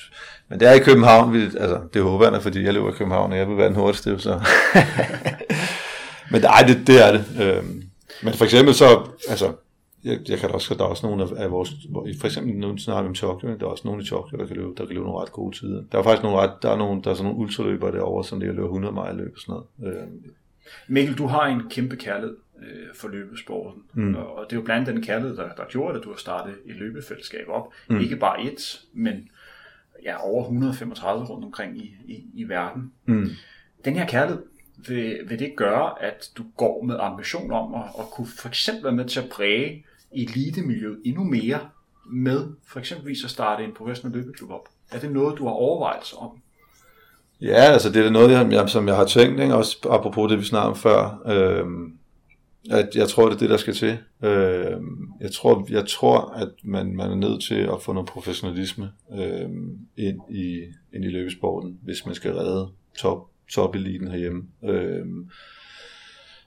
men 0.49 0.61
det 0.61 0.69
er 0.69 0.73
i 0.73 0.79
København. 0.79 1.33
Vi, 1.33 1.43
altså, 1.43 1.81
det 1.95 2.03
håber 2.03 2.31
jeg, 2.31 2.43
fordi 2.43 2.65
jeg 2.65 2.75
løber 2.75 2.89
i 2.89 2.97
København, 2.99 3.33
og 3.33 3.39
jeg 3.39 3.49
vil 3.49 3.57
være 3.57 3.69
den 3.69 3.77
hurtigste. 3.77 4.19
Så. 4.19 4.41
men 6.31 6.41
nej, 6.41 6.65
det, 6.67 6.87
det 6.87 7.07
er 7.07 7.13
det. 7.13 7.25
Øh, 7.41 7.65
men 8.23 8.35
for 8.35 8.45
eksempel 8.45 8.75
så, 8.75 9.01
altså, 9.29 9.53
jeg, 10.05 10.19
jeg 10.29 10.39
kan 10.39 10.49
da 10.49 10.55
også, 10.55 10.75
der 10.75 10.85
er 10.85 10.89
også 10.89 11.07
nogle 11.07 11.23
af, 11.25 11.45
af 11.45 11.51
vores, 11.51 11.71
for 12.21 12.27
eksempel 12.27 12.55
nu 12.57 12.77
snakker 12.79 13.03
vi 13.03 13.09
om 13.09 13.15
Tokyo, 13.15 13.49
der 13.49 13.67
er 13.67 13.71
også 13.71 13.89
nogle 13.89 14.03
i 14.03 14.07
Tokyo, 14.07 14.39
der 14.39 14.47
kan 14.47 14.57
løbe, 14.57 14.69
der 14.69 14.87
kan 14.87 14.95
løbe 14.95 15.05
nogle 15.05 15.21
ret 15.21 15.33
gode 15.33 15.57
tider. 15.57 15.83
Der 15.93 15.99
er 15.99 16.03
faktisk 16.03 16.23
nogle 16.23 16.39
ret, 16.39 16.53
der 16.63 16.71
er 16.71 16.77
nogle, 16.77 17.03
der 17.03 17.11
er 17.11 17.15
sådan 17.15 17.25
nogle 17.25 17.41
ultraløbere 17.41 17.93
derovre, 17.93 18.25
som 18.25 18.41
ligger 18.41 18.55
løber 18.55 18.67
100 18.67 18.95
mile 18.95 19.25
løb 19.25 19.33
og 19.35 19.41
sådan 19.41 19.63
noget. 19.81 19.97
Øh. 19.97 20.09
Mikkel, 20.89 21.19
du 21.19 21.27
har 21.27 21.47
en 21.47 21.63
kæmpe 21.71 21.97
kærlighed 21.97 22.37
øh, 22.63 22.87
for 22.95 23.09
løbesporten, 23.09 23.83
mm. 23.93 24.15
og 24.15 24.45
det 24.51 24.57
er 24.57 24.61
jo 24.61 24.65
blandt 24.65 24.89
den 24.89 25.03
kærlighed, 25.03 25.37
der, 25.37 25.55
der 25.57 25.65
gjorde, 25.69 25.99
at 25.99 26.05
du 26.05 26.11
har 26.11 26.19
startet 26.19 26.55
et 26.67 26.77
løbefællesskab 26.77 27.49
op. 27.49 27.73
Mm. 27.89 28.01
Ikke 28.01 28.17
bare 28.17 28.43
et, 28.43 28.81
men 28.93 29.29
ja, 30.05 30.27
over 30.27 30.43
135 30.43 31.25
rundt 31.25 31.45
omkring 31.45 31.79
i, 31.79 31.95
i, 32.07 32.25
i 32.35 32.49
verden. 32.49 32.93
Mm. 33.07 33.29
Den 33.85 33.97
her 33.97 34.07
kærlighed, 34.07 34.43
vil, 34.89 35.19
vil 35.29 35.39
det 35.39 35.53
gøre, 35.57 36.03
at 36.03 36.31
du 36.39 36.45
går 36.57 36.83
med 36.83 36.97
ambition 37.01 37.51
om 37.51 37.75
at, 37.75 37.85
at 37.99 38.05
kunne 38.11 38.27
for 38.39 38.49
eksempel 38.49 38.85
være 38.85 38.93
med 38.93 39.05
til 39.05 39.21
at 39.21 39.29
præge 39.29 39.85
elitemiljøet 40.15 40.99
endnu 41.05 41.25
mere 41.25 41.59
med 42.13 42.49
for 42.67 42.79
eksempel 42.79 43.17
at 43.25 43.31
starte 43.31 43.65
en 43.65 43.73
professionel 43.73 44.17
løbeklub 44.19 44.51
op? 44.51 44.69
Er 44.91 45.01
det 45.01 45.13
noget, 45.13 45.39
du 45.39 45.45
har 45.45 45.53
overvejelser 45.53 46.17
om? 46.17 46.31
Ja, 47.41 47.55
altså 47.73 47.91
det 47.93 48.07
er 48.07 48.11
noget, 48.11 48.53
jeg, 48.53 48.69
som 48.69 48.89
jeg 48.89 48.97
har 48.97 49.05
tænkt, 49.05 49.41
ikke? 49.41 49.55
også 49.55 49.77
apropos 49.91 50.31
det, 50.31 50.39
vi 50.39 50.45
snakkede 50.45 50.71
om 50.71 50.77
før, 50.77 51.23
øh, 51.27 51.67
at 52.71 52.89
jeg 52.95 53.09
tror, 53.09 53.27
det 53.27 53.35
er 53.35 53.39
det, 53.39 53.51
der 53.51 53.57
skal 53.57 53.75
til. 53.75 53.99
Øh, 54.23 54.81
jeg, 55.21 55.33
tror, 55.33 55.67
jeg 55.71 55.89
tror, 55.89 56.21
at 56.21 56.49
man, 56.65 56.97
man 56.97 57.11
er 57.11 57.15
nødt 57.15 57.43
til 57.43 57.55
at 57.55 57.83
få 57.83 57.93
noget 57.93 58.09
professionalisme 58.09 58.91
øh, 59.13 59.51
ind, 59.97 60.21
i, 60.31 60.61
ind 60.95 61.05
i 61.05 61.09
løbesporten, 61.09 61.79
hvis 61.83 62.07
man 62.07 62.15
skal 62.15 62.33
redde 62.33 62.69
top, 62.99 63.29
top-eliten 63.53 64.09
herhjemme. 64.09 64.43
Øh, 64.65 65.07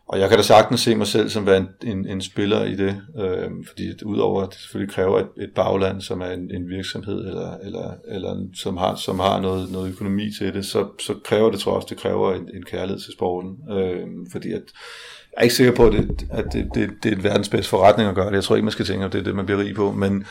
og 0.07 0.19
jeg 0.19 0.29
kan 0.29 0.37
da 0.37 0.43
sagtens 0.43 0.81
se 0.81 0.95
mig 0.95 1.07
selv 1.07 1.29
som 1.29 1.45
være 1.45 1.57
en, 1.57 1.67
en, 1.83 2.07
en 2.07 2.21
spiller 2.21 2.63
i 2.63 2.75
det, 2.75 3.01
øh, 3.19 3.51
fordi 3.67 3.87
det, 3.87 4.01
udover 4.01 4.41
at 4.41 4.49
det 4.49 4.57
selvfølgelig 4.57 4.93
kræver 4.95 5.19
et, 5.19 5.27
et 5.37 5.49
bagland, 5.55 6.01
som 6.01 6.21
er 6.21 6.29
en, 6.29 6.51
en 6.55 6.69
virksomhed, 6.69 7.27
eller, 7.27 7.57
eller, 7.57 7.93
eller 8.07 8.37
som 8.53 8.77
har, 8.77 8.95
som 8.95 9.19
har 9.19 9.41
noget, 9.41 9.71
noget 9.71 9.91
økonomi 9.91 10.31
til 10.39 10.53
det, 10.53 10.65
så, 10.65 10.87
så 10.99 11.13
kræver 11.23 11.51
det, 11.51 11.59
tror 11.59 11.71
jeg 11.71 11.75
også, 11.75 11.87
det 11.89 11.97
kræver 11.97 12.33
en, 12.33 12.49
en 12.53 12.63
kærlighed 12.63 12.99
til 12.99 13.13
sporten. 13.13 13.57
Øh, 13.71 14.07
fordi 14.31 14.51
at, 14.51 14.63
jeg 15.31 15.37
er 15.37 15.43
ikke 15.43 15.55
sikker 15.55 15.75
på, 15.75 15.87
at, 15.87 15.93
det, 15.93 16.27
at 16.31 16.45
det, 16.53 16.69
det, 16.75 16.89
det 17.03 17.11
er 17.11 17.15
et 17.15 17.23
verdens 17.23 17.49
bedste 17.49 17.69
forretning 17.69 18.09
at 18.09 18.15
gøre 18.15 18.27
det. 18.27 18.35
Jeg 18.35 18.43
tror 18.43 18.55
ikke, 18.55 18.65
man 18.65 18.71
skal 18.71 18.85
tænke, 18.85 19.05
at 19.05 19.13
det 19.13 19.19
er 19.19 19.23
det, 19.23 19.35
man 19.35 19.45
bliver 19.45 19.61
rig 19.61 19.75
på. 19.75 19.91
Men, 19.91 20.25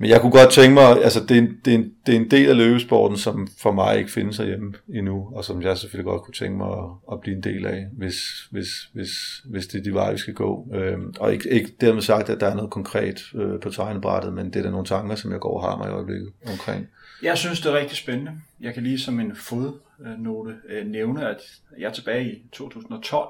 men 0.00 0.10
jeg 0.10 0.20
kunne 0.20 0.32
godt 0.32 0.50
tænke 0.50 0.74
mig, 0.74 1.04
altså 1.04 1.20
det 1.24 1.36
er, 1.36 1.40
en, 1.40 1.60
det, 1.64 1.74
er 1.74 1.78
en, 1.78 1.92
det 2.06 2.14
er 2.14 2.18
en 2.18 2.30
del 2.30 2.48
af 2.48 2.56
løbesporten, 2.56 3.16
som 3.16 3.48
for 3.58 3.72
mig 3.72 3.98
ikke 3.98 4.10
findes 4.10 4.36
hjemme 4.36 4.74
endnu, 4.94 5.28
og 5.34 5.44
som 5.44 5.62
jeg 5.62 5.78
selvfølgelig 5.78 6.10
godt 6.10 6.22
kunne 6.22 6.34
tænke 6.34 6.58
mig 6.58 6.68
at, 6.68 6.84
at 7.12 7.20
blive 7.20 7.36
en 7.36 7.42
del 7.42 7.66
af, 7.66 7.86
hvis, 7.92 8.16
hvis, 8.50 8.68
hvis, 8.92 9.10
hvis 9.44 9.66
det 9.66 9.78
er 9.78 9.82
de 9.82 9.94
veje, 9.94 10.12
vi 10.12 10.18
skal 10.18 10.34
gå. 10.34 10.68
Øhm, 10.74 11.14
og 11.20 11.32
ikke, 11.32 11.50
ikke 11.50 11.72
dermed 11.80 12.02
sagt, 12.02 12.28
at 12.28 12.40
der 12.40 12.46
er 12.46 12.54
noget 12.54 12.70
konkret 12.70 13.20
øh, 13.34 13.60
på 13.60 13.70
tegnebrættet, 13.70 14.32
men 14.32 14.46
det 14.46 14.56
er 14.56 14.62
da 14.62 14.70
nogle 14.70 14.86
tanker, 14.86 15.14
som 15.14 15.32
jeg 15.32 15.40
går 15.40 15.60
og 15.60 15.70
har 15.70 15.76
mig 15.76 15.88
i 15.88 15.92
øjeblikket 15.92 16.32
omkring. 16.46 16.88
Jeg 17.22 17.38
synes, 17.38 17.60
det 17.60 17.72
er 17.72 17.78
rigtig 17.78 17.96
spændende. 17.96 18.32
Jeg 18.60 18.74
kan 18.74 18.82
lige 18.82 18.98
som 18.98 19.20
en 19.20 19.36
fodnote 19.36 20.54
øh, 20.68 20.86
nævne, 20.86 21.28
at 21.28 21.38
jeg 21.78 21.92
tilbage 21.92 22.32
i 22.32 22.42
2012 22.52 23.28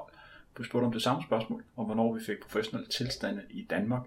blev 0.53 0.65
spurgt 0.65 0.85
om 0.85 0.93
det 0.93 1.01
samme 1.01 1.23
spørgsmål, 1.23 1.63
om 1.77 1.85
hvornår 1.85 2.13
vi 2.13 2.19
fik 2.25 2.41
professionelle 2.41 2.89
tilstande 2.89 3.41
i 3.49 3.67
Danmark. 3.69 4.01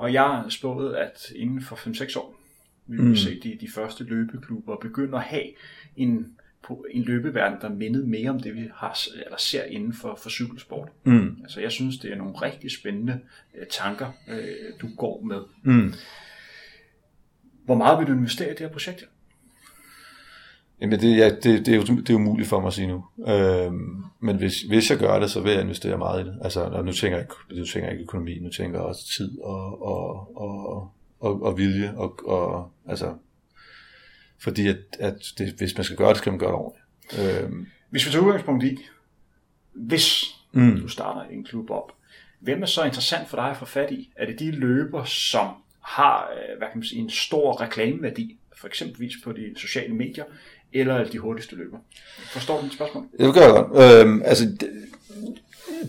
Og 0.00 0.12
jeg 0.12 0.44
spåede, 0.48 0.98
at 0.98 1.32
inden 1.36 1.62
for 1.62 1.76
5-6 1.76 2.18
år, 2.18 2.40
vi 2.86 2.96
vil 2.96 3.04
mm. 3.04 3.16
se 3.16 3.40
de, 3.40 3.58
de 3.60 3.68
første 3.68 4.04
løbeklubber 4.04 4.76
begynde 4.76 5.16
at 5.16 5.22
have 5.22 5.46
en, 5.96 6.38
på 6.62 6.86
en 6.90 7.02
løbeverden, 7.02 7.58
der 7.60 7.68
mindede 7.68 8.06
mere 8.06 8.30
om 8.30 8.40
det, 8.40 8.54
vi 8.54 8.70
har, 8.74 8.98
eller 9.24 9.38
ser 9.38 9.64
inden 9.64 9.92
for, 9.92 10.18
for 10.22 10.30
cykelsport. 10.30 10.88
Mm. 11.04 11.36
Altså, 11.42 11.60
jeg 11.60 11.72
synes, 11.72 11.98
det 11.98 12.12
er 12.12 12.16
nogle 12.16 12.36
rigtig 12.36 12.70
spændende 12.70 13.20
uh, 13.54 13.66
tanker, 13.70 14.12
uh, 14.28 14.80
du 14.80 14.88
går 14.96 15.22
med. 15.22 15.40
Mm. 15.62 15.92
Hvor 17.64 17.74
meget 17.74 17.98
vil 17.98 18.06
du 18.06 18.12
investere 18.12 18.48
i 18.48 18.50
det 18.50 18.60
her 18.60 18.68
projekt? 18.68 19.08
Jamen 20.80 21.00
det, 21.00 21.16
ja, 21.16 21.30
det, 21.30 21.66
det, 21.66 21.68
er 21.68 21.76
jo, 21.76 21.82
det 21.82 22.10
er 22.10 22.14
umuligt 22.14 22.48
for 22.48 22.60
mig 22.60 22.66
at 22.66 22.72
sige 22.72 22.88
nu. 22.88 23.04
Øhm, 23.28 24.04
men 24.20 24.36
hvis, 24.36 24.62
hvis 24.62 24.90
jeg 24.90 24.98
gør 24.98 25.18
det, 25.18 25.30
så 25.30 25.40
vil 25.40 25.52
jeg 25.52 25.62
investere 25.62 25.98
meget 25.98 26.24
i 26.24 26.28
det. 26.28 26.38
Altså, 26.42 26.60
og 26.60 26.84
nu 26.84 26.92
tænker 26.92 27.18
jeg 27.18 27.24
ikke, 27.24 27.60
nu 27.60 27.66
tænker 27.66 27.88
jeg 27.88 27.92
ikke 27.92 28.02
økonomi, 28.02 28.38
nu 28.38 28.50
tænker 28.50 28.78
jeg 28.78 28.86
også 28.86 29.06
tid 29.16 29.38
og, 29.40 29.82
og, 29.82 30.36
og, 30.36 30.90
og, 31.20 31.42
og 31.42 31.58
vilje. 31.58 31.94
Og, 31.96 32.28
og, 32.28 32.70
altså, 32.88 33.14
fordi 34.38 34.68
at, 34.68 34.76
at 34.98 35.32
det, 35.38 35.54
hvis 35.58 35.76
man 35.76 35.84
skal 35.84 35.96
gøre 35.96 36.08
det, 36.08 36.16
skal 36.16 36.32
man 36.32 36.38
gøre 36.38 36.50
det 36.50 36.58
ordentligt. 36.58 37.44
Øhm. 37.44 37.66
Hvis 37.90 38.06
vi 38.06 38.12
tager 38.12 38.24
udgangspunkt 38.24 38.64
i, 38.64 38.78
hvis 39.72 40.24
mm. 40.52 40.76
du 40.80 40.88
starter 40.88 41.22
en 41.22 41.44
klub 41.44 41.70
op, 41.70 41.92
hvem 42.40 42.62
er 42.62 42.66
så 42.66 42.84
interessant 42.84 43.28
for 43.28 43.36
dig 43.36 43.50
at 43.50 43.56
få 43.56 43.64
fat 43.64 43.90
i? 43.90 44.12
Er 44.16 44.26
det 44.26 44.38
de 44.38 44.50
løber, 44.50 45.04
som 45.04 45.48
har 45.80 46.30
øh, 46.32 46.58
hvad 46.58 46.68
kan 46.68 46.78
man 46.78 46.84
sige, 46.84 47.00
en 47.00 47.10
stor 47.10 47.60
reklameværdi, 47.60 48.38
for 48.56 48.66
eksempelvis 48.66 49.14
på 49.24 49.32
de 49.32 49.54
sociale 49.56 49.94
medier, 49.94 50.24
eller 50.72 51.04
de 51.04 51.18
hurtigste 51.18 51.56
løber? 51.56 51.78
Forstår 52.32 52.56
du 52.56 52.62
mit 52.62 52.72
spørgsmål? 52.72 53.04
Det 53.18 53.34
gør 53.34 53.40
jeg 53.40 53.50
godt. 53.50 54.06
Øhm, 54.06 54.22
altså, 54.24 54.44
det, 54.44 54.68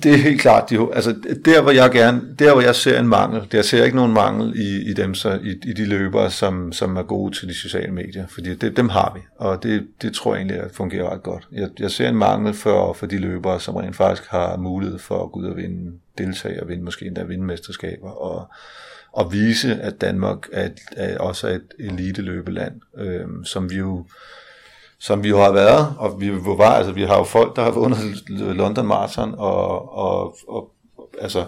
det 0.04 0.14
er 0.14 0.18
helt 0.18 0.42
klart, 0.42 0.70
de, 0.70 0.88
altså 0.94 1.16
der 1.46 1.62
hvor 1.62 1.72
jeg 1.72 1.92
gerne, 1.92 2.36
der 2.40 2.54
hvor 2.54 2.62
jeg 2.62 2.76
ser 2.76 3.00
en 3.00 3.08
mangel, 3.08 3.48
der 3.52 3.62
ser 3.62 3.78
jeg 3.78 3.86
ikke 3.86 3.98
nogen 3.98 4.14
mangel 4.14 4.54
i, 4.56 4.90
i 4.90 4.94
dem, 4.94 5.16
så, 5.16 5.40
i, 5.44 5.70
i 5.70 5.74
de 5.74 5.86
løbere, 5.86 6.32
som, 6.32 6.72
som 6.72 6.96
er 6.98 7.04
gode 7.04 7.36
til 7.36 7.48
de 7.48 7.54
sociale 7.54 7.92
medier, 7.92 8.28
fordi 8.28 8.56
det, 8.56 8.78
dem 8.78 8.90
har 8.90 9.12
vi, 9.16 9.22
og 9.38 9.64
det, 9.64 9.88
det 10.02 10.14
tror 10.14 10.34
jeg 10.34 10.40
egentlig 10.40 10.60
at 10.60 10.72
fungerer 10.72 11.14
ret 11.14 11.24
godt. 11.24 11.48
Jeg, 11.52 11.70
jeg 11.80 11.92
ser 11.92 12.10
en 12.10 12.16
mangel 12.16 12.54
for, 12.54 12.94
for 12.94 13.06
de 13.06 13.18
løbere, 13.18 13.60
som 13.60 13.76
rent 13.76 13.96
faktisk 13.96 14.30
har 14.30 14.58
mulighed 14.58 15.00
for 15.00 15.24
at 15.24 15.32
gå 15.32 15.40
ud 15.40 15.46
og 15.46 15.58
vinde 15.58 15.92
deltage 16.18 16.64
og 16.64 16.70
vinde, 16.70 16.84
måske 16.84 17.06
endda 17.06 17.24
vinde 17.24 17.46
mesterskaber, 17.46 18.10
og, 18.10 18.48
og 19.12 19.34
vise, 19.34 19.76
at 19.82 20.02
Danmark 20.02 20.48
er, 20.52 20.70
er 20.98 21.18
også 21.18 21.48
er 21.48 21.56
et 21.56 21.74
elite 21.80 22.22
løbeland, 22.22 22.82
øhm, 22.98 23.46
som 23.46 23.70
vi 23.70 23.76
jo 23.76 24.06
som 25.02 25.24
vi 25.24 25.30
jo 25.30 25.38
har 25.38 25.52
været, 25.52 25.96
og 25.98 26.22
vi 26.22 26.32
var, 26.32 26.74
altså 26.74 26.94
vi 26.94 27.02
har 27.02 27.18
jo 27.18 27.24
folk, 27.24 27.56
der 27.56 27.64
har 27.64 27.72
vundet 27.72 27.98
London 28.30 28.88
Marathon, 28.88 29.36
og, 29.38 29.98
og, 29.98 30.38
og 30.48 30.74
altså, 31.20 31.46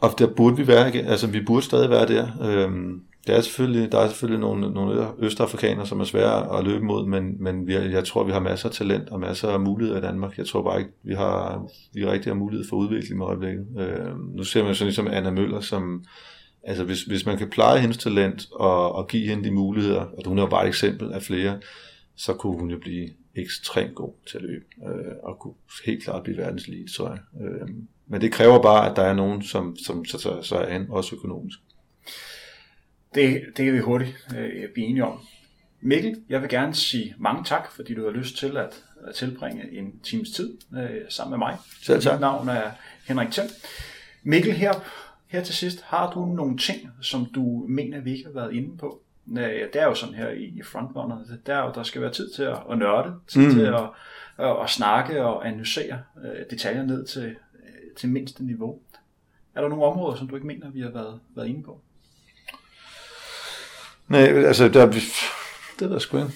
og 0.00 0.18
der 0.18 0.26
burde 0.26 0.56
vi 0.56 0.66
være, 0.66 0.92
altså 0.92 1.26
vi 1.26 1.40
burde 1.40 1.64
stadig 1.64 1.90
være 1.90 2.06
der. 2.06 2.26
Øhm, 2.42 3.00
der 3.26 3.34
er 3.34 3.40
selvfølgelig, 3.40 3.92
der 3.92 3.98
er 3.98 4.08
selvfølgelig 4.08 4.40
nogle, 4.40 4.72
nogle 4.72 5.06
østafrikanere, 5.18 5.86
som 5.86 6.00
er 6.00 6.04
svære 6.04 6.58
at 6.58 6.64
løbe 6.64 6.84
mod, 6.84 7.06
men, 7.06 7.42
men 7.42 7.66
vi, 7.66 7.74
jeg 7.74 8.04
tror, 8.04 8.24
vi 8.24 8.32
har 8.32 8.40
masser 8.40 8.68
af 8.68 8.74
talent 8.74 9.08
og 9.08 9.20
masser 9.20 9.48
af 9.48 9.60
muligheder 9.60 9.98
i 9.98 10.02
Danmark. 10.02 10.38
Jeg 10.38 10.46
tror 10.46 10.62
bare 10.62 10.78
ikke, 10.78 10.90
vi 11.04 11.14
har, 11.14 11.66
vi 11.94 12.06
rigtig 12.06 12.32
har 12.32 12.38
mulighed 12.38 12.66
for 12.68 12.76
udvikling 12.76 13.18
med 13.18 13.26
øjeblikket. 13.26 13.66
Øh, 13.78 14.36
nu 14.36 14.44
ser 14.44 14.64
man 14.64 14.74
sådan 14.74 14.86
ligesom 14.86 15.08
Anna 15.10 15.30
Møller, 15.30 15.60
som, 15.60 16.04
altså 16.64 16.84
hvis, 16.84 17.02
hvis 17.02 17.26
man 17.26 17.38
kan 17.38 17.50
pleje 17.50 17.80
hendes 17.80 17.98
talent 17.98 18.46
og, 18.52 18.94
og 18.94 19.08
give 19.08 19.28
hende 19.28 19.44
de 19.44 19.50
muligheder, 19.50 20.00
og 20.00 20.22
hun 20.26 20.38
er 20.38 20.42
jo 20.42 20.48
bare 20.48 20.64
et 20.64 20.68
eksempel 20.68 21.12
af 21.12 21.22
flere, 21.22 21.58
så 22.16 22.34
kunne 22.34 22.58
hun 22.58 22.70
jo 22.70 22.78
blive 22.78 23.10
ekstremt 23.34 23.94
god 23.94 24.12
til 24.26 24.38
at 24.38 24.44
løbe, 24.44 24.64
øh, 24.86 25.12
og 25.22 25.38
kunne 25.38 25.54
helt 25.86 26.04
klart 26.04 26.22
blive 26.22 26.36
verdenslige, 26.36 26.88
tror 26.96 27.08
jeg. 27.08 27.18
Øh, 27.42 27.68
men 28.06 28.20
det 28.20 28.32
kræver 28.32 28.62
bare, 28.62 28.90
at 28.90 28.96
der 28.96 29.02
er 29.02 29.14
nogen, 29.14 29.42
som, 29.42 29.76
som 29.76 30.04
så, 30.04 30.18
så, 30.18 30.42
så 30.42 30.56
er 30.56 30.84
også 30.88 31.16
økonomisk. 31.16 31.58
Det, 33.14 33.42
det 33.56 33.64
kan 33.64 33.74
vi 33.74 33.78
hurtigt 33.78 34.26
øh, 34.36 34.72
blive 34.72 34.86
enige 34.86 35.04
om. 35.04 35.20
Mikkel, 35.80 36.22
jeg 36.28 36.40
vil 36.40 36.48
gerne 36.48 36.74
sige 36.74 37.14
mange 37.18 37.44
tak, 37.44 37.72
fordi 37.72 37.94
du 37.94 38.04
har 38.04 38.10
lyst 38.10 38.36
til 38.36 38.56
at, 38.56 38.84
at 39.06 39.14
tilbringe 39.14 39.72
en 39.72 39.98
times 39.98 40.30
tid 40.30 40.58
øh, 40.76 41.00
sammen 41.08 41.30
med 41.30 41.38
mig. 41.38 41.56
Selv 41.82 42.02
tak. 42.02 42.12
Mit 42.12 42.20
navn 42.20 42.48
er 42.48 42.70
Henrik 43.08 43.30
Thiem. 43.30 43.48
Mikkel, 44.22 44.52
her, 44.52 44.72
her 45.26 45.42
til 45.42 45.54
sidst, 45.54 45.82
har 45.82 46.12
du 46.12 46.26
nogle 46.26 46.58
ting, 46.58 46.90
som 47.00 47.26
du 47.34 47.66
mener, 47.68 48.00
vi 48.00 48.12
ikke 48.12 48.24
har 48.24 48.32
været 48.32 48.54
inde 48.54 48.76
på? 48.76 49.03
Det 49.26 49.76
er 49.76 49.84
jo 49.84 49.94
sådan 49.94 50.14
her 50.14 50.28
i 50.28 50.62
Frontrunner, 50.64 51.18
der, 51.46 51.54
er 51.54 51.64
jo, 51.64 51.72
der 51.74 51.82
skal 51.82 52.02
være 52.02 52.12
tid 52.12 52.30
til 52.30 52.42
at, 52.42 52.78
nørde, 52.78 53.14
tid 53.28 53.46
mm. 53.46 53.54
til 53.54 53.60
at, 53.60 53.82
at, 54.38 54.62
at 54.62 54.70
snakke 54.70 55.24
og 55.24 55.48
analysere 55.48 55.98
øh, 56.24 56.44
detaljer 56.50 56.82
ned 56.82 57.06
til, 57.06 57.24
øh, 57.24 57.94
til 57.96 58.08
mindste 58.08 58.44
niveau. 58.44 58.78
Er 59.54 59.60
der 59.60 59.68
nogle 59.68 59.84
områder, 59.84 60.16
som 60.16 60.28
du 60.28 60.34
ikke 60.34 60.46
mener, 60.46 60.70
vi 60.70 60.80
har 60.80 60.90
været, 60.90 61.20
været 61.36 61.48
inde 61.48 61.62
på? 61.62 61.80
Nej, 64.08 64.20
altså, 64.20 64.68
der, 64.68 64.86
det 65.78 65.82
er 65.82 65.88
der 65.88 65.98
sgu 65.98 66.16
ikke. 66.16 66.32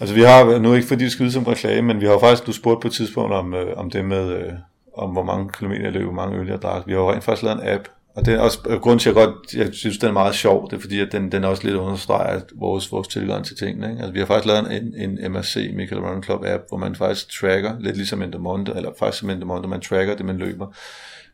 Altså, 0.00 0.14
vi 0.14 0.22
har, 0.22 0.58
nu 0.58 0.74
ikke 0.74 0.88
fordi 0.88 1.04
det 1.04 1.12
skal 1.12 1.32
som 1.32 1.44
reklame, 1.44 1.86
men 1.86 2.00
vi 2.00 2.06
har 2.06 2.18
faktisk, 2.18 2.46
du 2.46 2.52
spurgt 2.52 2.80
på 2.80 2.88
et 2.88 2.92
tidspunkt 2.92 3.32
om, 3.32 3.54
øh, 3.54 3.76
om 3.76 3.90
det 3.90 4.04
med, 4.04 4.28
øh, 4.28 4.52
om 4.94 5.10
hvor 5.10 5.22
mange 5.22 5.52
kilometer 5.52 5.82
jeg 5.82 5.92
løb, 5.92 6.02
hvor 6.02 6.12
mange 6.12 6.38
øl 6.38 6.48
jeg 6.48 6.62
drak. 6.62 6.86
Vi 6.86 6.92
har 6.92 6.98
jo 6.98 7.12
rent 7.12 7.24
faktisk 7.24 7.42
lavet 7.42 7.62
en 7.62 7.68
app, 7.68 7.88
og 8.16 8.26
det 8.26 8.34
er 8.34 8.38
også 8.38 8.58
øh, 8.66 8.80
grund 8.80 9.00
til, 9.00 9.10
at 9.10 9.16
jeg 9.16 9.26
godt, 9.26 9.54
jeg 9.54 9.74
synes, 9.74 9.98
den 9.98 10.08
er 10.08 10.12
meget 10.12 10.34
sjov, 10.34 10.70
det 10.70 10.76
er 10.76 10.80
fordi, 10.80 11.00
at 11.00 11.12
den, 11.12 11.32
den 11.32 11.44
også 11.44 11.64
lidt 11.64 11.76
understreger 11.76 12.40
vores, 12.54 12.92
vores 12.92 13.08
tilgang 13.08 13.44
til 13.44 13.56
tingene. 13.56 13.90
Ikke? 13.90 14.02
Altså, 14.02 14.12
vi 14.12 14.18
har 14.18 14.26
faktisk 14.26 14.46
lavet 14.46 14.76
en, 14.76 14.94
en 14.96 15.32
MRC, 15.32 15.70
Michael 15.74 16.02
Run 16.02 16.22
Club 16.22 16.44
app, 16.44 16.62
hvor 16.68 16.78
man 16.78 16.94
faktisk 16.94 17.40
tracker, 17.40 17.76
lidt 17.80 17.96
ligesom 17.96 18.22
Endemonte, 18.22 18.72
eller 18.76 18.90
faktisk 18.98 19.20
som 19.20 19.30
Endemonte, 19.30 19.68
man 19.68 19.80
tracker 19.80 20.16
det, 20.16 20.26
man 20.26 20.38
løber. 20.38 20.66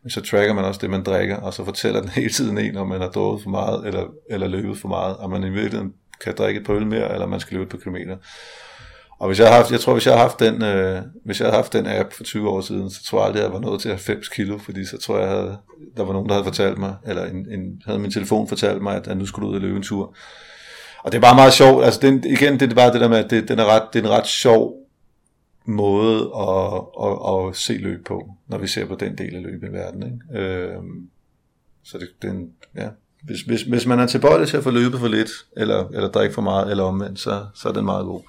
Men 0.03 0.11
så 0.11 0.21
tracker 0.21 0.55
man 0.55 0.65
også 0.65 0.81
det, 0.83 0.91
man 0.91 1.03
drikker, 1.03 1.37
og 1.37 1.55
så 1.55 1.65
fortæller 1.65 2.01
den 2.01 2.11
hele 2.21 2.31
tiden 2.31 2.59
en, 2.59 2.77
om 2.77 2.89
man 2.89 3.01
har 3.01 3.09
drukket 3.09 3.43
for 3.43 3.51
meget, 3.51 3.87
eller, 3.87 4.07
eller 4.31 4.47
løbet 4.47 4.79
for 4.79 4.89
meget, 4.89 5.17
og 5.17 5.31
man 5.31 5.45
i 5.45 5.51
virkeligheden 5.51 5.93
kan 6.25 6.35
drikke 6.39 6.61
et 6.61 6.67
par 6.67 6.75
øl 6.75 6.87
mere, 6.87 7.13
eller 7.13 7.27
man 7.27 7.41
skal 7.41 7.55
løbe 7.55 7.65
et 7.65 7.71
par 7.71 7.79
kilometer. 7.79 8.17
Og 9.21 9.27
hvis 9.27 9.39
jeg 9.39 9.49
har 9.49 9.57
haft, 9.57 9.73
jeg 9.73 9.81
tror, 9.81 9.93
hvis 9.93 10.07
jeg 10.07 10.15
har 10.15 10.21
haft 10.21 10.41
den, 10.41 10.63
øh, 10.63 11.03
hvis 11.25 11.41
jeg 11.41 11.47
havde 11.47 11.57
haft 11.57 11.73
den 11.73 11.87
app 11.87 12.13
for 12.13 12.25
20 12.25 12.49
år 12.49 12.61
siden, 12.61 12.91
så 12.91 13.05
tror 13.05 13.19
jeg 13.19 13.27
aldrig, 13.27 13.43
jeg 13.43 13.53
var 13.53 13.61
nået 13.61 13.81
til 13.81 13.91
90 13.91 14.29
kilo, 14.29 14.59
fordi 14.59 14.85
så 14.85 14.99
tror 14.99 15.19
jeg, 15.19 15.29
havde, 15.29 15.57
der 15.97 16.05
var 16.05 16.13
nogen, 16.13 16.29
der 16.29 16.35
havde 16.35 16.45
fortalt 16.45 16.79
mig, 16.79 16.95
eller 17.07 17.25
en, 17.25 17.47
en, 17.51 17.83
havde 17.87 17.99
min 17.99 18.11
telefon 18.11 18.49
fortalt 18.49 18.83
mig, 18.83 18.97
at, 18.97 19.09
at 19.09 19.17
nu 19.17 19.27
skulle 19.27 19.47
du 19.47 19.51
ud 19.51 19.57
og 19.57 19.63
løbe 19.63 19.77
en 19.77 19.83
tur. 19.83 20.15
Og 21.05 21.13
det 21.13 21.19
er 21.19 21.23
bare 21.23 21.35
meget 21.35 21.53
sjovt, 21.53 21.85
altså 21.85 22.01
den, 22.01 22.25
igen, 22.25 22.61
det 22.61 22.71
er 22.71 22.75
bare 22.75 22.93
det 22.93 23.01
der 23.01 23.09
med, 23.09 23.19
at 23.19 23.31
det, 23.31 23.49
den 23.49 23.59
er 23.59 23.65
ret, 23.65 23.83
det 23.93 23.99
er 23.99 24.05
en 24.05 24.11
ret 24.11 24.27
sjov 24.27 24.75
måde 25.67 26.31
at, 26.39 26.83
at, 27.05 27.49
at 27.49 27.57
se 27.57 27.73
løb 27.73 28.07
på, 28.07 28.35
når 28.49 28.59
vi 28.59 28.67
ser 28.67 28.87
på 28.87 28.95
den 28.95 29.19
del 29.19 29.37
af 29.37 29.43
løbet 29.43 29.69
i 29.69 29.73
verden. 29.73 30.03
Ikke? 30.03 30.43
Øh, 30.43 30.77
så 31.85 31.99
det, 31.99 32.09
den, 32.23 32.51
ja. 32.77 32.89
hvis, 33.23 33.41
hvis, 33.41 33.63
hvis 33.63 33.87
man 33.87 34.01
er 34.01 34.07
tilbøjelig 34.07 34.49
til 34.49 34.57
at 34.57 34.63
få 34.63 34.71
løbet 34.71 35.01
for 35.01 35.09
lidt, 35.09 35.31
eller, 35.57 35.89
eller 35.89 36.11
drikke 36.11 36.35
for 36.35 36.43
meget, 36.43 36.71
eller 36.71 36.85
omvendt, 36.85 37.21
så, 37.21 37.47
så 37.55 37.69
er 37.69 37.73
den 37.73 37.85
meget 37.85 38.05
god. 38.05 38.21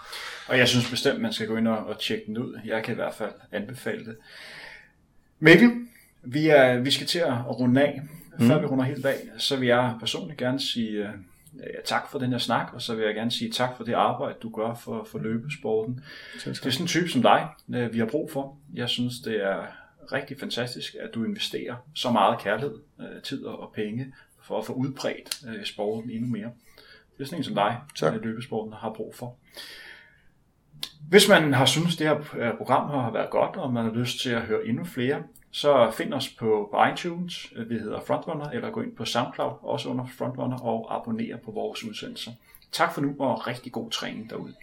Og 0.48 0.58
jeg 0.58 0.68
synes 0.68 0.90
bestemt, 0.90 1.22
man 1.22 1.34
skal 1.34 1.48
gå 1.48 1.58
ind 1.58 1.68
og, 1.68 1.78
og 1.78 2.00
tjekke 2.00 2.26
den 2.26 2.38
ud. 2.38 2.60
Jeg 2.66 2.84
kan 2.84 2.94
i 2.94 2.96
hvert 2.96 3.14
fald 3.14 3.34
anbefale 3.52 4.06
det. 4.06 4.18
Mikkel, 5.40 5.72
vi, 6.24 6.48
er, 6.48 6.80
vi 6.80 6.92
skal 6.92 7.08
til 7.08 7.20
at 7.20 7.60
runde 7.60 7.82
af. 7.82 8.02
Før 8.40 8.56
mm. 8.56 8.62
vi 8.62 8.68
runder 8.68 8.86
helt 8.86 9.06
af, 9.06 9.18
så 9.38 9.56
vil 9.56 9.68
jeg 9.68 9.96
personligt 10.00 10.40
gerne 10.40 10.60
sige 10.60 11.04
uh, 11.04 11.10
tak 11.86 12.12
for 12.12 12.20
den 12.20 12.32
her 12.32 12.38
snak, 12.38 12.74
og 12.74 12.82
så 12.82 12.96
vil 12.96 13.06
jeg 13.06 13.16
gerne 13.16 13.32
sige 13.32 13.52
tak 13.52 13.78
for 13.78 13.84
det 13.84 13.94
arbejde, 13.94 14.36
du 14.44 14.50
gør 14.50 14.74
for, 14.74 15.08
for 15.12 15.20
løbesporten. 15.20 16.04
Det 16.34 16.48
er 16.48 16.54
sådan 16.54 16.84
en 16.84 16.88
type 16.88 17.10
som 17.10 17.22
dig, 17.22 17.48
uh, 17.68 17.94
vi 17.94 18.00
har 18.00 18.06
brug 18.06 18.32
for. 18.32 18.58
Jeg 18.74 18.90
synes, 18.90 19.20
det 19.20 19.44
er 19.44 19.66
rigtig 20.12 20.40
fantastisk, 20.40 20.96
at 21.00 21.14
du 21.14 21.24
investerer 21.24 21.76
så 21.96 22.12
meget 22.12 22.40
kærlighed, 22.40 22.76
uh, 23.00 23.22
tid 23.24 23.44
og 23.46 23.72
penge 23.76 24.14
for 24.44 24.60
at 24.60 24.66
få 24.66 24.74
udbredt 24.74 25.44
sporten 25.68 26.10
endnu 26.10 26.28
mere. 26.28 26.52
Det 27.18 27.24
er 27.24 27.26
sådan 27.26 27.40
en 27.40 27.44
som 27.44 27.56
dig, 27.56 27.78
tak. 27.96 28.14
løbesporten 28.24 28.74
har 28.74 28.94
brug 28.94 29.16
for. 29.16 29.36
Hvis 31.10 31.30
man 31.30 31.54
har 31.54 31.66
synes 31.66 31.98
det 31.98 32.08
her 32.08 32.18
øh, 32.38 32.58
program 32.58 32.90
har 32.90 33.12
været 33.12 33.30
godt, 33.30 33.56
og 33.56 33.74
man 33.74 33.86
har 33.86 33.92
lyst 33.92 34.22
til 34.22 34.30
at 34.30 34.42
høre 34.42 34.66
endnu 34.66 34.86
flere, 34.86 35.24
så 35.52 35.92
find 35.98 36.14
os 36.14 36.30
på, 36.30 36.70
på 36.72 36.78
iTunes, 36.94 37.54
vi 37.68 37.76
hedder 37.76 38.00
Frontrunner, 38.08 38.50
eller 38.50 38.70
gå 38.70 38.82
ind 38.82 38.96
på 38.96 39.06
SoundCloud, 39.06 39.54
også 39.62 39.90
under 39.90 40.06
Frontrunner, 40.18 40.58
og 40.58 40.96
abonner 40.96 41.38
på 41.38 41.52
vores 41.52 41.84
udsendelser. 41.84 42.32
Tak 42.72 42.94
for 42.94 43.02
nu, 43.02 43.16
og 43.20 43.48
rigtig 43.48 43.72
god 43.72 43.92
træning 43.92 44.30
derude. 44.30 44.54